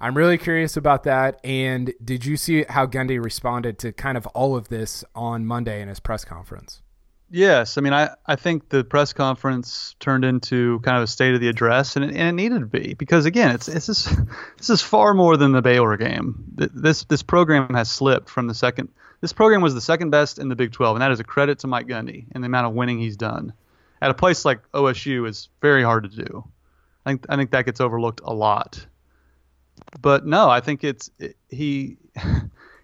I'm 0.00 0.16
really 0.16 0.38
curious 0.38 0.76
about 0.76 1.04
that. 1.04 1.40
And 1.44 1.92
did 2.04 2.24
you 2.24 2.36
see 2.36 2.64
how 2.68 2.86
Gundy 2.86 3.22
responded 3.22 3.78
to 3.80 3.92
kind 3.92 4.16
of 4.16 4.26
all 4.28 4.56
of 4.56 4.68
this 4.68 5.04
on 5.14 5.46
Monday 5.46 5.80
in 5.80 5.88
his 5.88 6.00
press 6.00 6.24
conference? 6.24 6.82
Yes, 7.30 7.78
I 7.78 7.80
mean, 7.80 7.92
I, 7.92 8.10
I 8.26 8.36
think 8.36 8.68
the 8.68 8.84
press 8.84 9.12
conference 9.12 9.96
turned 9.98 10.24
into 10.24 10.78
kind 10.80 10.98
of 10.98 11.02
a 11.02 11.06
state 11.06 11.34
of 11.34 11.40
the 11.40 11.48
address, 11.48 11.96
and 11.96 12.04
it, 12.04 12.10
and 12.14 12.28
it 12.28 12.32
needed 12.32 12.60
to 12.60 12.66
be 12.66 12.94
because 12.94 13.24
again, 13.24 13.52
it's 13.52 13.66
it's 13.66 13.86
this 13.86 14.04
this 14.58 14.70
is 14.70 14.80
far 14.82 15.14
more 15.14 15.36
than 15.36 15.52
the 15.52 15.62
Baylor 15.62 15.96
game. 15.96 16.44
This 16.54 17.04
this 17.04 17.22
program 17.22 17.74
has 17.74 17.90
slipped 17.90 18.28
from 18.28 18.46
the 18.46 18.54
second. 18.54 18.88
This 19.20 19.32
program 19.32 19.62
was 19.62 19.74
the 19.74 19.80
second 19.80 20.10
best 20.10 20.38
in 20.38 20.48
the 20.48 20.54
Big 20.54 20.72
12, 20.72 20.96
and 20.96 21.02
that 21.02 21.10
is 21.10 21.18
a 21.18 21.24
credit 21.24 21.58
to 21.60 21.66
Mike 21.66 21.88
Gundy 21.88 22.26
and 22.32 22.44
the 22.44 22.46
amount 22.46 22.66
of 22.66 22.74
winning 22.74 22.98
he's 22.98 23.16
done. 23.16 23.54
At 24.02 24.10
a 24.10 24.14
place 24.14 24.44
like 24.44 24.60
OSU 24.72 25.26
is 25.26 25.48
very 25.62 25.82
hard 25.82 26.04
to 26.04 26.24
do. 26.24 26.44
I 27.06 27.10
think 27.10 27.26
I 27.30 27.36
think 27.36 27.50
that 27.50 27.64
gets 27.64 27.80
overlooked 27.80 28.20
a 28.22 28.34
lot 28.34 28.86
but 30.00 30.26
no, 30.26 30.48
I 30.50 30.60
think 30.60 30.84
it's 30.84 31.10
he. 31.48 31.96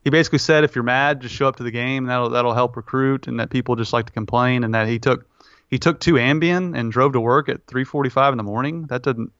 He 0.02 0.08
basically 0.08 0.38
said, 0.38 0.64
if 0.64 0.74
you're 0.74 0.82
mad, 0.82 1.20
just 1.20 1.34
show 1.34 1.46
up 1.46 1.56
to 1.56 1.62
the 1.62 1.70
game. 1.70 2.06
That'll 2.06 2.30
that'll 2.30 2.54
help 2.54 2.74
recruit, 2.74 3.26
and 3.28 3.38
that 3.38 3.50
people 3.50 3.76
just 3.76 3.92
like 3.92 4.06
to 4.06 4.12
complain, 4.12 4.64
and 4.64 4.74
that 4.74 4.88
he 4.88 4.98
took 4.98 5.28
he 5.68 5.78
took 5.78 6.00
two 6.00 6.14
Ambien 6.14 6.74
and 6.74 6.90
drove 6.90 7.12
to 7.12 7.20
work 7.20 7.50
at 7.50 7.66
3:45 7.66 8.32
in 8.32 8.38
the 8.38 8.42
morning. 8.42 8.86
That 8.86 9.02
doesn't 9.02 9.30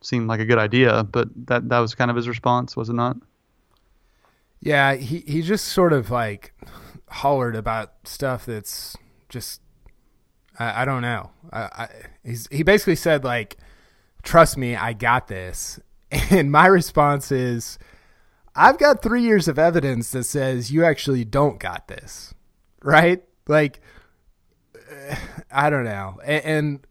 seem 0.00 0.26
like 0.26 0.40
a 0.40 0.44
good 0.44 0.58
idea, 0.58 1.04
but 1.04 1.28
that 1.46 1.68
that 1.68 1.80
was 1.80 1.94
kind 1.94 2.10
of 2.10 2.16
his 2.16 2.28
response, 2.28 2.76
was 2.76 2.88
it 2.88 2.94
not? 2.94 3.16
Yeah, 4.60 4.94
he 4.94 5.24
he 5.26 5.42
just 5.42 5.66
sort 5.66 5.92
of 5.92 6.10
like 6.10 6.54
hollered 7.08 7.56
about 7.56 7.92
stuff 8.04 8.46
that's 8.46 8.96
just 9.28 9.60
I, 10.58 10.82
I 10.82 10.84
don't 10.84 11.02
know. 11.02 11.30
I, 11.52 11.60
I, 11.60 11.88
he's 12.24 12.46
he 12.50 12.62
basically 12.62 12.96
said 12.96 13.24
like, 13.24 13.56
"Trust 14.22 14.56
me, 14.56 14.76
I 14.76 14.92
got 14.92 15.28
this," 15.28 15.80
And 16.30 16.50
my 16.50 16.66
response 16.66 17.30
is, 17.30 17.78
I've 18.54 18.78
got 18.78 19.02
three 19.02 19.22
years 19.22 19.48
of 19.48 19.58
evidence 19.58 20.10
that 20.10 20.24
says 20.24 20.72
you 20.72 20.84
actually 20.84 21.24
don't 21.24 21.58
got 21.60 21.88
this, 21.88 22.34
right? 22.82 23.22
Like, 23.46 23.80
I 25.52 25.70
don't 25.70 25.84
know. 25.84 26.18
And, 26.24 26.44
and 26.44 26.86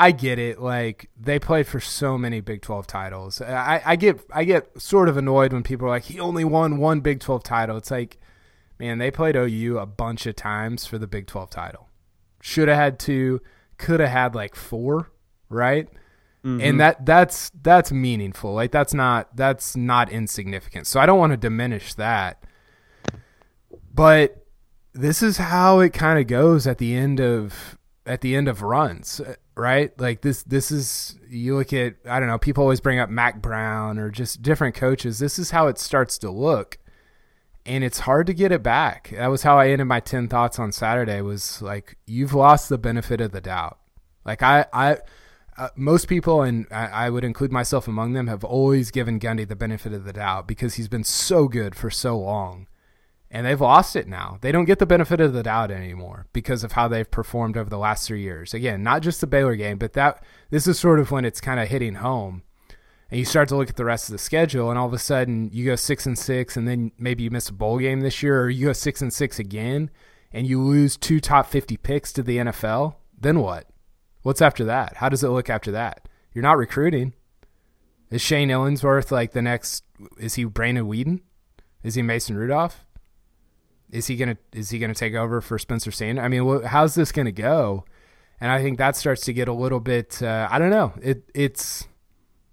I 0.00 0.12
get 0.12 0.38
it. 0.38 0.58
Like 0.58 1.10
they 1.20 1.38
played 1.38 1.66
for 1.66 1.78
so 1.78 2.16
many 2.16 2.40
Big 2.40 2.62
Twelve 2.62 2.86
titles. 2.86 3.42
I, 3.42 3.82
I 3.84 3.96
get 3.96 4.20
I 4.32 4.44
get 4.44 4.80
sort 4.80 5.10
of 5.10 5.18
annoyed 5.18 5.52
when 5.52 5.62
people 5.62 5.86
are 5.86 5.90
like, 5.90 6.04
he 6.04 6.18
only 6.18 6.42
won 6.42 6.78
one 6.78 7.00
Big 7.00 7.20
Twelve 7.20 7.42
title. 7.42 7.76
It's 7.76 7.90
like, 7.90 8.18
man, 8.78 8.96
they 8.96 9.10
played 9.10 9.36
OU 9.36 9.78
a 9.78 9.84
bunch 9.84 10.24
of 10.24 10.36
times 10.36 10.86
for 10.86 10.96
the 10.96 11.06
Big 11.06 11.26
Twelve 11.26 11.50
title. 11.50 11.88
Should 12.40 12.68
have 12.68 12.78
had 12.78 12.98
two. 12.98 13.42
Could 13.76 14.00
have 14.00 14.08
had 14.08 14.34
like 14.34 14.54
four, 14.54 15.10
right? 15.50 15.86
Mm-hmm. 16.44 16.60
And 16.60 16.80
that 16.80 17.04
that's 17.04 17.50
that's 17.62 17.92
meaningful. 17.92 18.54
Like 18.54 18.72
that's 18.72 18.94
not 18.94 19.36
that's 19.36 19.76
not 19.76 20.10
insignificant. 20.10 20.86
So 20.86 20.98
I 20.98 21.06
don't 21.06 21.18
want 21.18 21.32
to 21.32 21.36
diminish 21.36 21.94
that. 21.94 22.42
But 23.92 24.46
this 24.92 25.22
is 25.22 25.36
how 25.36 25.80
it 25.80 25.92
kind 25.92 26.18
of 26.18 26.26
goes 26.26 26.66
at 26.66 26.78
the 26.78 26.94
end 26.94 27.20
of 27.20 27.78
at 28.06 28.22
the 28.22 28.34
end 28.34 28.48
of 28.48 28.62
runs, 28.62 29.20
right? 29.54 29.98
Like 30.00 30.22
this 30.22 30.42
this 30.44 30.70
is 30.70 31.18
you 31.28 31.56
look 31.56 31.72
at 31.72 31.96
I 32.08 32.18
don't 32.18 32.28
know, 32.28 32.38
people 32.38 32.62
always 32.62 32.80
bring 32.80 32.98
up 32.98 33.10
Mack 33.10 33.42
Brown 33.42 33.98
or 33.98 34.10
just 34.10 34.40
different 34.40 34.74
coaches. 34.74 35.18
This 35.18 35.38
is 35.38 35.50
how 35.50 35.68
it 35.68 35.78
starts 35.78 36.16
to 36.18 36.30
look. 36.30 36.78
And 37.66 37.84
it's 37.84 38.00
hard 38.00 38.26
to 38.28 38.34
get 38.34 38.52
it 38.52 38.62
back. 38.62 39.10
That 39.10 39.26
was 39.26 39.42
how 39.42 39.58
I 39.58 39.68
ended 39.68 39.86
my 39.86 40.00
10 40.00 40.28
thoughts 40.28 40.58
on 40.58 40.72
Saturday 40.72 41.20
was 41.20 41.60
like 41.60 41.98
you've 42.06 42.32
lost 42.32 42.70
the 42.70 42.78
benefit 42.78 43.20
of 43.20 43.32
the 43.32 43.40
doubt 43.42 43.78
Like 44.24 44.42
I, 44.42 44.64
I, 44.72 44.96
uh, 45.60 45.68
most 45.76 46.08
people, 46.08 46.42
and 46.42 46.66
I, 46.70 46.86
I 46.86 47.10
would 47.10 47.22
include 47.22 47.52
myself 47.52 47.86
among 47.86 48.14
them, 48.14 48.28
have 48.28 48.44
always 48.44 48.90
given 48.90 49.20
Gundy 49.20 49.46
the 49.46 49.54
benefit 49.54 49.92
of 49.92 50.04
the 50.04 50.12
doubt 50.12 50.48
because 50.48 50.74
he's 50.74 50.88
been 50.88 51.04
so 51.04 51.48
good 51.48 51.74
for 51.74 51.90
so 51.90 52.18
long, 52.18 52.66
and 53.30 53.46
they've 53.46 53.60
lost 53.60 53.94
it 53.94 54.08
now. 54.08 54.38
They 54.40 54.52
don't 54.52 54.64
get 54.64 54.78
the 54.78 54.86
benefit 54.86 55.20
of 55.20 55.34
the 55.34 55.42
doubt 55.42 55.70
anymore 55.70 56.26
because 56.32 56.64
of 56.64 56.72
how 56.72 56.88
they've 56.88 57.10
performed 57.10 57.58
over 57.58 57.68
the 57.68 57.78
last 57.78 58.06
three 58.06 58.22
years. 58.22 58.54
Again, 58.54 58.82
not 58.82 59.02
just 59.02 59.20
the 59.20 59.26
Baylor 59.26 59.54
game, 59.54 59.76
but 59.76 59.92
that 59.92 60.24
this 60.48 60.66
is 60.66 60.78
sort 60.78 60.98
of 60.98 61.10
when 61.10 61.26
it's 61.26 61.42
kind 61.42 61.60
of 61.60 61.68
hitting 61.68 61.96
home 61.96 62.42
and 63.10 63.18
you 63.18 63.24
start 63.24 63.48
to 63.48 63.56
look 63.56 63.68
at 63.68 63.76
the 63.76 63.84
rest 63.84 64.08
of 64.08 64.12
the 64.12 64.18
schedule, 64.18 64.70
and 64.70 64.78
all 64.78 64.86
of 64.86 64.92
a 64.92 64.98
sudden 64.98 65.50
you 65.52 65.66
go 65.66 65.76
six 65.76 66.06
and 66.06 66.18
six, 66.18 66.56
and 66.56 66.66
then 66.66 66.92
maybe 66.98 67.24
you 67.24 67.30
miss 67.30 67.48
a 67.48 67.52
bowl 67.52 67.78
game 67.78 68.00
this 68.00 68.22
year, 68.22 68.42
or 68.42 68.50
you 68.50 68.66
go 68.66 68.72
six 68.72 69.02
and 69.02 69.12
six 69.12 69.38
again, 69.38 69.90
and 70.32 70.46
you 70.46 70.62
lose 70.62 70.96
two 70.96 71.20
top 71.20 71.46
fifty 71.46 71.76
picks 71.76 72.12
to 72.12 72.22
the 72.22 72.38
NFL. 72.38 72.94
Then 73.18 73.40
what? 73.40 73.66
What's 74.22 74.42
after 74.42 74.64
that? 74.64 74.96
How 74.96 75.08
does 75.08 75.24
it 75.24 75.28
look 75.28 75.48
after 75.48 75.70
that? 75.72 76.08
You're 76.32 76.42
not 76.42 76.58
recruiting. 76.58 77.14
Is 78.10 78.20
Shane 78.20 78.50
Illingworth 78.50 79.10
like 79.12 79.32
the 79.32 79.42
next? 79.42 79.84
Is 80.18 80.34
he 80.34 80.44
Brandon 80.44 80.86
Weeden? 80.86 81.20
Is 81.82 81.94
he 81.94 82.02
Mason 82.02 82.36
Rudolph? 82.36 82.84
Is 83.90 84.06
he 84.06 84.16
gonna 84.16 84.36
Is 84.52 84.70
he 84.70 84.78
gonna 84.78 84.94
take 84.94 85.14
over 85.14 85.40
for 85.40 85.58
Spencer 85.58 85.90
Sanders? 85.90 86.24
I 86.24 86.28
mean, 86.28 86.62
how's 86.62 86.94
this 86.94 87.12
gonna 87.12 87.32
go? 87.32 87.84
And 88.40 88.50
I 88.50 88.62
think 88.62 88.78
that 88.78 88.96
starts 88.96 89.22
to 89.22 89.32
get 89.32 89.48
a 89.48 89.52
little 89.52 89.80
bit. 89.80 90.22
Uh, 90.22 90.48
I 90.50 90.58
don't 90.58 90.70
know. 90.70 90.92
It 91.02 91.24
it's 91.34 91.86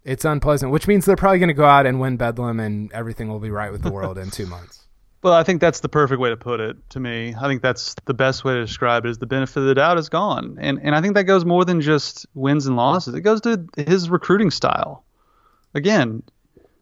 it's 0.07 0.24
unpleasant, 0.24 0.72
which 0.72 0.88
means 0.88 1.05
they're 1.05 1.18
probably 1.18 1.39
going 1.39 1.49
to 1.49 1.53
go 1.53 1.65
out 1.65 1.86
and 1.86 1.99
win 1.99 2.15
Bedlam, 2.15 2.61
and 2.61 2.91
everything 2.93 3.28
will 3.28 3.41
be 3.41 3.49
right 3.49 3.74
with 3.74 3.82
the 3.82 3.91
world 3.91 4.18
in 4.18 4.32
two 4.32 4.45
months. 4.47 4.87
Well, 5.24 5.34
I 5.34 5.43
think 5.43 5.61
that's 5.61 5.80
the 5.80 5.89
perfect 5.89 6.20
way 6.20 6.30
to 6.30 6.38
put 6.38 6.59
it 6.59 6.78
to 6.91 6.99
me. 6.99 7.36
I 7.39 7.47
think 7.47 7.61
that's 7.61 7.95
the 8.05 8.13
best 8.13 8.45
way 8.45 8.53
to 8.53 8.61
describe 8.61 9.05
it 9.05 9.09
is 9.09 9.18
the 9.18 9.26
benefit 9.26 9.59
of 9.59 9.65
the 9.65 9.76
doubt 9.76 9.97
is 9.97 10.09
gone. 10.09 10.57
And 10.59 10.80
and 10.82 10.95
I 10.95 11.01
think 11.01 11.15
that 11.15 11.24
goes 11.24 11.43
more 11.43 11.65
than 11.65 11.82
just 11.82 12.28
wins 12.36 12.68
and 12.68 12.76
losses. 12.76 13.15
It 13.15 13.22
goes 13.22 13.41
to 13.41 13.65
his 13.76 14.09
recruiting 14.09 14.51
style. 14.51 15.03
Again, 15.74 16.24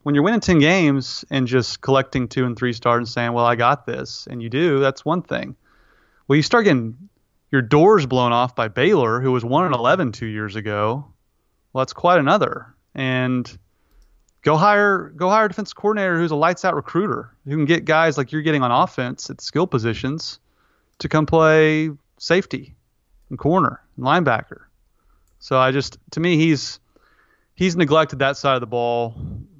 when 0.03 0.15
you're 0.15 0.23
winning 0.23 0.41
10 0.41 0.59
games 0.59 1.25
and 1.31 1.47
just 1.47 1.81
collecting 1.81 2.27
two 2.27 2.45
and 2.45 2.57
three 2.57 2.73
stars 2.73 2.99
and 2.99 3.07
saying, 3.07 3.33
"Well, 3.33 3.45
I 3.45 3.55
got 3.55 3.86
this," 3.86 4.27
and 4.29 4.43
you 4.43 4.49
do, 4.49 4.79
that's 4.79 5.05
one 5.05 5.21
thing. 5.21 5.55
Well, 6.27 6.36
you 6.36 6.43
start 6.43 6.65
getting 6.65 7.09
your 7.51 7.61
doors 7.61 8.05
blown 8.05 8.33
off 8.33 8.55
by 8.55 8.67
Baylor, 8.67 9.21
who 9.21 9.31
was 9.31 9.45
1 9.45 9.65
and 9.65 9.73
11 9.73 10.11
2 10.11 10.25
years 10.25 10.55
ago. 10.55 11.05
Well, 11.71 11.81
that's 11.81 11.93
quite 11.93 12.19
another 12.19 12.75
and 12.95 13.57
go 14.45 14.55
hire 14.55 15.09
go 15.17 15.29
hire 15.29 15.45
a 15.45 15.47
defense 15.49 15.73
coordinator 15.73 16.17
who's 16.17 16.31
a 16.31 16.35
lights 16.35 16.63
out 16.63 16.75
recruiter 16.75 17.35
who 17.45 17.51
can 17.51 17.65
get 17.65 17.83
guys 17.83 18.17
like 18.17 18.31
you're 18.31 18.43
getting 18.43 18.61
on 18.61 18.71
offense 18.71 19.29
at 19.29 19.41
skill 19.41 19.67
positions 19.67 20.39
to 20.99 21.09
come 21.09 21.25
play 21.25 21.89
safety 22.19 22.75
and 23.29 23.39
corner 23.39 23.81
and 23.97 24.05
linebacker. 24.05 24.61
So 25.39 25.57
I 25.57 25.71
just 25.71 25.97
to 26.11 26.19
me 26.19 26.37
he's 26.37 26.79
he's 27.55 27.75
neglected 27.75 28.19
that 28.19 28.37
side 28.37 28.53
of 28.53 28.61
the 28.61 28.67
ball 28.67 29.15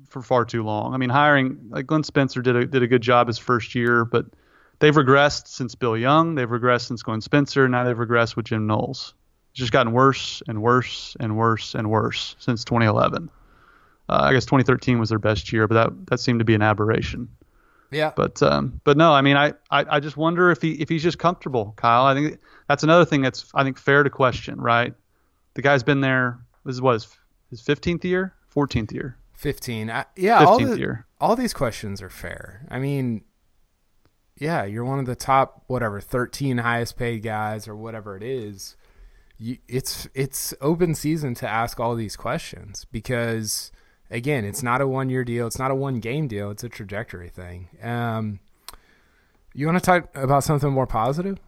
for 0.08 0.22
far 0.22 0.46
too 0.46 0.64
long. 0.64 0.94
I 0.94 0.98
mean 0.98 1.10
hiring 1.10 1.58
like 1.70 1.88
Glenn 1.88 2.04
Spencer 2.04 2.42
did 2.42 2.56
a 2.56 2.66
did 2.66 2.84
a 2.84 2.88
good 2.88 3.02
job 3.02 3.28
his 3.28 3.40
first 3.40 3.74
year, 3.74 4.06
but 4.06 4.28
they've 4.80 4.96
regressed 4.96 5.48
since 5.48 5.74
Bill 5.74 5.98
Young, 5.98 6.36
they've 6.36 6.48
regressed 6.48 6.88
since 6.88 7.02
Glenn 7.02 7.22
Spencer, 7.22 7.68
now 7.68 7.84
they've 7.84 7.98
regressed 7.98 8.36
with 8.36 8.46
Jim 8.46 8.68
Knowles. 8.68 9.16
It's 9.52 9.60
just 9.60 9.72
gotten 9.72 9.94
worse 9.94 10.44
and 10.48 10.62
worse 10.62 11.18
and 11.20 11.36
worse 11.36 11.74
and 11.74 11.90
worse 11.90 12.36
since 12.38 12.64
2011. 12.66 13.32
Uh, 14.08 14.20
I 14.24 14.34
guess 14.34 14.46
2013 14.46 15.00
was 15.00 15.10
their 15.10 15.20
best 15.20 15.52
year, 15.52 15.68
but 15.68 15.76
that 15.76 16.08
that 16.08 16.20
seemed 16.20 16.40
to 16.40 16.46
be 16.46 16.56
an 16.56 16.62
aberration. 16.62 17.30
Yeah. 17.92 18.12
But 18.16 18.42
um, 18.44 18.82
but 18.84 18.98
no, 18.98 19.14
I 19.14 19.22
mean, 19.22 19.38
I, 19.38 19.54
I, 19.72 19.86
I 19.90 20.00
just 20.00 20.18
wonder 20.18 20.52
if 20.52 20.62
he 20.62 20.74
if 20.74 20.90
he's 20.90 21.04
just 21.04 21.20
comfortable, 21.20 21.74
Kyle. 21.76 22.06
I 22.06 22.14
think 22.14 22.40
that's 22.68 22.84
another 22.84 23.06
thing 23.06 23.22
that's 23.22 23.50
I 23.54 23.64
think 23.64 23.78
fair 23.78 24.04
to 24.04 24.10
question, 24.10 24.60
right? 24.60 24.94
The 25.54 25.62
guy's 25.62 25.84
been 25.84 26.02
there. 26.02 26.40
This 26.66 26.76
is 26.76 26.82
what 26.82 26.94
his 26.94 27.08
his 27.50 27.62
15th 27.62 28.04
year, 28.04 28.34
14th 28.54 28.92
year. 28.92 29.18
15. 29.38 29.90
I, 29.90 30.06
yeah. 30.16 30.42
15th 30.42 30.48
all 30.48 30.60
the, 30.60 30.78
year. 30.78 31.06
All 31.20 31.36
these 31.36 31.54
questions 31.54 32.02
are 32.02 32.10
fair. 32.10 32.66
I 32.70 32.80
mean, 32.80 33.24
yeah, 34.38 34.66
you're 34.66 34.86
one 34.86 35.00
of 35.00 35.06
the 35.06 35.16
top 35.16 35.64
whatever 35.68 36.02
13 36.02 36.60
highest 36.60 36.98
paid 36.98 37.24
guys 37.24 37.68
or 37.68 37.76
whatever 37.76 38.18
it 38.18 38.24
is 38.24 38.76
you, 39.38 39.58
it's 39.68 40.08
it's 40.14 40.54
open 40.62 40.96
season 40.96 41.36
to 41.36 41.48
ask 41.48 41.80
all 41.80 41.96
these 41.96 42.16
questions 42.16 42.86
because 42.92 43.72
again, 44.10 44.46
it's 44.46 44.64
not 44.64 44.82
a 44.82 44.88
one 44.88 45.10
year 45.10 45.24
deal, 45.24 45.48
it's 45.48 45.60
not 45.60 45.72
a 45.72 45.76
one 45.76 46.00
game 46.00 46.28
deal, 46.28 46.52
it's 46.52 46.64
a 46.64 46.70
trajectory 46.70 47.30
thing. 47.30 47.70
Um, 47.82 48.40
you 49.54 49.66
want 49.66 49.78
to 49.78 49.86
talk 49.86 50.10
about 50.16 50.44
something 50.44 50.72
more 50.72 50.88
positive? 50.88 51.40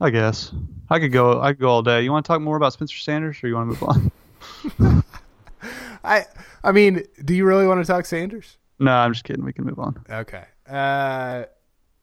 I 0.00 0.10
guess 0.10 0.52
I 0.90 0.98
could 0.98 1.12
go. 1.12 1.40
I 1.40 1.52
could 1.52 1.60
go 1.60 1.68
all 1.68 1.82
day. 1.82 2.02
You 2.02 2.10
want 2.10 2.24
to 2.24 2.28
talk 2.28 2.40
more 2.40 2.56
about 2.56 2.72
Spencer 2.72 2.98
Sanders, 2.98 3.38
or 3.42 3.48
you 3.48 3.54
want 3.54 3.72
to 3.72 3.86
move 3.86 4.12
on? 4.80 5.04
I 6.04 6.26
I 6.64 6.72
mean, 6.72 7.04
do 7.24 7.34
you 7.34 7.44
really 7.44 7.66
want 7.66 7.84
to 7.84 7.86
talk 7.90 8.06
Sanders? 8.06 8.58
No, 8.78 8.92
I'm 8.92 9.12
just 9.12 9.24
kidding. 9.24 9.44
We 9.44 9.52
can 9.52 9.64
move 9.64 9.78
on. 9.78 10.04
Okay. 10.10 10.44
Uh, 10.68 11.44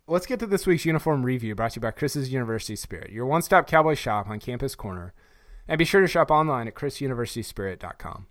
let's 0.08 0.26
get 0.26 0.40
to 0.40 0.48
this 0.48 0.66
week's 0.66 0.86
uniform 0.86 1.24
review 1.24 1.56
brought 1.56 1.72
to 1.72 1.78
you 1.78 1.82
by 1.82 1.92
Chris's 1.92 2.32
University 2.32 2.76
Spirit, 2.76 3.12
your 3.12 3.26
one 3.26 3.42
stop 3.42 3.68
cowboy 3.68 3.96
shop 3.96 4.30
on 4.30 4.40
Campus 4.40 4.76
Corner. 4.76 5.14
And 5.68 5.78
be 5.78 5.86
sure 5.86 6.02
to 6.02 6.08
shop 6.08 6.32
online 6.32 6.68
at 6.68 6.76
chrisuniversityspirit.com. 6.76 8.28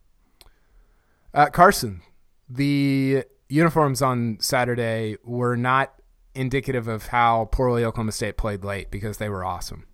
Uh, 1.38 1.48
Carson, 1.50 2.02
the 2.50 3.22
uniforms 3.48 4.02
on 4.02 4.38
Saturday 4.40 5.16
were 5.22 5.54
not 5.54 5.94
indicative 6.34 6.88
of 6.88 7.06
how 7.06 7.48
poorly 7.52 7.84
Oklahoma 7.84 8.10
State 8.10 8.36
played 8.36 8.64
late 8.64 8.90
because 8.90 9.18
they 9.18 9.28
were 9.28 9.44
awesome. 9.44 9.86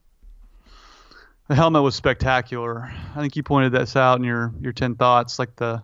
The 1.48 1.54
helmet 1.54 1.82
was 1.82 1.94
spectacular. 1.94 2.90
I 3.14 3.20
think 3.20 3.36
you 3.36 3.42
pointed 3.42 3.72
this 3.72 3.94
out 3.94 4.18
in 4.18 4.24
your, 4.24 4.54
your 4.62 4.72
10 4.72 4.94
thoughts. 4.94 5.38
Like 5.38 5.54
the 5.56 5.82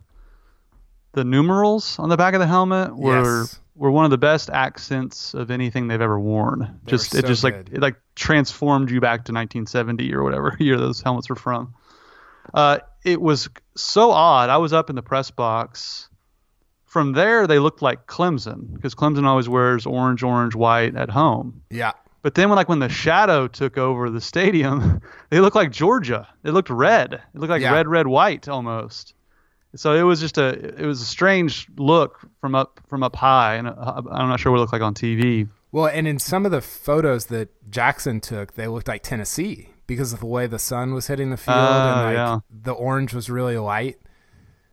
the 1.13 1.25
numerals 1.25 1.99
on 1.99 2.09
the 2.09 2.17
back 2.17 2.33
of 2.33 2.41
the 2.41 2.47
helmet 2.47 2.97
were 2.97 3.43
yes 3.43 3.61
were 3.81 3.91
one 3.91 4.05
of 4.05 4.11
the 4.11 4.19
best 4.19 4.51
accents 4.51 5.33
of 5.33 5.51
anything 5.51 5.89
they've 5.89 6.03
ever 6.03 6.21
worn. 6.21 6.79
They 6.85 6.91
just 6.91 7.13
so 7.13 7.19
it 7.19 7.27
just 7.27 7.43
good. 7.43 7.55
like 7.55 7.73
it 7.73 7.81
like 7.81 7.97
transformed 8.15 8.91
you 8.91 9.01
back 9.01 9.25
to 9.25 9.33
1970 9.33 10.13
or 10.15 10.23
whatever 10.23 10.55
year 10.61 10.77
those 10.77 11.01
helmets 11.01 11.29
were 11.29 11.35
from. 11.35 11.75
Uh, 12.53 12.79
it 13.05 13.21
was 13.21 13.49
so 13.77 14.11
odd. 14.11 14.51
I 14.51 14.59
was 14.59 14.73
up 14.73 14.91
in 14.91 14.97
the 14.97 15.03
press 15.03 15.31
box. 15.31 16.09
From 16.85 17.13
there, 17.13 17.47
they 17.47 17.61
looked 17.61 17.83
like 17.83 18.07
Clemson 18.07 18.75
because 18.75 18.95
Clemson 18.95 19.25
always 19.25 19.49
wears 19.49 19.87
orange, 19.87 20.23
orange, 20.23 20.55
white 20.55 20.97
at 20.97 21.11
home. 21.11 21.63
Yeah. 21.71 21.93
But 22.23 22.35
then 22.35 22.49
when 22.49 22.57
like 22.57 22.69
when 22.69 22.81
the 22.81 22.89
shadow 22.89 23.47
took 23.47 23.79
over 23.79 24.11
the 24.11 24.21
stadium, 24.21 25.01
they 25.31 25.41
looked 25.41 25.57
like 25.57 25.71
Georgia. 25.71 26.29
It 26.43 26.51
looked 26.51 26.69
red. 26.69 27.15
It 27.15 27.39
looked 27.39 27.51
like 27.51 27.63
yeah. 27.63 27.73
red, 27.73 27.87
red, 27.87 28.07
white 28.07 28.49
almost 28.49 29.15
so 29.75 29.95
it 29.95 30.03
was 30.03 30.21
just 30.21 30.39
a 30.39 30.49
it 30.81 30.87
was 30.87 31.01
a 31.01 31.05
strange 31.05 31.69
look 31.77 32.21
from 32.41 32.55
up 32.55 32.81
from 32.89 33.03
up 33.03 33.17
high, 33.17 33.55
and 33.55 33.69
uh, 33.69 34.03
I'm 34.11 34.29
not 34.29 34.41
sure 34.41 34.53
what 34.53 34.59
it 34.59 34.61
looked 34.61 34.73
like 34.73 34.83
on 34.83 34.95
TV. 34.95 35.49
Well, 35.73 35.87
and 35.87 36.09
in 36.09 36.19
some 36.19 36.45
of 36.45 36.51
the 36.51 36.61
photos 36.61 37.27
that 37.27 37.49
Jackson 37.71 38.21
took, 38.21 38.55
they 38.55 38.67
looked 38.67 38.89
like 38.89 39.03
Tennessee 39.03 39.69
because 39.91 40.13
of 40.13 40.21
the 40.21 40.27
way 40.27 40.47
the 40.47 40.57
sun 40.57 40.95
was 40.95 41.09
hitting 41.09 41.31
the 41.31 41.37
field 41.37 41.57
uh, 41.57 41.93
and 41.93 42.07
like 42.07 42.15
yeah. 42.15 42.39
the 42.49 42.71
orange 42.71 43.13
was 43.13 43.29
really 43.29 43.59
light. 43.59 43.99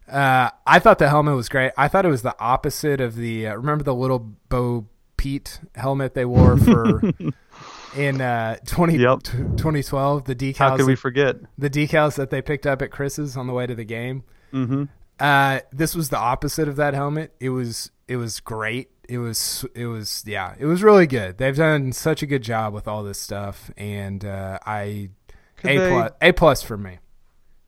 Uh, 0.07 0.51
I 0.67 0.77
thought 0.77 0.99
the 0.99 1.09
helmet 1.09 1.35
was 1.35 1.49
great. 1.49 1.71
I 1.75 1.87
thought 1.87 2.05
it 2.05 2.09
was 2.09 2.21
the 2.21 2.39
opposite 2.39 3.01
of 3.01 3.15
the 3.15 3.47
uh, 3.47 3.55
remember 3.55 3.83
the 3.83 3.95
little 3.95 4.19
Bo 4.19 4.85
Pete 5.17 5.59
helmet 5.73 6.13
they 6.13 6.23
wore 6.23 6.55
for 6.55 7.01
in 7.97 8.21
uh, 8.21 8.57
20, 8.67 8.97
yep. 8.97 9.23
t- 9.23 9.31
2012. 9.31 10.25
The 10.25 10.35
decals. 10.35 10.57
How 10.57 10.77
could 10.77 10.85
we 10.85 10.95
forget 10.95 11.37
the 11.57 11.69
decals 11.69 12.13
that 12.17 12.29
they 12.29 12.43
picked 12.43 12.67
up 12.67 12.83
at 12.83 12.91
Chris's 12.91 13.35
on 13.35 13.47
the 13.47 13.53
way 13.53 13.65
to 13.65 13.73
the 13.73 13.85
game? 13.85 14.23
Mm-hmm. 14.53 14.83
Uh, 15.19 15.61
this 15.73 15.95
was 15.95 16.09
the 16.09 16.19
opposite 16.19 16.67
of 16.67 16.75
that 16.75 16.93
helmet. 16.93 17.33
It 17.39 17.49
was 17.49 17.89
it 18.07 18.17
was 18.17 18.39
great. 18.39 18.91
It 19.07 19.19
was 19.19 19.65
it 19.73 19.85
was 19.87 20.23
yeah. 20.25 20.55
It 20.59 20.65
was 20.65 20.83
really 20.83 21.07
good. 21.07 21.37
They've 21.37 21.55
done 21.55 21.91
such 21.93 22.23
a 22.23 22.25
good 22.25 22.43
job 22.43 22.73
with 22.73 22.87
all 22.87 23.03
this 23.03 23.19
stuff, 23.19 23.71
and 23.77 24.23
uh, 24.25 24.59
I 24.65 25.09
could 25.57 25.71
a 25.71 25.77
they, 25.77 25.89
plus 25.89 26.11
a 26.21 26.31
plus 26.31 26.61
for 26.61 26.77
me. 26.77 26.99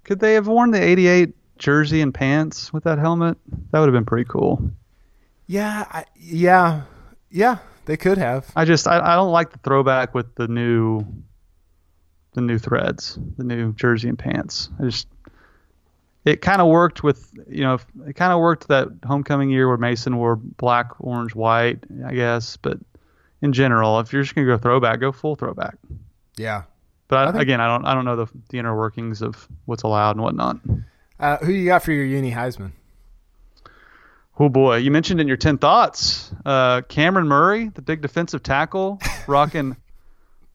Could 0.04 0.20
they 0.20 0.34
have 0.34 0.48
worn 0.48 0.72
the 0.72 0.82
'88 0.82 1.34
jersey 1.58 2.02
and 2.02 2.14
pants 2.14 2.74
with 2.74 2.84
that 2.84 3.00
helmet? 3.00 3.38
That 3.72 3.80
would 3.80 3.88
have 3.88 3.94
been 3.94 4.06
pretty 4.06 4.28
cool. 4.28 4.72
Yeah, 5.48 5.86
I, 5.90 6.06
yeah, 6.16 6.84
yeah. 7.32 7.58
They 7.86 7.98
could 7.98 8.18
have. 8.18 8.52
I 8.56 8.66
just 8.66 8.88
I, 8.88 9.00
I 9.00 9.16
don't 9.16 9.32
like 9.32 9.52
the 9.52 9.60
throwback 9.60 10.14
with 10.14 10.36
the 10.36 10.48
new 10.48 11.06
the 12.34 12.42
new 12.42 12.60
threads, 12.60 13.18
the 13.38 13.44
new 13.44 13.74
jersey 13.74 14.10
and 14.10 14.20
pants. 14.20 14.70
I 14.80 14.84
just 14.84 15.08
it 16.26 16.42
kind 16.42 16.62
of 16.62 16.68
worked 16.68 17.04
with 17.04 17.32
you 17.48 17.64
know 17.64 17.80
it 18.06 18.16
kind 18.16 18.34
of 18.34 18.40
worked 18.40 18.68
that 18.68 18.88
homecoming 19.06 19.50
year 19.50 19.68
where 19.68 19.78
Mason 19.78 20.18
wore 20.18 20.36
black, 20.36 20.92
orange, 21.00 21.36
white, 21.36 21.80
I 22.06 22.14
guess. 22.14 22.58
But 22.58 22.80
in 23.42 23.54
general, 23.54 24.00
if 24.00 24.12
you're 24.12 24.24
just 24.24 24.36
gonna 24.36 24.48
go 24.48 24.58
throwback, 24.58 25.00
go 25.00 25.12
full 25.12 25.36
throwback. 25.36 25.76
Yeah. 26.36 26.64
But 27.08 27.28
I 27.28 27.32
think, 27.32 27.42
again, 27.42 27.62
I 27.62 27.68
don't 27.68 27.86
I 27.86 27.94
don't 27.94 28.06
know 28.06 28.16
the 28.16 28.28
the 28.50 28.60
inner 28.60 28.76
workings 28.76 29.22
of 29.22 29.48
what's 29.66 29.84
allowed 29.84 30.12
and 30.12 30.22
whatnot. 30.22 30.60
Uh, 31.20 31.38
who 31.38 31.52
you 31.52 31.66
got 31.66 31.84
for 31.84 31.92
your 31.92 32.06
uni 32.06 32.32
Heisman? 32.32 32.72
Oh 34.40 34.48
boy, 34.48 34.78
you 34.78 34.92
mentioned 34.92 35.20
in 35.20 35.28
your 35.28 35.38
ten 35.38 35.58
thoughts, 35.58 36.32
uh, 36.46 36.82
Cameron 36.84 37.28
Murray, 37.28 37.70
the 37.70 37.82
big 37.82 38.02
defensive 38.02 38.44
tackle, 38.44 39.00
rocking 39.28 39.76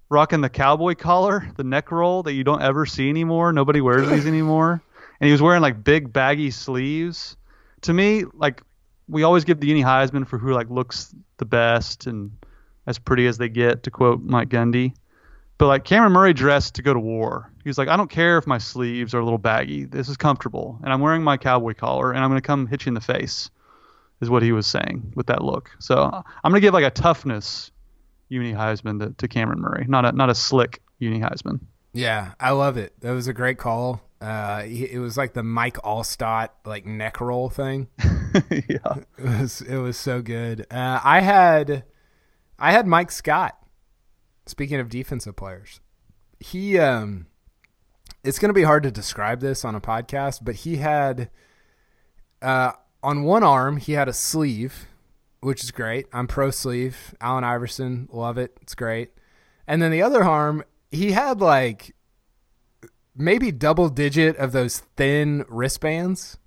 rocking 0.08 0.40
the 0.40 0.48
cowboy 0.48 0.94
collar, 0.94 1.50
the 1.56 1.64
neck 1.64 1.90
roll 1.90 2.22
that 2.22 2.34
you 2.34 2.44
don't 2.44 2.62
ever 2.62 2.86
see 2.86 3.08
anymore. 3.08 3.52
Nobody 3.52 3.80
wears 3.80 4.08
these 4.08 4.26
anymore. 4.26 4.80
And 5.24 5.28
he 5.28 5.32
was 5.32 5.40
wearing 5.40 5.62
like 5.62 5.82
big 5.82 6.12
baggy 6.12 6.50
sleeves. 6.50 7.34
To 7.80 7.94
me, 7.94 8.24
like 8.34 8.60
we 9.08 9.22
always 9.22 9.42
give 9.42 9.58
the 9.58 9.66
uni 9.66 9.82
Heisman 9.82 10.28
for 10.28 10.36
who 10.36 10.52
like 10.52 10.68
looks 10.68 11.14
the 11.38 11.46
best 11.46 12.06
and 12.06 12.30
as 12.86 12.98
pretty 12.98 13.26
as 13.26 13.38
they 13.38 13.48
get, 13.48 13.84
to 13.84 13.90
quote 13.90 14.20
Mike 14.20 14.50
Gundy. 14.50 14.92
But 15.56 15.68
like 15.68 15.84
Cameron 15.84 16.12
Murray 16.12 16.34
dressed 16.34 16.74
to 16.74 16.82
go 16.82 16.92
to 16.92 17.00
war. 17.00 17.50
He 17.62 17.70
was 17.70 17.78
like, 17.78 17.88
I 17.88 17.96
don't 17.96 18.10
care 18.10 18.36
if 18.36 18.46
my 18.46 18.58
sleeves 18.58 19.14
are 19.14 19.18
a 19.18 19.24
little 19.24 19.38
baggy. 19.38 19.86
This 19.86 20.10
is 20.10 20.18
comfortable, 20.18 20.78
and 20.84 20.92
I'm 20.92 21.00
wearing 21.00 21.22
my 21.22 21.38
cowboy 21.38 21.72
collar, 21.72 22.12
and 22.12 22.22
I'm 22.22 22.28
going 22.28 22.42
to 22.42 22.46
come 22.46 22.66
hit 22.66 22.84
you 22.84 22.90
in 22.90 22.94
the 22.94 23.00
face. 23.00 23.48
Is 24.20 24.28
what 24.28 24.42
he 24.42 24.52
was 24.52 24.66
saying 24.66 25.10
with 25.16 25.28
that 25.28 25.42
look. 25.42 25.70
So 25.78 26.02
I'm 26.02 26.52
going 26.52 26.60
to 26.60 26.66
give 26.66 26.74
like 26.74 26.84
a 26.84 26.90
toughness 26.90 27.70
uni 28.28 28.52
Heisman 28.52 29.00
to, 29.00 29.14
to 29.14 29.26
Cameron 29.26 29.62
Murray, 29.62 29.86
not 29.88 30.04
a 30.04 30.12
not 30.12 30.28
a 30.28 30.34
slick 30.34 30.82
uni 30.98 31.20
Heisman. 31.20 31.60
Yeah, 31.94 32.34
I 32.38 32.50
love 32.50 32.76
it. 32.76 32.92
That 33.00 33.12
was 33.12 33.26
a 33.26 33.32
great 33.32 33.56
call. 33.56 34.02
Uh, 34.24 34.62
it 34.64 34.98
was 34.98 35.18
like 35.18 35.34
the 35.34 35.42
Mike 35.42 35.76
Alstott 35.82 36.48
like 36.64 36.86
neck 36.86 37.20
roll 37.20 37.50
thing. 37.50 37.88
yeah, 38.50 38.94
it 39.18 39.22
was 39.22 39.60
it 39.60 39.76
was 39.76 39.98
so 39.98 40.22
good. 40.22 40.66
Uh, 40.70 40.98
I 41.04 41.20
had 41.20 41.84
I 42.58 42.72
had 42.72 42.86
Mike 42.86 43.10
Scott. 43.10 43.58
Speaking 44.46 44.80
of 44.80 44.88
defensive 44.88 45.36
players, 45.36 45.80
he 46.40 46.78
um, 46.78 47.26
it's 48.22 48.38
going 48.38 48.48
to 48.48 48.54
be 48.54 48.62
hard 48.62 48.82
to 48.84 48.90
describe 48.90 49.40
this 49.40 49.62
on 49.62 49.74
a 49.74 49.80
podcast, 49.80 50.40
but 50.42 50.54
he 50.54 50.76
had 50.76 51.28
uh, 52.40 52.72
on 53.02 53.24
one 53.24 53.42
arm 53.42 53.76
he 53.76 53.92
had 53.92 54.08
a 54.08 54.14
sleeve, 54.14 54.86
which 55.40 55.62
is 55.62 55.70
great. 55.70 56.06
I'm 56.14 56.28
pro 56.28 56.50
sleeve. 56.50 57.14
Allen 57.20 57.44
Iverson, 57.44 58.08
love 58.10 58.38
it. 58.38 58.56
It's 58.62 58.74
great. 58.74 59.10
And 59.66 59.82
then 59.82 59.90
the 59.90 60.00
other 60.00 60.24
arm, 60.24 60.64
he 60.90 61.12
had 61.12 61.42
like 61.42 61.94
maybe 63.16 63.52
double 63.52 63.88
digit 63.88 64.36
of 64.36 64.52
those 64.52 64.80
thin 64.96 65.44
wristbands. 65.48 66.38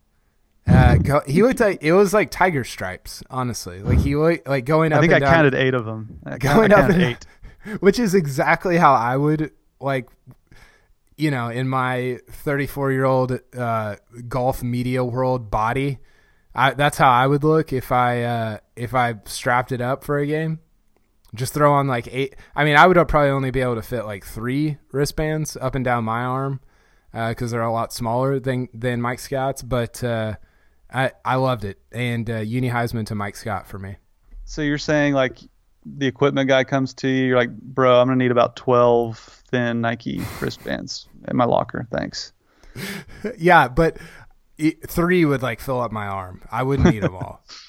Uh, 0.67 0.95
go, 0.97 1.21
he 1.25 1.43
looked 1.43 1.61
like 1.61 1.81
it 1.81 1.93
was 1.93 2.13
like 2.13 2.29
tiger 2.29 2.63
stripes. 2.63 3.23
Honestly, 3.29 3.81
like 3.81 3.99
he 3.99 4.15
looked 4.15 4.47
like 4.47 4.65
going 4.65 4.91
up. 4.91 4.97
I 4.97 5.01
think 5.01 5.13
I 5.13 5.19
down, 5.19 5.33
counted 5.33 5.55
eight 5.55 5.73
of 5.73 5.85
them. 5.85 6.19
I 6.25 6.37
going 6.37 6.73
I 6.73 6.81
up 6.81 6.89
and, 6.89 7.01
eight, 7.01 7.25
which 7.79 7.99
is 7.99 8.13
exactly 8.13 8.77
how 8.77 8.93
I 8.93 9.15
would 9.15 9.51
like. 9.79 10.09
You 11.15 11.31
know, 11.31 11.47
in 11.47 11.67
my 11.67 12.19
34 12.29 12.91
year 12.91 13.05
old 13.05 13.39
uh, 13.57 13.95
golf 14.27 14.61
media 14.61 15.03
world 15.03 15.49
body, 15.49 15.97
I, 16.53 16.73
that's 16.73 16.97
how 16.97 17.09
I 17.09 17.25
would 17.25 17.43
look 17.43 17.71
if 17.71 17.91
I 17.91 18.23
uh, 18.23 18.57
if 18.75 18.93
I 18.93 19.15
strapped 19.25 19.71
it 19.71 19.79
up 19.79 20.03
for 20.03 20.19
a 20.19 20.27
game. 20.27 20.59
Just 21.37 21.53
throw 21.53 21.73
on 21.73 21.87
like 21.87 22.07
eight. 22.11 22.35
I 22.55 22.65
mean, 22.65 22.75
I 22.75 22.87
would 22.87 22.95
probably 23.07 23.29
only 23.29 23.51
be 23.51 23.61
able 23.61 23.75
to 23.75 23.81
fit 23.81 24.05
like 24.05 24.25
three 24.25 24.77
wristbands 24.91 25.55
up 25.55 25.75
and 25.75 25.85
down 25.85 26.03
my 26.03 26.23
arm 26.23 26.59
because 27.11 27.53
uh, 27.53 27.57
they're 27.57 27.65
a 27.65 27.71
lot 27.71 27.93
smaller 27.93 28.39
than 28.39 28.67
than 28.73 29.01
Mike 29.01 29.19
Scott's. 29.19 29.61
But 29.61 30.03
uh, 30.03 30.35
I 30.91 31.11
I 31.23 31.35
loved 31.35 31.63
it, 31.63 31.79
and 31.91 32.29
uh, 32.29 32.37
Uni 32.37 32.69
Heisman 32.69 33.05
to 33.07 33.15
Mike 33.15 33.35
Scott 33.35 33.67
for 33.67 33.79
me. 33.79 33.97
So 34.45 34.61
you're 34.61 34.77
saying 34.77 35.13
like 35.13 35.39
the 35.85 36.07
equipment 36.07 36.47
guy 36.49 36.63
comes 36.63 36.93
to 36.95 37.07
you, 37.07 37.27
you're 37.27 37.37
like, 37.37 37.55
bro, 37.57 37.99
I'm 37.99 38.07
gonna 38.07 38.17
need 38.17 38.31
about 38.31 38.55
12 38.55 39.17
thin 39.49 39.81
Nike 39.81 40.21
wristbands 40.41 41.07
in 41.27 41.37
my 41.37 41.45
locker. 41.45 41.87
Thanks. 41.91 42.33
yeah, 43.37 43.67
but 43.67 43.97
three 44.87 45.25
would 45.25 45.41
like 45.41 45.59
fill 45.59 45.81
up 45.81 45.91
my 45.91 46.07
arm. 46.07 46.41
I 46.51 46.63
wouldn't 46.63 46.93
need 46.93 47.03
them 47.03 47.15
all. 47.15 47.43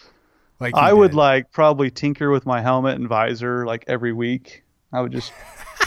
Like 0.61 0.75
I 0.75 0.93
would 0.93 1.15
like 1.15 1.53
probably 1.53 1.91
tinker 1.91 2.31
with 2.31 2.47
my 2.47 2.61
helmet 2.61 2.97
and 2.97 3.09
visor 3.09 3.65
like 3.65 3.85
every 3.87 4.13
week. 4.13 4.65
I 4.93 5.01
would 5.01 5.13
just 5.13 5.33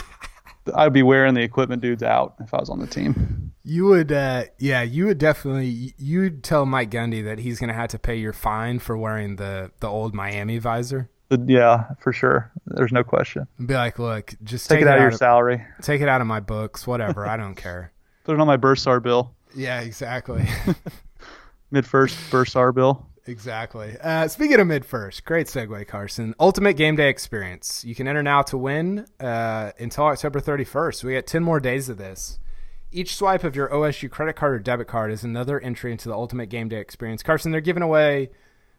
I'd 0.74 0.92
be 0.92 1.02
wearing 1.02 1.34
the 1.34 1.42
equipment 1.42 1.82
dudes 1.82 2.02
out 2.02 2.34
if 2.40 2.54
I 2.54 2.58
was 2.58 2.70
on 2.70 2.78
the 2.78 2.86
team. 2.86 3.52
You 3.64 3.86
would, 3.86 4.10
uh, 4.10 4.44
yeah, 4.58 4.82
you 4.82 5.06
would 5.06 5.18
definitely. 5.18 5.94
You'd 5.98 6.42
tell 6.42 6.66
Mike 6.66 6.90
Gundy 6.90 7.24
that 7.24 7.38
he's 7.38 7.60
going 7.60 7.68
to 7.68 7.74
have 7.74 7.90
to 7.90 7.98
pay 7.98 8.16
your 8.16 8.32
fine 8.32 8.78
for 8.78 8.96
wearing 8.96 9.36
the 9.36 9.70
the 9.80 9.88
old 9.88 10.14
Miami 10.14 10.58
visor. 10.58 11.10
Yeah, 11.30 11.86
for 12.00 12.12
sure. 12.12 12.50
There's 12.66 12.92
no 12.92 13.02
question. 13.02 13.46
Be 13.64 13.74
like, 13.74 13.98
look, 13.98 14.34
just 14.42 14.68
take, 14.68 14.80
take 14.80 14.82
it, 14.82 14.88
out 14.88 14.96
of 14.96 15.02
your 15.02 15.08
of, 15.08 15.16
salary. 15.16 15.64
Take 15.80 16.02
it 16.02 16.08
out 16.08 16.20
of 16.20 16.26
my 16.26 16.40
books, 16.40 16.86
whatever. 16.86 17.26
I 17.26 17.36
don't 17.36 17.54
care. 17.54 17.92
Put 18.24 18.34
it 18.34 18.40
on 18.40 18.46
my 18.46 18.58
Bursar 18.58 19.02
bill. 19.02 19.34
Yeah, 19.54 19.80
exactly. 19.80 20.42
MidFirst 21.72 22.30
Bursar 22.30 22.74
bill. 22.74 23.06
Exactly. 23.26 23.96
Uh, 24.00 24.26
speaking 24.26 24.58
of 24.58 24.66
MidFirst, 24.66 25.24
great 25.24 25.46
segue, 25.46 25.86
Carson. 25.86 26.34
Ultimate 26.40 26.74
game 26.74 26.96
day 26.96 27.08
experience. 27.08 27.84
You 27.84 27.94
can 27.94 28.08
enter 28.08 28.22
now 28.22 28.42
to 28.42 28.58
win 28.58 29.06
uh, 29.20 29.70
until 29.78 30.04
October 30.04 30.40
31st. 30.40 31.04
We 31.04 31.14
got 31.14 31.26
10 31.26 31.42
more 31.42 31.60
days 31.60 31.88
of 31.88 31.98
this. 31.98 32.40
Each 32.90 33.16
swipe 33.16 33.44
of 33.44 33.54
your 33.54 33.68
OSU 33.68 34.10
credit 34.10 34.34
card 34.34 34.54
or 34.54 34.58
debit 34.58 34.88
card 34.88 35.12
is 35.12 35.22
another 35.22 35.60
entry 35.60 35.92
into 35.92 36.08
the 36.08 36.14
Ultimate 36.14 36.46
Game 36.46 36.68
Day 36.68 36.80
experience. 36.80 37.22
Carson, 37.22 37.52
they're 37.52 37.60
giving 37.60 37.82
away 37.82 38.30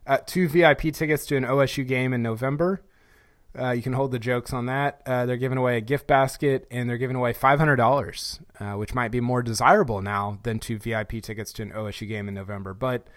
uh, 0.05 0.17
two 0.25 0.47
VIP 0.47 0.93
tickets 0.93 1.25
to 1.27 1.37
an 1.37 1.45
OSU 1.45 1.87
game 1.87 2.13
in 2.13 2.21
November. 2.21 2.81
Uh, 3.57 3.71
you 3.71 3.81
can 3.81 3.93
hold 3.93 4.11
the 4.11 4.19
jokes 4.19 4.51
on 4.51 4.65
that. 4.65 5.01
Uh, 5.05 5.25
they're 5.25 5.37
giving 5.37 5.57
away 5.57 5.77
a 5.77 5.81
gift 5.81 6.07
basket 6.07 6.67
and 6.69 6.89
they're 6.89 6.97
giving 6.97 7.15
away 7.15 7.33
$500, 7.33 8.39
uh, 8.59 8.77
which 8.77 8.93
might 8.93 9.11
be 9.11 9.21
more 9.21 9.41
desirable 9.41 10.01
now 10.01 10.39
than 10.43 10.59
two 10.59 10.77
VIP 10.77 11.21
tickets 11.21 11.53
to 11.53 11.63
an 11.63 11.71
OSU 11.71 12.07
game 12.07 12.27
in 12.27 12.33
November. 12.33 12.73
But 12.73 13.07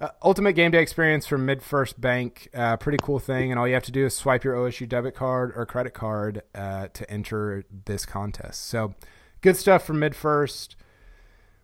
uh, 0.00 0.08
ultimate 0.22 0.54
game 0.54 0.70
day 0.70 0.80
experience 0.80 1.26
from 1.26 1.46
MidFirst 1.46 2.00
Bank, 2.00 2.48
uh, 2.54 2.76
pretty 2.76 2.98
cool 3.02 3.18
thing, 3.18 3.50
and 3.50 3.58
all 3.58 3.68
you 3.68 3.74
have 3.74 3.82
to 3.84 3.92
do 3.92 4.06
is 4.06 4.14
swipe 4.14 4.44
your 4.44 4.54
OSU 4.54 4.88
debit 4.88 5.14
card 5.14 5.52
or 5.54 5.66
credit 5.66 5.92
card 5.92 6.42
uh, 6.54 6.88
to 6.94 7.10
enter 7.10 7.64
this 7.84 8.06
contest. 8.06 8.66
So, 8.66 8.94
good 9.42 9.56
stuff 9.56 9.84
from 9.84 10.00
MidFirst. 10.00 10.74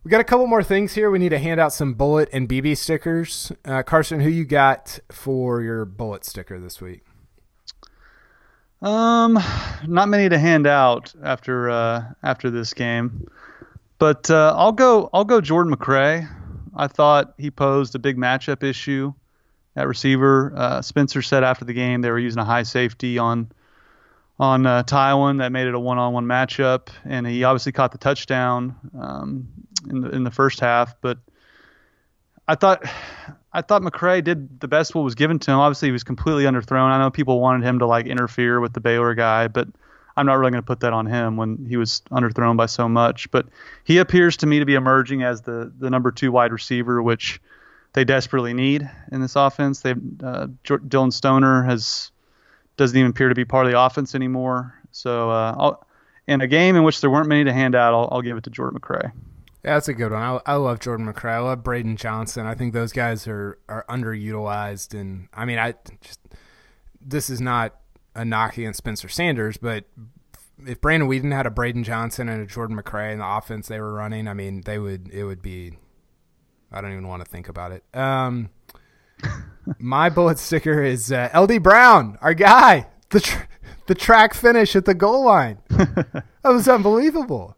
We 0.05 0.11
got 0.11 0.21
a 0.21 0.25
couple 0.25 0.47
more 0.47 0.63
things 0.63 0.95
here. 0.95 1.11
We 1.11 1.19
need 1.19 1.31
to 1.31 1.39
hand 1.39 1.59
out 1.59 1.73
some 1.73 1.95
bullet 1.95 2.29
and 2.33 2.49
BB 2.49 2.77
stickers. 2.77 3.51
Uh, 3.65 3.83
Carson, 3.83 4.21
who 4.21 4.29
you 4.29 4.45
got 4.45 5.01
for 5.11 5.63
your 5.63 5.85
bullet 5.85 6.25
sticker 6.25 6.61
this 6.61 6.81
week? 6.81 7.03
Um, 8.83 9.39
not 9.87 10.09
many 10.09 10.29
to 10.29 10.39
hand 10.39 10.67
out 10.67 11.15
after 11.25 11.71
uh, 11.71 12.05
after 12.23 12.51
this 12.51 12.75
game, 12.75 13.27
but 13.99 14.31
uh, 14.31 14.55
I'll 14.57 14.73
go 14.73 15.09
I'll 15.13 15.25
go 15.25 15.41
Jordan 15.41 15.75
McRae. 15.75 16.29
I 16.77 16.89
thought 16.89 17.35
he 17.39 17.51
posed 17.51 17.95
a 17.95 17.99
big 17.99 18.17
matchup 18.17 18.63
issue 18.63 19.13
at 19.75 19.89
receiver. 19.89 20.53
Uh, 20.55 20.83
Spencer 20.83 21.23
said 21.23 21.43
after 21.43 21.65
the 21.65 21.73
game 21.73 22.03
they 22.03 22.11
were 22.11 22.19
using 22.19 22.41
a 22.41 22.45
high 22.45 22.65
safety 22.65 23.19
on 23.19 23.51
on 24.39 24.67
uh, 24.67 24.83
Tylan 24.83 25.39
that 25.39 25.51
made 25.51 25.67
it 25.67 25.75
a 25.75 25.81
one-on-one 25.81 26.27
matchup, 26.27 26.89
and 27.07 27.27
he 27.27 27.43
obviously 27.45 27.73
caught 27.73 27.93
the 27.93 27.99
touchdown 27.99 28.77
um, 28.99 29.49
in 29.89 30.03
the 30.03 30.11
in 30.11 30.25
the 30.25 30.31
first 30.31 30.61
half. 30.61 30.95
But 31.01 31.19
I 32.47 32.55
thought 32.55 32.85
I 33.53 33.63
thought 33.63 33.83
McRae 33.83 34.23
did 34.23 34.61
the 34.61 34.69
best 34.69 34.95
what 34.95 35.03
was 35.03 35.15
given 35.15 35.39
to 35.39 35.51
him. 35.51 35.59
Obviously, 35.59 35.89
he 35.89 35.93
was 35.93 36.05
completely 36.05 36.45
underthrown. 36.45 36.91
I 36.91 36.99
know 36.99 37.11
people 37.11 37.41
wanted 37.41 37.67
him 37.67 37.79
to 37.79 37.87
like 37.87 38.07
interfere 38.07 38.61
with 38.61 38.75
the 38.75 38.81
Baylor 38.81 39.15
guy, 39.15 39.49
but 39.49 39.69
I'm 40.17 40.27
not 40.27 40.35
really 40.35 40.51
going 40.51 40.63
to 40.63 40.67
put 40.67 40.81
that 40.81 40.93
on 40.93 41.07
him 41.07 41.37
when 41.37 41.67
he 41.69 41.77
was 41.77 42.03
underthrown 42.11 42.57
by 42.57 42.67
so 42.67 42.89
much. 42.89 43.31
But 43.31 43.47
he 43.85 43.99
appears 43.99 44.37
to 44.39 44.47
me 44.47 44.59
to 44.59 44.65
be 44.65 44.75
emerging 44.75 45.23
as 45.23 45.43
the 45.43 45.73
the 45.79 45.91
number 45.91 46.11
two 46.11 46.33
wide 46.33 46.53
receiver, 46.53 47.03
which 47.03 47.41
they 47.93 48.05
desperately 48.05 48.55
need 48.55 48.89
in 49.13 49.21
this 49.21 49.37
offense. 49.37 49.81
They 49.81 49.95
uh, 50.23 50.49
Dillon 50.89 51.11
Stoner 51.11 51.63
has 51.65 52.11
doesn't 52.77 52.97
even 52.97 53.11
appear 53.11 53.29
to 53.29 53.35
be 53.35 53.45
part 53.45 53.67
of 53.67 53.73
the 53.73 53.81
offense 53.81 54.15
anymore. 54.15 54.75
So 54.91 55.31
uh, 55.31 55.77
in 56.27 56.41
a 56.41 56.47
game 56.47 56.77
in 56.77 56.83
which 56.83 57.01
there 57.01 57.11
weren't 57.11 57.29
many 57.29 57.45
to 57.45 57.53
hand 57.53 57.75
out, 57.75 57.95
I'll, 57.95 58.09
I'll 58.13 58.23
give 58.23 58.37
it 58.37 58.45
to 58.45 58.51
Jordan 58.51 58.81
McRae. 58.81 59.13
That's 59.63 59.89
a 59.89 59.95
good 59.95 60.13
one. 60.13 60.23
I, 60.23 60.41
I 60.47 60.55
love 60.55 60.79
Jordan 60.79 61.13
McRae. 61.13 61.33
I 61.33 61.39
love 61.41 61.65
Braydon 61.65 61.97
Johnson. 61.97 62.47
I 62.47 62.55
think 62.55 62.73
those 62.73 62.93
guys 62.93 63.27
are 63.27 63.59
are 63.69 63.85
underutilized, 63.89 64.99
and 64.99 65.29
I 65.35 65.45
mean, 65.45 65.59
I 65.59 65.75
just 66.01 66.21
this 67.01 67.29
is 67.29 67.41
not 67.41 67.75
a 68.17 68.25
knock 68.25 68.57
against 68.57 68.79
Spencer 68.79 69.09
Sanders, 69.09 69.57
but 69.57 69.85
if 70.67 70.81
Brandon 70.81 71.09
Weeden 71.09 71.33
had 71.33 71.47
a 71.47 71.51
Braydon 71.51 71.85
Johnson 71.85 72.29
and 72.29 72.43
a 72.43 72.47
Jordan 72.47 72.81
McRae 72.81 73.13
in 73.13 73.19
the 73.19 73.27
offense 73.27 73.69
they 73.69 73.81
were 73.81 73.93
running, 73.93 74.27
I 74.27 74.35
mean, 74.35 74.63
they 74.63 74.79
would 74.79 75.11
it 75.13 75.25
would 75.25 75.43
be. 75.43 75.79
I 76.73 76.81
don't 76.81 76.93
even 76.93 77.07
want 77.07 77.25
to 77.25 77.31
think 77.31 77.49
about 77.49 77.73
it. 77.73 77.85
Um, 77.95 78.51
my 79.79 80.09
bullet 80.09 80.39
sticker 80.39 80.83
is 80.83 81.13
uh, 81.13 81.29
LD 81.35 81.63
Brown, 81.63 82.19
our 82.21 82.35
guy, 82.35 82.89
the 83.11 83.21
tr- 83.21 83.45
the 83.87 83.95
track 83.95 84.35
finish 84.35 84.75
at 84.75 84.85
the 84.85 84.95
goal 84.95 85.25
line. 85.25 85.59
that 85.69 86.25
was 86.45 86.69
unbelievable. 86.69 87.57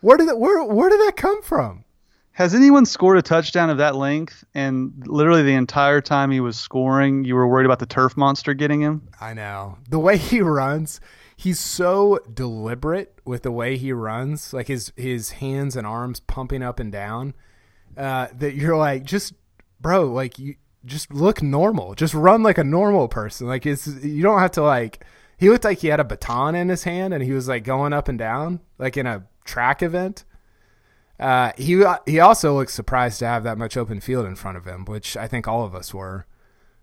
Where 0.00 0.16
did 0.16 0.28
that, 0.28 0.38
where 0.38 0.64
where 0.64 0.90
did 0.90 1.00
that 1.00 1.16
come 1.16 1.42
from? 1.42 1.84
Has 2.32 2.54
anyone 2.54 2.86
scored 2.86 3.18
a 3.18 3.22
touchdown 3.22 3.68
of 3.68 3.78
that 3.78 3.94
length 3.94 4.42
and 4.54 4.92
literally 5.06 5.42
the 5.42 5.54
entire 5.54 6.00
time 6.00 6.30
he 6.30 6.40
was 6.40 6.58
scoring, 6.58 7.24
you 7.24 7.34
were 7.34 7.46
worried 7.46 7.66
about 7.66 7.78
the 7.78 7.86
turf 7.86 8.16
monster 8.16 8.54
getting 8.54 8.80
him? 8.80 9.08
I 9.20 9.34
know. 9.34 9.76
The 9.88 9.98
way 9.98 10.16
he 10.16 10.40
runs, 10.40 11.00
he's 11.36 11.60
so 11.60 12.18
deliberate 12.32 13.18
with 13.26 13.42
the 13.42 13.52
way 13.52 13.76
he 13.76 13.92
runs, 13.92 14.54
like 14.54 14.68
his 14.68 14.92
his 14.96 15.32
hands 15.32 15.76
and 15.76 15.86
arms 15.86 16.20
pumping 16.20 16.62
up 16.62 16.80
and 16.80 16.90
down, 16.90 17.34
uh, 17.98 18.28
that 18.34 18.54
you're 18.54 18.78
like, 18.78 19.04
just 19.04 19.34
bro, 19.80 20.04
like 20.04 20.38
you 20.38 20.54
just 20.86 21.12
look 21.12 21.42
normal. 21.42 21.94
Just 21.94 22.14
run 22.14 22.42
like 22.42 22.58
a 22.58 22.64
normal 22.64 23.08
person. 23.08 23.46
Like 23.46 23.66
it's 23.66 23.86
you 23.86 24.22
don't 24.22 24.38
have 24.38 24.52
to 24.52 24.62
like 24.62 25.04
he 25.36 25.50
looked 25.50 25.64
like 25.64 25.78
he 25.80 25.88
had 25.88 26.00
a 26.00 26.04
baton 26.04 26.54
in 26.54 26.68
his 26.68 26.84
hand 26.84 27.12
and 27.12 27.22
he 27.22 27.32
was 27.32 27.48
like 27.48 27.64
going 27.64 27.92
up 27.92 28.08
and 28.08 28.18
down 28.18 28.60
like 28.78 28.96
in 28.96 29.06
a 29.06 29.26
track 29.44 29.82
event. 29.82 30.24
Uh, 31.20 31.52
he 31.56 31.84
he 32.06 32.18
also 32.18 32.54
looked 32.54 32.72
surprised 32.72 33.18
to 33.20 33.26
have 33.26 33.44
that 33.44 33.58
much 33.58 33.76
open 33.76 34.00
field 34.00 34.26
in 34.26 34.34
front 34.34 34.56
of 34.56 34.64
him, 34.64 34.84
which 34.84 35.16
I 35.16 35.28
think 35.28 35.46
all 35.46 35.64
of 35.64 35.74
us 35.74 35.94
were. 35.94 36.26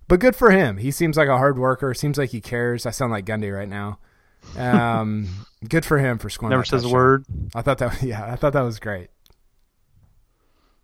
But 0.07 0.19
good 0.19 0.35
for 0.35 0.49
him. 0.51 0.77
He 0.77 0.91
seems 0.91 1.17
like 1.17 1.27
a 1.27 1.37
hard 1.37 1.57
worker. 1.57 1.93
Seems 1.93 2.17
like 2.17 2.31
he 2.31 2.41
cares. 2.41 2.85
I 2.85 2.91
sound 2.91 3.11
like 3.11 3.25
Gundy 3.25 3.55
right 3.55 3.69
now. 3.69 3.99
Um, 4.57 5.27
good 5.69 5.85
for 5.85 5.99
him 5.99 6.17
for 6.17 6.29
scoring. 6.29 6.51
Never 6.51 6.65
says 6.65 6.83
a 6.83 6.89
word. 6.89 7.25
I 7.53 7.61
thought 7.61 7.77
that. 7.79 8.01
Yeah, 8.03 8.25
I 8.25 8.35
thought 8.35 8.53
that 8.53 8.61
was 8.61 8.79
great. 8.79 9.09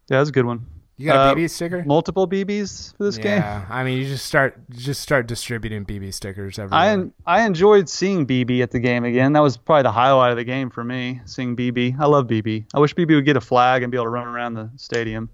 Yeah, 0.09 0.17
that 0.17 0.19
was 0.19 0.29
a 0.29 0.33
good 0.33 0.45
one. 0.45 0.67
You 0.97 1.07
got 1.07 1.15
a 1.15 1.19
Uh, 1.31 1.35
BB 1.35 1.49
sticker? 1.49 1.83
Multiple 1.85 2.25
BBs 2.27 2.95
for 2.95 3.03
this 3.03 3.17
game. 3.17 3.37
yeah, 3.39 3.65
I 3.69 3.83
mean, 3.83 3.97
you 3.97 4.05
just 4.07 4.25
start 4.25 4.57
just 4.71 5.01
start 5.01 5.27
distributing 5.27 5.83
BB 5.85 6.13
stickers 6.13 6.57
everywhere. 6.57 7.11
I 7.25 7.39
I 7.41 7.45
enjoyed 7.45 7.89
seeing 7.89 8.25
BB 8.25 8.61
at 8.63 8.71
the 8.71 8.79
game 8.79 9.03
again. 9.03 9.33
That 9.33 9.41
was 9.41 9.57
probably 9.57 9.83
the 9.83 9.91
highlight 9.91 10.31
of 10.31 10.37
the 10.37 10.45
game 10.45 10.69
for 10.69 10.83
me. 10.85 11.19
Seeing 11.25 11.55
BB, 11.57 11.99
I 11.99 12.05
love 12.05 12.27
BB. 12.27 12.65
I 12.73 12.79
wish 12.79 12.95
BB 12.95 13.13
would 13.15 13.25
get 13.25 13.35
a 13.35 13.41
flag 13.41 13.83
and 13.83 13.91
be 13.91 13.97
able 13.97 14.05
to 14.05 14.09
run 14.09 14.25
around 14.27 14.53
the 14.53 14.69
stadium. 14.77 15.29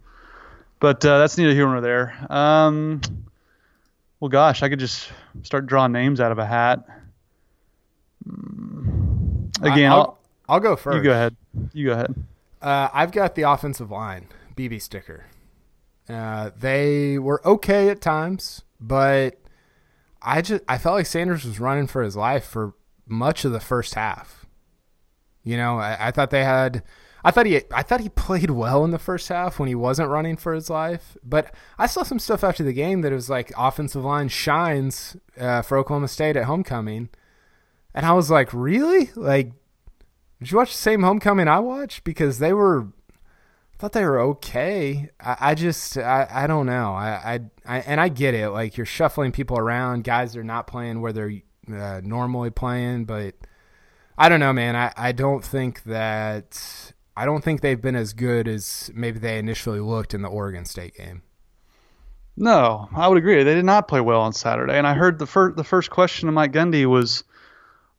But 0.79 1.05
uh, 1.05 1.19
that's 1.19 1.37
neither 1.37 1.53
here 1.53 1.67
nor 1.67 1.79
there. 1.79 2.15
Um, 2.31 3.01
well, 4.19 4.29
gosh, 4.29 4.63
I 4.63 4.69
could 4.69 4.79
just 4.79 5.11
start 5.43 5.67
drawing 5.67 5.91
names 5.91 6.19
out 6.19 6.31
of 6.31 6.39
a 6.39 6.45
hat. 6.45 6.83
Mm, 8.27 9.49
Again, 9.61 9.91
I'll, 9.91 9.97
will 9.99 10.17
I'll 10.49 10.59
go 10.59 10.75
first. 10.75 10.97
you 10.97 11.03
go 11.03 11.11
ahead. 11.11 11.35
You 11.73 11.85
go 11.87 11.93
ahead. 11.93 12.15
Uh, 12.61 12.89
I've 12.93 13.11
got 13.11 13.35
the 13.35 13.43
offensive 13.43 13.91
line 13.91 14.27
BB 14.55 14.81
sticker. 14.81 15.25
Uh, 16.09 16.51
they 16.57 17.17
were 17.17 17.45
okay 17.45 17.89
at 17.89 18.01
times, 18.01 18.63
but 18.79 19.39
I 20.21 20.41
just 20.41 20.63
I 20.67 20.77
felt 20.77 20.95
like 20.95 21.05
Sanders 21.05 21.45
was 21.45 21.59
running 21.59 21.87
for 21.87 22.01
his 22.01 22.15
life 22.15 22.45
for 22.45 22.73
much 23.07 23.45
of 23.45 23.51
the 23.51 23.59
first 23.59 23.95
half. 23.95 24.45
You 25.43 25.57
know, 25.57 25.79
I, 25.79 26.07
I 26.07 26.11
thought 26.11 26.29
they 26.29 26.43
had. 26.43 26.83
I 27.23 27.29
thought 27.29 27.45
he 27.45 27.61
I 27.71 27.83
thought 27.83 28.01
he 28.01 28.09
played 28.25 28.49
well 28.49 28.83
in 28.83 28.91
the 28.91 28.99
first 28.99 29.29
half 29.29 29.59
when 29.59 29.67
he 29.67 29.75
wasn't 29.75 30.09
running 30.09 30.37
for 30.37 30.53
his 30.53 30.69
life. 30.69 31.17
But 31.23 31.53
I 31.77 31.87
saw 31.87 32.03
some 32.03 32.19
stuff 32.19 32.43
after 32.43 32.63
the 32.63 32.73
game 32.73 33.01
that 33.01 33.11
was 33.11 33.29
like 33.29 33.51
offensive 33.57 34.03
line 34.03 34.27
shines 34.27 35.15
uh, 35.39 35.61
for 35.61 35.77
Oklahoma 35.77 36.07
State 36.07 36.35
at 36.35 36.45
homecoming, 36.45 37.09
and 37.93 38.05
I 38.05 38.13
was 38.13 38.29
like, 38.29 38.53
really? 38.53 39.11
Like, 39.15 39.51
did 40.39 40.51
you 40.51 40.57
watch 40.57 40.71
the 40.71 40.77
same 40.77 41.03
homecoming 41.03 41.47
I 41.47 41.59
watched? 41.59 42.03
Because 42.03 42.39
they 42.39 42.53
were, 42.53 42.87
thought 43.81 43.93
they 43.93 44.05
were 44.05 44.19
okay. 44.19 45.09
I, 45.19 45.37
I 45.39 45.55
just 45.55 45.97
I, 45.97 46.27
I 46.31 46.47
don't 46.47 46.67
know. 46.67 46.93
I, 46.93 47.09
I 47.33 47.39
I 47.65 47.79
and 47.79 47.99
I 47.99 48.09
get 48.09 48.33
it. 48.33 48.49
Like 48.49 48.77
you're 48.77 48.85
shuffling 48.85 49.31
people 49.31 49.57
around. 49.57 50.03
Guys 50.03 50.35
are 50.37 50.43
not 50.43 50.67
playing 50.67 51.01
where 51.01 51.11
they're 51.11 51.33
uh, 51.73 52.01
normally 52.03 52.49
playing, 52.49 53.05
but. 53.05 53.35
I 54.17 54.29
don't 54.29 54.39
know, 54.39 54.53
man. 54.53 54.75
I, 54.75 54.93
I 54.95 55.11
don't 55.13 55.43
think 55.43 55.81
that 55.83 56.93
I 57.17 57.25
don't 57.25 57.43
think 57.43 57.61
they've 57.61 57.81
been 57.81 57.95
as 57.95 58.13
good 58.13 58.47
as 58.47 58.91
maybe 58.93 59.17
they 59.17 59.39
initially 59.39 59.79
looked 59.79 60.13
in 60.13 60.21
the 60.21 60.27
Oregon 60.27 60.65
State 60.65 60.95
game. 60.95 61.23
No, 62.37 62.87
I 62.95 63.07
would 63.07 63.17
agree. 63.17 63.43
They 63.43 63.55
did 63.55 63.65
not 63.65 63.87
play 63.87 63.99
well 63.99 64.21
on 64.21 64.33
Saturday. 64.33 64.77
And 64.77 64.85
I 64.85 64.93
heard 64.93 65.17
the 65.17 65.25
first 65.25 65.57
the 65.57 65.63
first 65.63 65.89
question 65.89 66.27
of 66.27 66.35
Mike 66.35 66.51
Gundy 66.51 66.85
was, 66.85 67.23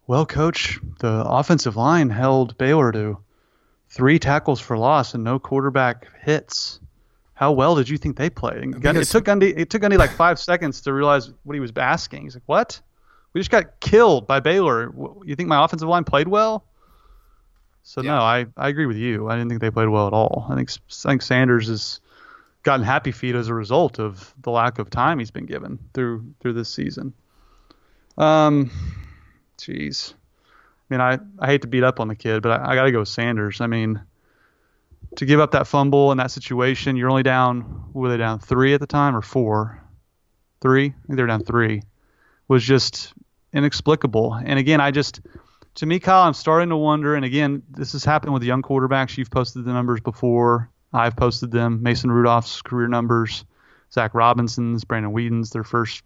"Well, 0.07 0.25
coach, 0.25 0.79
the 1.01 1.25
offensive 1.27 1.77
line 1.77 2.11
held 2.11 2.57
Baylor 2.57 2.93
to 2.93 3.19
three 3.93 4.19
tackles 4.19 4.61
for 4.61 4.77
loss 4.77 5.15
and 5.15 5.23
no 5.23 5.39
quarterback 5.39 6.09
hits. 6.23 6.81
How 7.35 7.53
well 7.53 7.75
did 7.75 7.89
you 7.89 7.99
think 7.99 8.17
they 8.17 8.31
played?" 8.31 8.63
And 8.63 8.75
Gundy, 8.83 9.03
it 9.03 9.09
took 9.09 9.25
Gundy 9.25 9.53
it 9.57 9.71
took 9.71 9.83
Gundy 9.83 9.99
like 9.99 10.11
five 10.11 10.39
seconds 10.51 10.81
to 10.83 10.93
realize 10.93 11.31
what 11.45 11.55
he 11.55 11.61
was 11.61 11.73
asking. 11.77 12.23
He's 12.25 12.35
like, 12.35 12.43
"What? 12.47 12.81
We 13.33 13.41
just 13.41 13.51
got 13.51 13.81
killed 13.81 14.27
by 14.27 14.41
Baylor. 14.41 14.93
You 15.25 15.35
think 15.37 15.49
my 15.49 15.65
offensive 15.65 15.89
line 15.89 16.05
played 16.05 16.29
well?" 16.29 16.65
So 17.85 18.01
Yeah. 18.01 18.13
no, 18.13 18.19
I, 18.21 18.47
I 18.57 18.69
agree 18.69 18.87
with 18.87 18.97
you. 18.97 19.29
I 19.29 19.35
didn't 19.37 19.49
think 19.49 19.61
they 19.61 19.71
played 19.71 19.89
well 19.89 20.07
at 20.07 20.13
all. 20.13 20.47
I 20.49 20.55
think 20.55 20.71
I 20.71 21.09
think 21.09 21.23
Sanders 21.23 21.67
has 21.69 22.01
gotten 22.63 22.85
happy 22.87 23.11
feet 23.11 23.35
as 23.35 23.49
a 23.49 23.55
result 23.55 23.99
of 23.99 24.33
the 24.43 24.51
lack 24.51 24.79
of 24.79 24.89
time 24.89 25.19
he's 25.19 25.33
been 25.33 25.47
given 25.47 25.79
through 25.95 26.25
through 26.41 26.53
this 26.53 26.69
season. 26.73 27.13
Um, 28.19 28.71
jeez, 29.59 30.15
mean, 30.93 31.01
I, 31.01 31.19
I 31.39 31.47
hate 31.47 31.63
to 31.63 31.69
beat 31.69 31.83
up 31.83 32.01
on 32.01 32.09
the 32.09 32.15
kid, 32.15 32.43
but 32.43 32.61
I, 32.61 32.73
I 32.73 32.75
got 32.75 32.85
to 32.85 32.93
go 32.93 33.01
with 33.01 33.09
Sanders. 33.09 33.61
I 33.61 33.67
mean, 33.67 34.01
to 35.17 35.27
give 35.27 35.41
up 35.41 35.53
that 35.53 35.67
fumble 35.67 36.13
in 36.13 36.19
that 36.19 36.31
situation, 36.31 36.97
you're 36.97 37.11
only 37.11 37.23
down. 37.23 37.91
Were 37.93 38.09
they 38.09 38.17
down 38.17 38.39
three 38.39 38.75
at 38.75 38.81
the 38.81 38.87
time 38.87 39.17
or 39.17 39.23
four? 39.23 39.83
Three. 40.61 40.87
I 40.87 41.07
think 41.07 41.17
they 41.17 41.23
were 41.23 41.29
down 41.29 41.43
three. 41.43 41.83
Was 42.49 42.65
just 42.65 43.13
inexplicable. 43.53 44.35
And 44.35 44.59
again, 44.59 44.81
I 44.81 44.91
just 44.91 45.21
to 45.77 45.87
me, 45.87 45.99
Kyle, 45.99 46.23
I'm 46.23 46.35
starting 46.35 46.69
to 46.69 46.77
wonder. 46.77 47.15
And 47.15 47.25
again, 47.25 47.63
this 47.71 47.93
has 47.93 48.05
happened 48.05 48.35
with 48.35 48.43
young 48.43 48.63
quarterbacks. 48.63 49.17
You've 49.17 49.31
posted 49.31 49.65
the 49.65 49.73
numbers 49.73 50.01
before. 50.01 50.71
I've 50.93 51.17
posted 51.17 51.51
them. 51.51 51.83
Mason 51.83 52.11
Rudolph's 52.11 52.61
career 52.61 52.89
numbers, 52.89 53.45
Zach 53.93 54.13
Robinson's, 54.15 54.85
Brandon 54.85 55.13
Weeden's, 55.13 55.51
their 55.51 55.65
first 55.65 56.03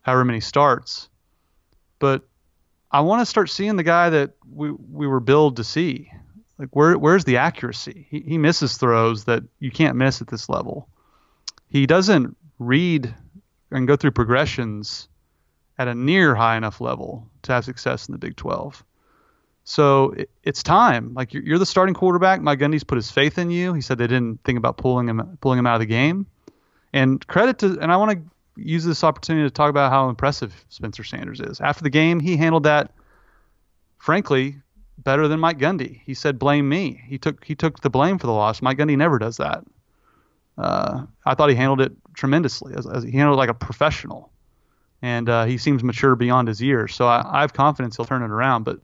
however 0.00 0.24
many 0.24 0.40
starts. 0.40 1.08
But 1.98 2.26
I 2.90 3.00
want 3.00 3.20
to 3.20 3.26
start 3.26 3.50
seeing 3.50 3.76
the 3.76 3.82
guy 3.82 4.10
that 4.10 4.32
we 4.50 4.70
we 4.70 5.06
were 5.06 5.20
billed 5.20 5.56
to 5.56 5.64
see. 5.64 6.10
Like 6.58 6.74
where 6.74 6.98
where's 6.98 7.24
the 7.24 7.36
accuracy? 7.36 8.06
He 8.10 8.20
he 8.20 8.38
misses 8.38 8.76
throws 8.76 9.24
that 9.24 9.42
you 9.58 9.70
can't 9.70 9.96
miss 9.96 10.20
at 10.20 10.28
this 10.28 10.48
level. 10.48 10.88
He 11.68 11.86
doesn't 11.86 12.36
read 12.58 13.14
and 13.70 13.86
go 13.86 13.96
through 13.96 14.12
progressions 14.12 15.08
at 15.78 15.88
a 15.88 15.94
near 15.94 16.34
high 16.34 16.56
enough 16.56 16.80
level 16.80 17.28
to 17.42 17.52
have 17.52 17.64
success 17.64 18.08
in 18.08 18.12
the 18.12 18.18
Big 18.18 18.36
12. 18.36 18.82
So 19.64 20.10
it, 20.12 20.30
it's 20.42 20.62
time. 20.62 21.14
Like 21.14 21.34
you're, 21.34 21.42
you're 21.42 21.58
the 21.58 21.66
starting 21.66 21.94
quarterback. 21.94 22.40
Mike 22.40 22.58
Gundy's 22.58 22.84
put 22.84 22.96
his 22.96 23.10
faith 23.10 23.38
in 23.38 23.50
you. 23.50 23.74
He 23.74 23.82
said 23.82 23.98
they 23.98 24.06
didn't 24.06 24.42
think 24.42 24.58
about 24.58 24.78
pulling 24.78 25.08
him 25.08 25.38
pulling 25.40 25.58
him 25.58 25.66
out 25.66 25.74
of 25.74 25.80
the 25.80 25.86
game. 25.86 26.26
And 26.92 27.24
credit 27.26 27.58
to 27.58 27.78
and 27.78 27.92
I 27.92 27.98
want 27.98 28.12
to 28.12 28.18
use 28.58 28.84
this 28.84 29.04
opportunity 29.04 29.46
to 29.46 29.50
talk 29.50 29.70
about 29.70 29.90
how 29.90 30.08
impressive 30.08 30.64
Spencer 30.68 31.04
Sanders 31.04 31.40
is. 31.40 31.60
After 31.60 31.82
the 31.82 31.90
game, 31.90 32.20
he 32.20 32.36
handled 32.36 32.64
that 32.64 32.92
frankly 33.98 34.56
better 34.98 35.28
than 35.28 35.40
Mike 35.40 35.58
Gundy. 35.58 36.00
He 36.04 36.14
said 36.14 36.38
blame 36.38 36.68
me. 36.68 37.00
He 37.06 37.18
took 37.18 37.44
he 37.44 37.54
took 37.54 37.80
the 37.80 37.90
blame 37.90 38.18
for 38.18 38.26
the 38.26 38.32
loss. 38.32 38.62
Mike 38.62 38.78
Gundy 38.78 38.96
never 38.96 39.18
does 39.18 39.36
that. 39.36 39.64
Uh, 40.56 41.04
I 41.24 41.34
thought 41.34 41.50
he 41.50 41.54
handled 41.54 41.80
it 41.80 41.92
tremendously. 42.14 42.74
As, 42.76 42.86
as 42.86 43.04
he 43.04 43.12
handled 43.12 43.36
it 43.36 43.38
like 43.38 43.50
a 43.50 43.54
professional 43.54 44.32
and 45.02 45.28
uh, 45.28 45.44
he 45.44 45.58
seems 45.58 45.84
mature 45.84 46.16
beyond 46.16 46.48
his 46.48 46.60
years. 46.60 46.94
So 46.94 47.06
I, 47.06 47.38
I 47.38 47.40
have 47.42 47.52
confidence 47.52 47.96
he'll 47.96 48.06
turn 48.06 48.22
it 48.22 48.30
around. 48.30 48.64
But 48.64 48.80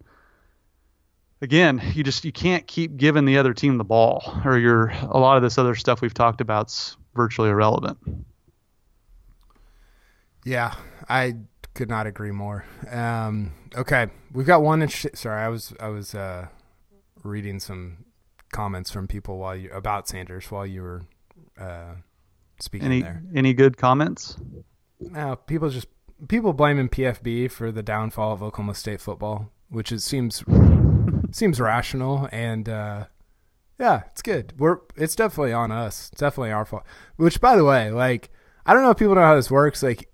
again, 1.40 1.82
you 1.94 2.04
just 2.04 2.24
you 2.24 2.32
can't 2.32 2.66
keep 2.66 2.96
giving 2.96 3.24
the 3.24 3.38
other 3.38 3.54
team 3.54 3.78
the 3.78 3.84
ball, 3.84 4.40
or 4.44 4.58
you're 4.58 4.88
a 4.88 5.18
lot 5.18 5.36
of 5.36 5.42
this 5.42 5.58
other 5.58 5.74
stuff 5.74 6.00
we've 6.00 6.14
talked 6.14 6.40
about's 6.40 6.96
virtually 7.14 7.50
irrelevant. 7.50 7.98
Yeah, 10.44 10.74
I 11.08 11.36
could 11.74 11.88
not 11.88 12.06
agree 12.06 12.30
more. 12.30 12.64
Um, 12.90 13.52
okay, 13.74 14.08
we've 14.32 14.46
got 14.46 14.62
one. 14.62 14.82
Inch- 14.82 15.06
sorry, 15.14 15.42
I 15.42 15.48
was 15.48 15.72
I 15.80 15.88
was 15.88 16.14
uh, 16.14 16.48
reading 17.22 17.58
some 17.60 18.04
comments 18.52 18.90
from 18.90 19.08
people 19.08 19.38
while 19.38 19.56
you 19.56 19.70
about 19.72 20.06
Sanders 20.08 20.50
while 20.50 20.66
you 20.66 20.82
were 20.82 21.02
uh, 21.58 21.94
speaking 22.60 22.86
Any 22.86 23.02
there. 23.02 23.22
any 23.34 23.54
good 23.54 23.76
comments? 23.76 24.36
Now, 25.00 25.34
people 25.34 25.70
just 25.70 25.88
people 26.28 26.52
blaming 26.52 26.88
PFB 26.88 27.50
for 27.50 27.72
the 27.72 27.82
downfall 27.82 28.32
of 28.32 28.42
Oklahoma 28.42 28.74
State 28.74 29.00
football, 29.00 29.50
which 29.68 29.90
it 29.90 30.00
seems 30.00 30.44
seems 31.32 31.60
rational 31.60 32.28
and 32.30 32.68
uh, 32.68 33.06
yeah, 33.78 34.02
it's 34.12 34.22
good. 34.22 34.52
We're 34.58 34.78
it's 34.96 35.16
definitely 35.16 35.52
on 35.52 35.72
us. 35.72 36.10
It's 36.12 36.20
definitely 36.20 36.52
our 36.52 36.64
fault. 36.64 36.84
Which, 37.16 37.40
by 37.40 37.56
the 37.56 37.64
way, 37.64 37.90
like 37.90 38.30
I 38.66 38.72
don't 38.74 38.82
know 38.82 38.90
if 38.90 38.98
people 38.98 39.14
know 39.16 39.22
how 39.22 39.34
this 39.34 39.50
works. 39.50 39.82
Like 39.82 40.08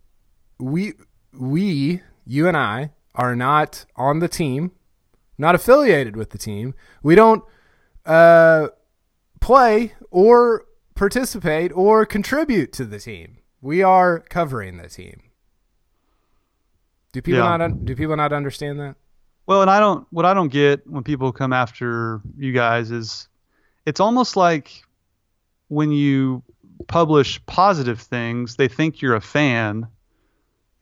we 0.61 0.92
we 1.32 2.02
you 2.26 2.46
and 2.48 2.56
I 2.56 2.90
are 3.14 3.34
not 3.34 3.84
on 3.96 4.18
the 4.20 4.28
team, 4.28 4.72
not 5.38 5.54
affiliated 5.54 6.16
with 6.16 6.30
the 6.30 6.38
team. 6.38 6.74
We 7.02 7.14
don't 7.14 7.42
uh, 8.06 8.68
play 9.40 9.94
or 10.11 10.66
participate 10.94 11.72
or 11.74 12.04
contribute 12.06 12.72
to 12.74 12.84
the 12.84 12.98
team. 12.98 13.38
We 13.61 13.82
are 13.82 14.20
covering 14.20 14.76
the 14.78 14.88
team. 14.88 15.22
Do 17.12 17.22
people 17.22 17.40
Yeah. 17.40 17.56
not 17.56 17.84
do 17.84 17.96
people 17.96 18.16
not 18.16 18.32
understand 18.32 18.78
that? 18.80 18.96
Well, 19.46 19.62
and 19.62 19.70
I 19.70 19.80
don't. 19.80 20.06
What 20.11 20.24
I 20.24 20.34
don't 20.34 20.52
get 20.52 20.86
when 20.86 21.02
people 21.02 21.32
come 21.32 21.52
after 21.52 22.20
you 22.36 22.52
guys 22.52 22.90
is, 22.90 23.28
it's 23.84 23.98
almost 23.98 24.36
like 24.36 24.84
when 25.68 25.90
you 25.90 26.42
publish 26.86 27.44
positive 27.46 28.00
things, 28.00 28.56
they 28.56 28.68
think 28.68 29.02
you're 29.02 29.16
a 29.16 29.20
fan, 29.20 29.88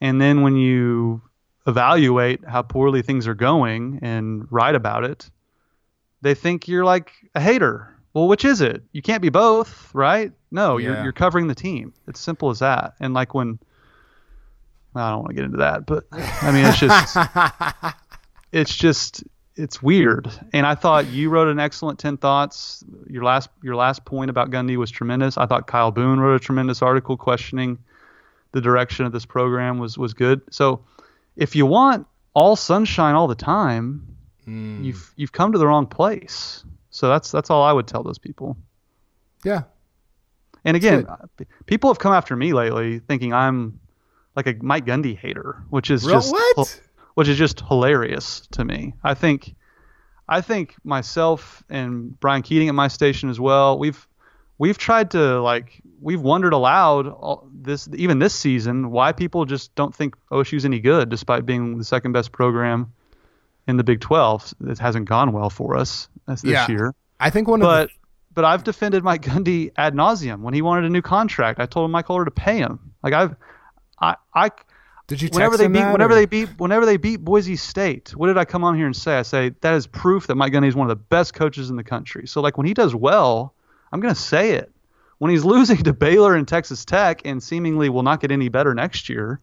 and 0.01 0.21
then 0.21 0.43
when 0.43 0.57
you 0.57 1.21
evaluate 1.67 2.45
how 2.47 2.63
poorly 2.63 3.03
things 3.03 3.27
are 3.27 3.35
going 3.35 3.99
and 4.03 4.47
write 4.51 4.75
about 4.75 5.05
it, 5.05 5.31
they 6.23 6.35
think 6.35 6.67
you're 6.69 6.85
like 6.85 7.13
a 7.35 7.41
hater. 7.41 7.95
Well, 8.15 8.27
which 8.27 8.45
is 8.45 8.61
it? 8.61 8.83
You 8.93 9.03
can't 9.03 9.23
be 9.23 9.29
both, 9.29 9.95
right? 9.95 10.33
No, 10.51 10.77
Yeah. 10.79 10.89
you're 10.95 11.03
you're 11.05 11.13
covering 11.13 11.47
the 11.47 11.55
team. 11.55 11.93
It's 12.07 12.19
simple 12.21 12.51
as 12.51 12.61
that. 12.61 12.95
And 13.01 13.13
like 13.15 13.35
when 13.35 13.59
I 14.95 15.11
don't 15.11 15.19
want 15.21 15.29
to 15.29 15.35
get 15.35 15.45
into 15.45 15.59
that, 15.59 15.87
but 15.87 16.05
I 16.13 16.51
mean, 16.51 16.65
it's 16.65 16.79
just, 16.79 17.17
it's 18.53 18.75
just, 18.75 19.23
it's 19.55 19.83
weird. 19.83 20.31
And 20.53 20.67
I 20.67 20.75
thought 20.75 21.07
you 21.09 21.31
wrote 21.31 21.49
an 21.49 21.61
excellent 21.61 21.99
ten 21.99 22.17
thoughts. 22.17 22.83
Your 23.09 23.23
last, 23.23 23.51
your 23.63 23.77
last 23.77 24.05
point 24.05 24.31
about 24.31 24.51
Gundy 24.51 24.77
was 24.77 24.91
tremendous. 24.91 25.37
I 25.37 25.47
thought 25.47 25.67
Kyle 25.67 25.91
Boone 25.91 26.19
wrote 26.19 26.35
a 26.35 26.45
tremendous 26.45 26.81
article 26.83 27.17
questioning 27.17 27.79
the 28.53 28.61
direction 28.61 29.05
of 29.05 29.13
this 29.13 29.27
program 29.27 29.79
was 29.79 29.99
was 29.99 30.15
good. 30.15 30.41
So, 30.51 30.85
if 31.37 31.55
you 31.57 31.67
want 31.67 32.07
all 32.35 32.57
sunshine 32.57 33.15
all 33.15 33.29
the 33.29 33.35
time, 33.35 34.17
mm. 34.47 34.85
you've 34.85 35.13
you've 35.17 35.33
come 35.33 35.53
to 35.53 35.59
the 35.59 35.67
wrong 35.67 35.87
place. 35.87 36.65
So 36.91 37.09
that's 37.09 37.31
that's 37.31 37.51
all 37.51 37.63
I 37.63 37.73
would 37.73 37.87
tell 37.87 38.03
those 38.03 38.19
people. 38.19 38.57
Yeah. 39.45 39.63
And 40.65 40.77
again, 40.77 41.07
people 41.67 41.91
have 41.91 41.99
come 41.99 42.13
after 42.13 42.35
me 42.35 42.53
lately 42.53 42.99
thinking 42.99 43.33
I'm 43.33 43.79
like 44.35 44.47
a 44.47 44.55
Mike 44.61 44.85
Gundy 44.85 45.17
hater, 45.17 45.63
which 45.71 45.91
is 45.91 46.05
Real, 46.05 46.17
just 46.17 46.33
what? 46.33 46.81
which 47.15 47.29
is 47.29 47.39
just 47.39 47.61
hilarious 47.61 48.47
to 48.53 48.65
me. 48.65 48.95
I 49.03 49.15
think 49.15 49.55
I 50.29 50.41
think 50.41 50.75
myself 50.85 51.63
and 51.71 52.19
Brian 52.21 52.43
Keating 52.43 52.69
at 52.69 52.75
my 52.75 52.89
station 52.89 53.31
as 53.31 53.41
well, 53.41 53.79
we've 53.79 54.07
we've 54.59 54.79
tried 54.79 55.13
to 55.13 55.41
like 55.41 55.81
we've 56.01 56.21
wondered 56.21 56.53
aloud 56.53 57.07
all, 57.07 57.49
this 57.53 57.89
even 57.95 58.19
this 58.19 58.35
season 58.35 58.91
why 58.91 59.13
people 59.13 59.45
just 59.45 59.75
don't 59.75 59.95
think 59.95 60.17
OSU's 60.31 60.65
any 60.65 60.81
good 60.81 61.09
despite 61.09 61.47
being 61.47 61.79
the 61.79 61.85
second 61.85 62.13
best 62.13 62.33
program 62.33 62.93
in 63.67 63.77
the 63.77 63.85
Big 63.85 64.01
12. 64.01 64.55
It 64.67 64.79
hasn't 64.79 65.09
gone 65.09 65.33
well 65.33 65.51
for 65.51 65.77
us 65.77 66.09
this 66.27 66.45
yeah, 66.45 66.67
year. 66.69 66.95
I 67.21 67.31
think 67.31 67.49
one 67.49 67.61
but, 67.61 67.85
of 67.85 67.89
the 67.89 67.95
but 68.35 68.45
I've 68.45 68.65
defended 68.65 69.03
Mike 69.03 69.23
Gundy 69.23 69.73
ad 69.77 69.95
nauseum 69.95 70.41
when 70.41 70.55
he 70.55 70.63
wanted 70.63 70.85
a 70.85 70.91
new 70.91 71.03
contract. 71.03 71.61
I 71.61 71.67
told 71.67 71.87
him 71.87 71.91
Mike 71.91 72.07
Holder 72.07 72.25
to 72.25 72.31
pay 72.31 72.59
him. 72.59 72.93
Like 73.03 73.13
I've, 73.13 73.37
I, 74.01 74.17
I. 74.35 74.51
Did 75.09 75.23
you 75.23 75.29
whenever 75.33 75.57
they 75.57 75.69
beat 75.69 75.79
that, 75.79 75.93
whenever 75.93 76.13
or? 76.13 76.17
they 76.17 76.27
beat 76.27 76.49
whenever 76.59 76.85
they 76.85 76.99
beat 76.99 77.17
Boise 77.17 77.57
State? 77.57 78.15
What 78.15 78.27
did 78.27 78.37
I 78.39 78.45
come 78.45 78.63
on 78.63 78.77
here 78.77 78.87
and 78.87 78.95
say? 78.95 79.17
I 79.17 79.23
say 79.23 79.55
that 79.63 79.75
is 79.75 79.87
proof 79.87 80.27
that 80.27 80.35
Mike 80.35 80.53
Gundy 80.53 80.69
is 80.69 80.77
one 80.77 80.89
of 80.89 80.97
the 80.97 81.03
best 81.03 81.35
coaches 81.35 81.71
in 81.71 81.77
the 81.77 81.85
country. 81.85 82.27
So 82.27 82.41
like 82.41 82.59
when 82.59 82.67
he 82.67 82.75
does 82.75 82.95
well, 82.95 83.55
I'm 83.93 84.01
gonna 84.01 84.15
say 84.15 84.53
it. 84.53 84.73
When 85.19 85.31
he's 85.31 85.45
losing 85.55 85.79
to 85.79 85.93
Baylor 85.93 86.35
and 86.35 86.47
Texas 86.47 86.85
Tech 86.85 87.23
and 87.25 87.43
seemingly 87.43 87.89
will 87.89 88.03
not 88.03 88.21
get 88.21 88.31
any 88.31 88.49
better 88.49 88.75
next 88.75 89.09
year, 89.09 89.41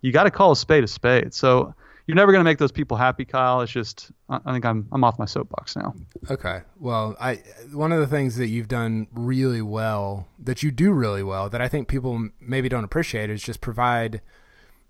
you 0.00 0.12
got 0.12 0.24
to 0.24 0.30
call 0.30 0.52
a 0.52 0.56
spade 0.56 0.84
a 0.84 0.88
spade. 0.88 1.32
So 1.32 1.74
you're 2.06 2.14
never 2.14 2.32
going 2.32 2.40
to 2.40 2.44
make 2.44 2.58
those 2.58 2.72
people 2.72 2.96
happy, 2.96 3.24
Kyle. 3.24 3.62
It's 3.62 3.72
just 3.72 4.10
I 4.28 4.52
think 4.52 4.64
I'm 4.64 4.86
I'm 4.92 5.02
off 5.04 5.18
my 5.18 5.24
soapbox 5.24 5.76
now. 5.76 5.94
Okay. 6.30 6.60
Well, 6.78 7.16
I 7.18 7.36
one 7.72 7.92
of 7.92 8.00
the 8.00 8.06
things 8.06 8.36
that 8.36 8.48
you've 8.48 8.68
done 8.68 9.06
really 9.12 9.62
well, 9.62 10.28
that 10.38 10.62
you 10.62 10.70
do 10.70 10.92
really 10.92 11.22
well, 11.22 11.48
that 11.48 11.60
I 11.62 11.68
think 11.68 11.88
people 11.88 12.28
maybe 12.40 12.68
don't 12.68 12.84
appreciate 12.84 13.30
is 13.30 13.42
just 13.42 13.60
provide 13.60 14.20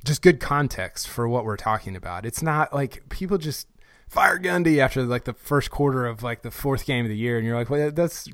just 0.05 0.22
good 0.22 0.40
context 0.40 1.09
for 1.09 1.28
what 1.28 1.44
we're 1.44 1.57
talking 1.57 1.94
about. 1.96 2.26
It's 2.26 2.42
not 2.42 2.74
like 2.74 3.09
people 3.09 3.38
just 3.38 3.68
fire 4.09 4.38
Gundy 4.38 4.78
after 4.78 5.02
like 5.02 5.24
the 5.24 5.32
first 5.32 5.70
quarter 5.70 6.07
of 6.07 6.22
like 6.22 6.42
the 6.42 6.50
fourth 6.50 6.84
game 6.84 7.05
of 7.05 7.09
the 7.09 7.16
year, 7.16 7.38
and 7.38 7.46
you're 7.46 7.57
like, 7.57 7.70
well, 7.70 7.92
that's 7.92 8.28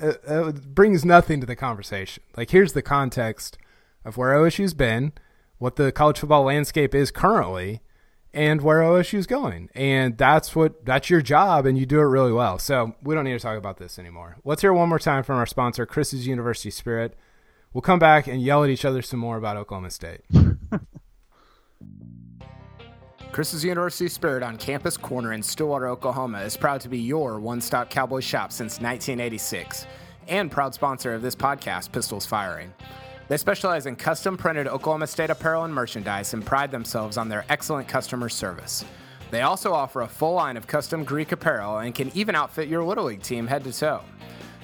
it 0.00 0.74
brings 0.74 1.04
nothing 1.04 1.40
to 1.40 1.46
the 1.46 1.56
conversation. 1.56 2.22
Like 2.36 2.50
here's 2.50 2.72
the 2.72 2.82
context 2.82 3.58
of 4.04 4.16
where 4.16 4.34
OSU's 4.34 4.74
been, 4.74 5.12
what 5.58 5.76
the 5.76 5.92
college 5.92 6.18
football 6.18 6.44
landscape 6.44 6.94
is 6.94 7.10
currently 7.10 7.80
and 8.36 8.60
where 8.60 8.80
OSU 8.80 9.14
is 9.14 9.26
going. 9.26 9.70
And 9.74 10.18
that's 10.18 10.54
what 10.54 10.84
that's 10.84 11.08
your 11.08 11.22
job, 11.22 11.64
and 11.64 11.78
you 11.78 11.86
do 11.86 12.00
it 12.00 12.04
really 12.04 12.32
well. 12.32 12.58
So 12.58 12.94
we 13.02 13.14
don't 13.14 13.24
need 13.24 13.32
to 13.32 13.38
talk 13.38 13.56
about 13.56 13.78
this 13.78 13.98
anymore. 13.98 14.36
Let's 14.44 14.60
hear 14.60 14.72
one 14.72 14.90
more 14.90 14.98
time 14.98 15.22
from 15.22 15.36
our 15.36 15.46
sponsor, 15.46 15.86
Chris's 15.86 16.26
University 16.26 16.70
Spirit. 16.70 17.16
We'll 17.72 17.82
come 17.82 17.98
back 17.98 18.26
and 18.26 18.40
yell 18.40 18.62
at 18.62 18.70
each 18.70 18.84
other 18.84 19.02
some 19.02 19.20
more 19.20 19.36
about 19.36 19.56
Oklahoma 19.56 19.90
State. 19.90 20.20
Chris's 23.36 23.62
University 23.62 24.08
Spirit 24.08 24.42
on 24.42 24.56
Campus 24.56 24.96
Corner 24.96 25.34
in 25.34 25.42
Stillwater, 25.42 25.88
Oklahoma 25.88 26.40
is 26.40 26.56
proud 26.56 26.80
to 26.80 26.88
be 26.88 26.96
your 26.96 27.38
one 27.38 27.60
stop 27.60 27.90
cowboy 27.90 28.20
shop 28.20 28.50
since 28.50 28.80
1986 28.80 29.86
and 30.26 30.50
proud 30.50 30.72
sponsor 30.72 31.12
of 31.12 31.20
this 31.20 31.36
podcast, 31.36 31.92
Pistols 31.92 32.24
Firing. 32.24 32.72
They 33.28 33.36
specialize 33.36 33.84
in 33.84 33.94
custom 33.96 34.38
printed 34.38 34.66
Oklahoma 34.66 35.06
State 35.06 35.28
apparel 35.28 35.64
and 35.64 35.74
merchandise 35.74 36.32
and 36.32 36.46
pride 36.46 36.70
themselves 36.70 37.18
on 37.18 37.28
their 37.28 37.44
excellent 37.50 37.88
customer 37.88 38.30
service. 38.30 38.86
They 39.30 39.42
also 39.42 39.74
offer 39.74 40.00
a 40.00 40.08
full 40.08 40.32
line 40.32 40.56
of 40.56 40.66
custom 40.66 41.04
Greek 41.04 41.30
apparel 41.30 41.80
and 41.80 41.94
can 41.94 42.10
even 42.14 42.34
outfit 42.34 42.68
your 42.68 42.84
Little 42.84 43.04
League 43.04 43.22
team 43.22 43.46
head 43.46 43.64
to 43.64 43.72
toe. 43.72 44.00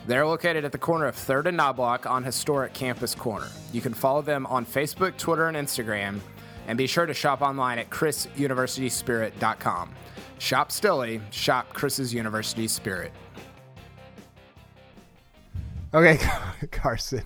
They're 0.07 0.27
located 0.27 0.65
at 0.65 0.73
the 0.73 0.79
corner 0.79 1.05
of 1.05 1.15
3rd 1.15 1.49
and 1.49 1.59
Knoblock 1.59 2.11
on 2.11 2.25
historic 2.25 2.73
Campus 2.73 3.15
Corner. 3.15 3.49
You 3.71 3.83
can 3.83 3.93
follow 3.93 4.23
them 4.23 4.47
on 4.47 4.65
Facebook, 4.65 5.19
Twitter, 5.19 5.49
and 5.49 5.59
Instagram, 5.59 6.21
and 6.67 6.79
be 6.79 6.87
sure 6.87 7.07
to 7.07 7.15
shop 7.15 7.43
online 7.43 7.79
at 7.79 7.91
chrisuniversityspirit.com. 7.91 9.95
Shop 10.39 10.73
Stilly, 10.73 11.21
shop 11.31 11.73
Chris's 11.73 12.13
University 12.13 12.67
Spirit. 12.67 13.13
Okay, 15.95 16.19
Carson. 16.71 17.23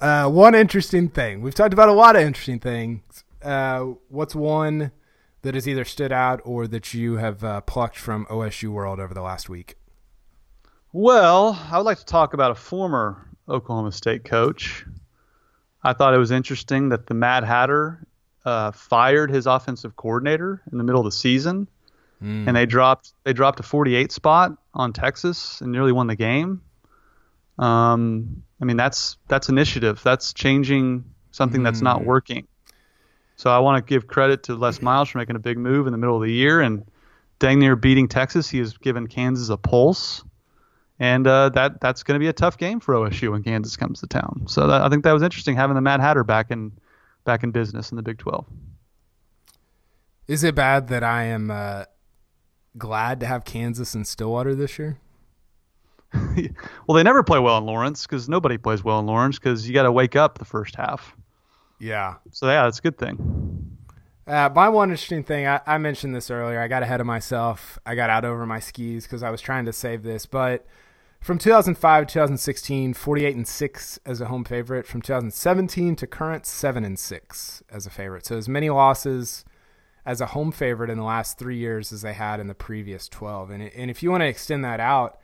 Uh, 0.00 0.28
one 0.28 0.54
interesting 0.54 1.08
thing. 1.08 1.42
We've 1.42 1.54
talked 1.54 1.72
about 1.72 1.88
a 1.88 1.92
lot 1.92 2.16
of 2.16 2.22
interesting 2.22 2.60
things. 2.60 3.02
Uh, 3.42 3.92
what's 4.08 4.34
one 4.34 4.92
that 5.42 5.54
has 5.54 5.68
either 5.68 5.84
stood 5.84 6.12
out 6.12 6.40
or 6.44 6.66
that 6.66 6.94
you 6.94 7.16
have 7.16 7.44
uh, 7.44 7.60
plucked 7.62 7.96
from 7.96 8.26
OSU 8.26 8.70
World 8.70 9.00
over 9.00 9.14
the 9.14 9.22
last 9.22 9.48
week? 9.48 9.76
Well, 10.92 11.60
I 11.70 11.76
would 11.76 11.84
like 11.84 11.98
to 11.98 12.04
talk 12.04 12.34
about 12.34 12.50
a 12.50 12.54
former 12.54 13.28
Oklahoma 13.48 13.92
State 13.92 14.24
coach. 14.24 14.84
I 15.82 15.92
thought 15.92 16.14
it 16.14 16.18
was 16.18 16.30
interesting 16.30 16.88
that 16.88 17.06
the 17.06 17.14
Mad 17.14 17.44
Hatter 17.44 18.06
uh, 18.48 18.72
fired 18.72 19.30
his 19.30 19.46
offensive 19.46 19.94
coordinator 19.94 20.62
in 20.72 20.78
the 20.78 20.84
middle 20.84 21.00
of 21.00 21.04
the 21.04 21.12
season, 21.12 21.68
mm. 22.22 22.46
and 22.46 22.56
they 22.56 22.64
dropped 22.64 23.12
they 23.24 23.34
dropped 23.34 23.60
a 23.60 23.62
48 23.62 24.10
spot 24.10 24.52
on 24.72 24.94
Texas 24.94 25.60
and 25.60 25.70
nearly 25.70 25.92
won 25.92 26.06
the 26.06 26.16
game. 26.16 26.62
Um, 27.58 28.42
I 28.60 28.64
mean, 28.64 28.78
that's 28.78 29.18
that's 29.28 29.50
initiative. 29.50 30.00
That's 30.02 30.32
changing 30.32 31.04
something 31.30 31.60
mm. 31.60 31.64
that's 31.64 31.82
not 31.82 32.00
hmm. 32.00 32.06
working. 32.06 32.48
So 33.36 33.50
I 33.50 33.58
want 33.58 33.86
to 33.86 33.88
give 33.88 34.06
credit 34.06 34.44
to 34.44 34.54
Les 34.54 34.80
Miles 34.80 35.10
for 35.10 35.18
making 35.18 35.36
a 35.36 35.40
big 35.40 35.58
move 35.58 35.86
in 35.86 35.92
the 35.92 35.98
middle 35.98 36.16
of 36.16 36.22
the 36.22 36.32
year 36.32 36.60
and 36.60 36.84
dang 37.38 37.60
near 37.60 37.76
beating 37.76 38.08
Texas. 38.08 38.48
He 38.48 38.58
has 38.58 38.76
given 38.78 39.06
Kansas 39.06 39.50
a 39.50 39.56
pulse, 39.56 40.24
and 40.98 41.26
uh, 41.26 41.50
that 41.50 41.82
that's 41.82 42.02
going 42.02 42.18
to 42.18 42.24
be 42.24 42.28
a 42.28 42.32
tough 42.32 42.56
game 42.56 42.80
for 42.80 42.94
OSU 42.94 43.30
when 43.30 43.42
Kansas 43.42 43.76
comes 43.76 44.00
to 44.00 44.06
town. 44.06 44.46
So 44.48 44.66
that, 44.68 44.80
I 44.80 44.88
think 44.88 45.04
that 45.04 45.12
was 45.12 45.22
interesting 45.22 45.54
having 45.54 45.74
the 45.74 45.82
Mad 45.82 46.00
Hatter 46.00 46.24
back 46.24 46.50
in 46.50 46.72
back 47.24 47.42
in 47.42 47.50
business 47.50 47.90
in 47.90 47.96
the 47.96 48.02
Big 48.02 48.18
Twelve. 48.18 48.46
Is 50.26 50.44
it 50.44 50.54
bad 50.54 50.88
that 50.88 51.02
I 51.02 51.24
am 51.24 51.50
uh, 51.50 51.84
glad 52.76 53.20
to 53.20 53.26
have 53.26 53.44
Kansas 53.44 53.94
and 53.94 54.06
Stillwater 54.06 54.54
this 54.54 54.78
year? 54.78 54.98
well, 56.86 56.94
they 56.94 57.02
never 57.02 57.22
play 57.22 57.38
well 57.38 57.58
in 57.58 57.64
Lawrence 57.64 58.06
because 58.06 58.28
nobody 58.28 58.58
plays 58.58 58.82
well 58.82 58.98
in 58.98 59.06
Lawrence 59.06 59.38
because 59.38 59.66
you 59.66 59.74
got 59.74 59.82
to 59.82 59.92
wake 59.92 60.16
up 60.16 60.38
the 60.38 60.44
first 60.44 60.76
half. 60.76 61.16
Yeah. 61.78 62.16
So 62.30 62.46
yeah, 62.46 62.64
that's 62.64 62.78
a 62.78 62.82
good 62.82 62.98
thing. 62.98 63.76
Uh, 64.26 64.50
my 64.54 64.68
one 64.68 64.90
interesting 64.90 65.24
thing, 65.24 65.46
I, 65.46 65.60
I, 65.66 65.78
mentioned 65.78 66.14
this 66.14 66.30
earlier. 66.30 66.60
I 66.60 66.68
got 66.68 66.82
ahead 66.82 67.00
of 67.00 67.06
myself. 67.06 67.78
I 67.86 67.94
got 67.94 68.10
out 68.10 68.26
over 68.26 68.44
my 68.44 68.60
skis 68.60 69.04
because 69.04 69.22
I 69.22 69.30
was 69.30 69.40
trying 69.40 69.64
to 69.64 69.72
save 69.72 70.02
this. 70.02 70.26
But 70.26 70.66
from 71.20 71.38
2005 71.38 72.06
to 72.06 72.12
2016, 72.12 72.94
48 72.94 73.36
and 73.36 73.46
six 73.46 73.98
as 74.06 74.20
a 74.20 74.26
home 74.26 74.44
favorite. 74.44 74.86
From 74.86 75.02
2017 75.02 75.96
to 75.96 76.06
current, 76.06 76.46
seven 76.46 76.84
and 76.84 76.98
six 76.98 77.62
as 77.70 77.86
a 77.86 77.90
favorite. 77.90 78.26
So 78.26 78.36
as 78.36 78.48
many 78.48 78.70
losses 78.70 79.44
as 80.06 80.20
a 80.20 80.26
home 80.26 80.52
favorite 80.52 80.90
in 80.90 80.96
the 80.96 81.04
last 81.04 81.38
three 81.38 81.58
years 81.58 81.92
as 81.92 82.02
they 82.02 82.14
had 82.14 82.40
in 82.40 82.46
the 82.46 82.54
previous 82.54 83.08
12. 83.08 83.50
And 83.50 83.62
and 83.62 83.90
if 83.90 84.02
you 84.02 84.10
want 84.10 84.22
to 84.22 84.28
extend 84.28 84.64
that 84.64 84.80
out 84.80 85.18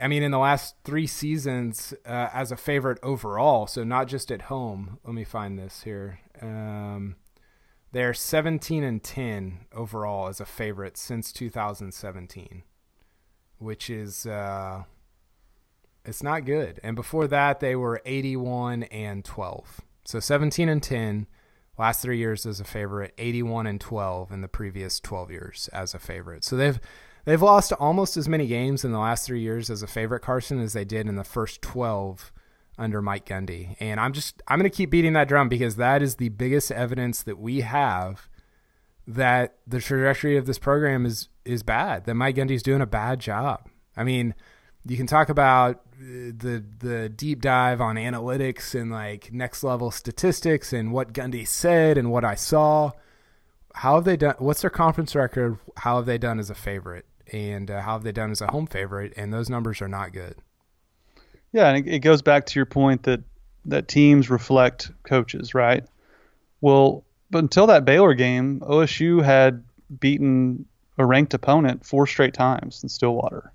I 0.00 0.08
mean, 0.08 0.22
in 0.22 0.30
the 0.30 0.38
last 0.38 0.76
three 0.82 1.06
seasons, 1.06 1.92
uh, 2.06 2.28
as 2.32 2.50
a 2.50 2.56
favorite 2.56 2.98
overall, 3.02 3.66
so 3.66 3.84
not 3.84 4.08
just 4.08 4.32
at 4.32 4.42
home. 4.42 4.98
Let 5.04 5.14
me 5.14 5.24
find 5.24 5.58
this 5.58 5.82
here. 5.82 6.20
Um, 6.40 7.16
they're 7.92 8.14
17 8.14 8.82
and 8.82 9.02
10 9.02 9.66
overall 9.74 10.28
as 10.28 10.40
a 10.40 10.46
favorite 10.46 10.96
since 10.96 11.32
2017, 11.32 12.62
which 13.58 13.90
is 13.90 14.24
uh, 14.26 14.84
it's 16.04 16.22
not 16.22 16.44
good. 16.44 16.80
And 16.82 16.96
before 16.96 17.26
that, 17.28 17.60
they 17.60 17.76
were 17.76 18.02
81 18.04 18.84
and 18.84 19.24
12. 19.24 19.80
So 20.04 20.20
17 20.20 20.68
and 20.68 20.82
10 20.82 21.26
last 21.78 22.02
three 22.02 22.18
years 22.18 22.46
as 22.46 22.60
a 22.60 22.64
favorite, 22.64 23.14
81 23.18 23.66
and 23.66 23.80
12 23.80 24.32
in 24.32 24.40
the 24.40 24.48
previous 24.48 25.00
12 25.00 25.30
years 25.30 25.68
as 25.72 25.94
a 25.94 25.98
favorite. 25.98 26.44
So 26.44 26.56
they've 26.56 26.80
They've 27.24 27.40
lost 27.40 27.72
almost 27.72 28.16
as 28.16 28.28
many 28.28 28.46
games 28.46 28.84
in 28.84 28.92
the 28.92 28.98
last 28.98 29.26
three 29.26 29.40
years 29.40 29.70
as 29.70 29.82
a 29.82 29.86
favorite, 29.86 30.20
Carson, 30.20 30.60
as 30.60 30.72
they 30.72 30.84
did 30.84 31.06
in 31.06 31.16
the 31.16 31.24
first 31.24 31.60
12 31.62 32.32
under 32.78 33.02
Mike 33.02 33.26
Gundy. 33.26 33.76
And 33.78 34.00
I'm 34.00 34.12
just, 34.12 34.42
I'm 34.48 34.58
going 34.58 34.70
to 34.70 34.76
keep 34.76 34.90
beating 34.90 35.12
that 35.12 35.28
drum 35.28 35.48
because 35.48 35.76
that 35.76 36.02
is 36.02 36.16
the 36.16 36.30
biggest 36.30 36.72
evidence 36.72 37.22
that 37.22 37.38
we 37.38 37.60
have 37.60 38.28
that 39.06 39.56
the 39.66 39.80
trajectory 39.80 40.36
of 40.36 40.46
this 40.46 40.58
program 40.58 41.04
is, 41.04 41.28
is 41.44 41.62
bad, 41.62 42.04
that 42.06 42.14
Mike 42.14 42.36
Gundy's 42.36 42.62
doing 42.62 42.80
a 42.80 42.86
bad 42.86 43.20
job. 43.20 43.68
I 43.96 44.04
mean, 44.04 44.34
you 44.86 44.96
can 44.96 45.06
talk 45.06 45.28
about 45.28 45.82
the 46.00 46.64
the 46.78 47.08
deep 47.08 47.42
dive 47.42 47.80
on 47.80 47.96
analytics 47.96 48.78
and 48.78 48.90
like 48.90 49.32
next 49.32 49.62
level 49.62 49.90
statistics 49.90 50.72
and 50.72 50.92
what 50.92 51.12
Gundy 51.12 51.46
said 51.46 51.98
and 51.98 52.10
what 52.10 52.24
I 52.24 52.34
saw. 52.34 52.92
How 53.74 53.96
have 53.96 54.04
they 54.04 54.16
done? 54.16 54.34
What's 54.38 54.62
their 54.62 54.70
conference 54.70 55.14
record? 55.14 55.58
How 55.76 55.96
have 55.96 56.06
they 56.06 56.18
done 56.18 56.38
as 56.38 56.50
a 56.50 56.54
favorite? 56.54 57.06
And 57.32 57.70
uh, 57.70 57.82
how 57.82 57.92
have 57.92 58.02
they 58.02 58.12
done 58.12 58.30
as 58.30 58.40
a 58.40 58.48
home 58.48 58.66
favorite? 58.66 59.12
And 59.16 59.32
those 59.32 59.48
numbers 59.48 59.80
are 59.82 59.88
not 59.88 60.12
good. 60.12 60.36
Yeah, 61.52 61.68
and 61.68 61.86
it, 61.86 61.94
it 61.94 61.98
goes 62.00 62.22
back 62.22 62.46
to 62.46 62.58
your 62.58 62.66
point 62.66 63.02
that 63.04 63.20
that 63.66 63.88
teams 63.88 64.30
reflect 64.30 64.90
coaches, 65.02 65.54
right? 65.54 65.84
Well, 66.60 67.04
but 67.30 67.40
until 67.40 67.66
that 67.66 67.84
Baylor 67.84 68.14
game, 68.14 68.60
OSU 68.60 69.22
had 69.22 69.62
beaten 70.00 70.64
a 70.98 71.04
ranked 71.04 71.34
opponent 71.34 71.84
four 71.84 72.06
straight 72.06 72.34
times 72.34 72.82
in 72.82 72.88
Stillwater. 72.88 73.52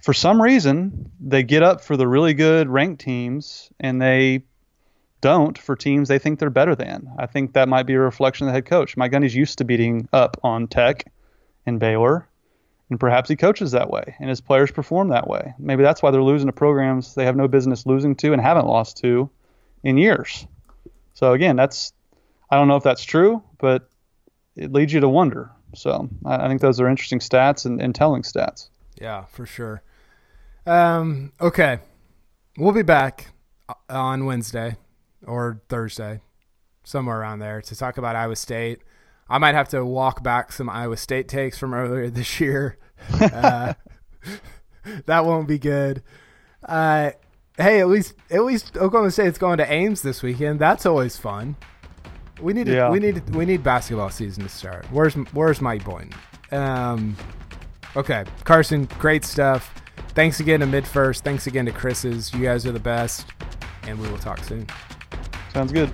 For 0.00 0.14
some 0.14 0.40
reason, 0.40 1.10
they 1.20 1.42
get 1.42 1.62
up 1.62 1.80
for 1.80 1.96
the 1.96 2.06
really 2.06 2.34
good 2.34 2.68
ranked 2.68 3.00
teams 3.00 3.70
and 3.80 4.00
they 4.00 4.44
don't 5.20 5.58
for 5.58 5.74
teams 5.74 6.08
they 6.08 6.18
think 6.18 6.38
they're 6.38 6.50
better 6.50 6.74
than. 6.74 7.12
I 7.18 7.26
think 7.26 7.54
that 7.54 7.68
might 7.68 7.84
be 7.84 7.94
a 7.94 8.00
reflection 8.00 8.46
of 8.46 8.52
the 8.52 8.56
head 8.56 8.66
coach. 8.66 8.96
Mike 8.96 9.12
Gundy's 9.12 9.34
used 9.34 9.58
to 9.58 9.64
beating 9.64 10.08
up 10.12 10.36
on 10.44 10.68
Tech 10.68 11.10
and 11.66 11.80
Baylor, 11.80 12.28
and 12.90 13.00
perhaps 13.00 13.28
he 13.28 13.36
coaches 13.36 13.72
that 13.72 13.90
way 13.90 14.14
and 14.20 14.28
his 14.30 14.40
players 14.40 14.70
perform 14.70 15.08
that 15.08 15.28
way. 15.28 15.54
Maybe 15.58 15.82
that's 15.82 16.02
why 16.02 16.10
they're 16.10 16.22
losing 16.22 16.46
to 16.46 16.52
programs 16.52 17.14
they 17.14 17.24
have 17.24 17.36
no 17.36 17.48
business 17.48 17.84
losing 17.84 18.14
to 18.16 18.32
and 18.32 18.40
haven't 18.40 18.66
lost 18.66 18.98
to 18.98 19.28
in 19.82 19.98
years. 19.98 20.46
So 21.14 21.32
again, 21.32 21.56
that's 21.56 21.92
I 22.50 22.56
don't 22.56 22.68
know 22.68 22.76
if 22.76 22.84
that's 22.84 23.04
true, 23.04 23.42
but 23.58 23.90
it 24.56 24.72
leads 24.72 24.92
you 24.92 25.00
to 25.00 25.08
wonder. 25.08 25.50
So 25.74 26.08
I, 26.24 26.44
I 26.46 26.48
think 26.48 26.60
those 26.60 26.80
are 26.80 26.88
interesting 26.88 27.18
stats 27.18 27.66
and, 27.66 27.82
and 27.82 27.94
telling 27.94 28.22
stats. 28.22 28.68
Yeah, 29.00 29.24
for 29.24 29.44
sure. 29.44 29.82
Um, 30.68 31.32
okay, 31.40 31.78
we'll 32.58 32.72
be 32.72 32.82
back 32.82 33.28
on 33.88 34.26
Wednesday 34.26 34.76
or 35.26 35.62
Thursday, 35.70 36.20
somewhere 36.84 37.18
around 37.20 37.38
there, 37.38 37.62
to 37.62 37.74
talk 37.76 37.96
about 37.96 38.16
Iowa 38.16 38.36
State. 38.36 38.82
I 39.30 39.38
might 39.38 39.54
have 39.54 39.68
to 39.70 39.84
walk 39.84 40.22
back 40.22 40.52
some 40.52 40.68
Iowa 40.68 40.98
State 40.98 41.26
takes 41.26 41.56
from 41.58 41.72
earlier 41.72 42.10
this 42.10 42.38
year. 42.38 42.76
Uh, 43.18 43.72
that 45.06 45.24
won't 45.24 45.48
be 45.48 45.58
good. 45.58 46.02
Uh, 46.62 47.12
hey, 47.56 47.80
at 47.80 47.88
least 47.88 48.14
at 48.30 48.44
least 48.44 48.76
Oklahoma 48.76 49.10
State's 49.10 49.38
going 49.38 49.56
to 49.58 49.72
Ames 49.72 50.02
this 50.02 50.22
weekend. 50.22 50.58
That's 50.58 50.84
always 50.84 51.16
fun. 51.16 51.56
We 52.42 52.52
need 52.52 52.66
to, 52.66 52.74
Yeah. 52.74 52.90
we 52.90 52.98
need 52.98 53.34
we 53.34 53.46
need 53.46 53.62
basketball 53.62 54.10
season 54.10 54.42
to 54.42 54.48
start. 54.50 54.84
Where's 54.90 55.14
where's 55.32 55.62
Mike 55.62 55.84
Boynton? 55.84 56.12
Um, 56.52 57.16
okay, 57.96 58.24
Carson, 58.44 58.84
great 58.98 59.24
stuff. 59.24 59.74
Thanks 60.14 60.40
again 60.40 60.60
to 60.60 60.66
MidFirst. 60.66 61.20
Thanks 61.20 61.46
again 61.46 61.66
to 61.66 61.72
Chris's. 61.72 62.32
You 62.32 62.42
guys 62.42 62.66
are 62.66 62.72
the 62.72 62.80
best, 62.80 63.26
and 63.82 63.98
we 63.98 64.08
will 64.08 64.18
talk 64.18 64.42
soon. 64.44 64.66
Sounds 65.52 65.72
good. 65.72 65.90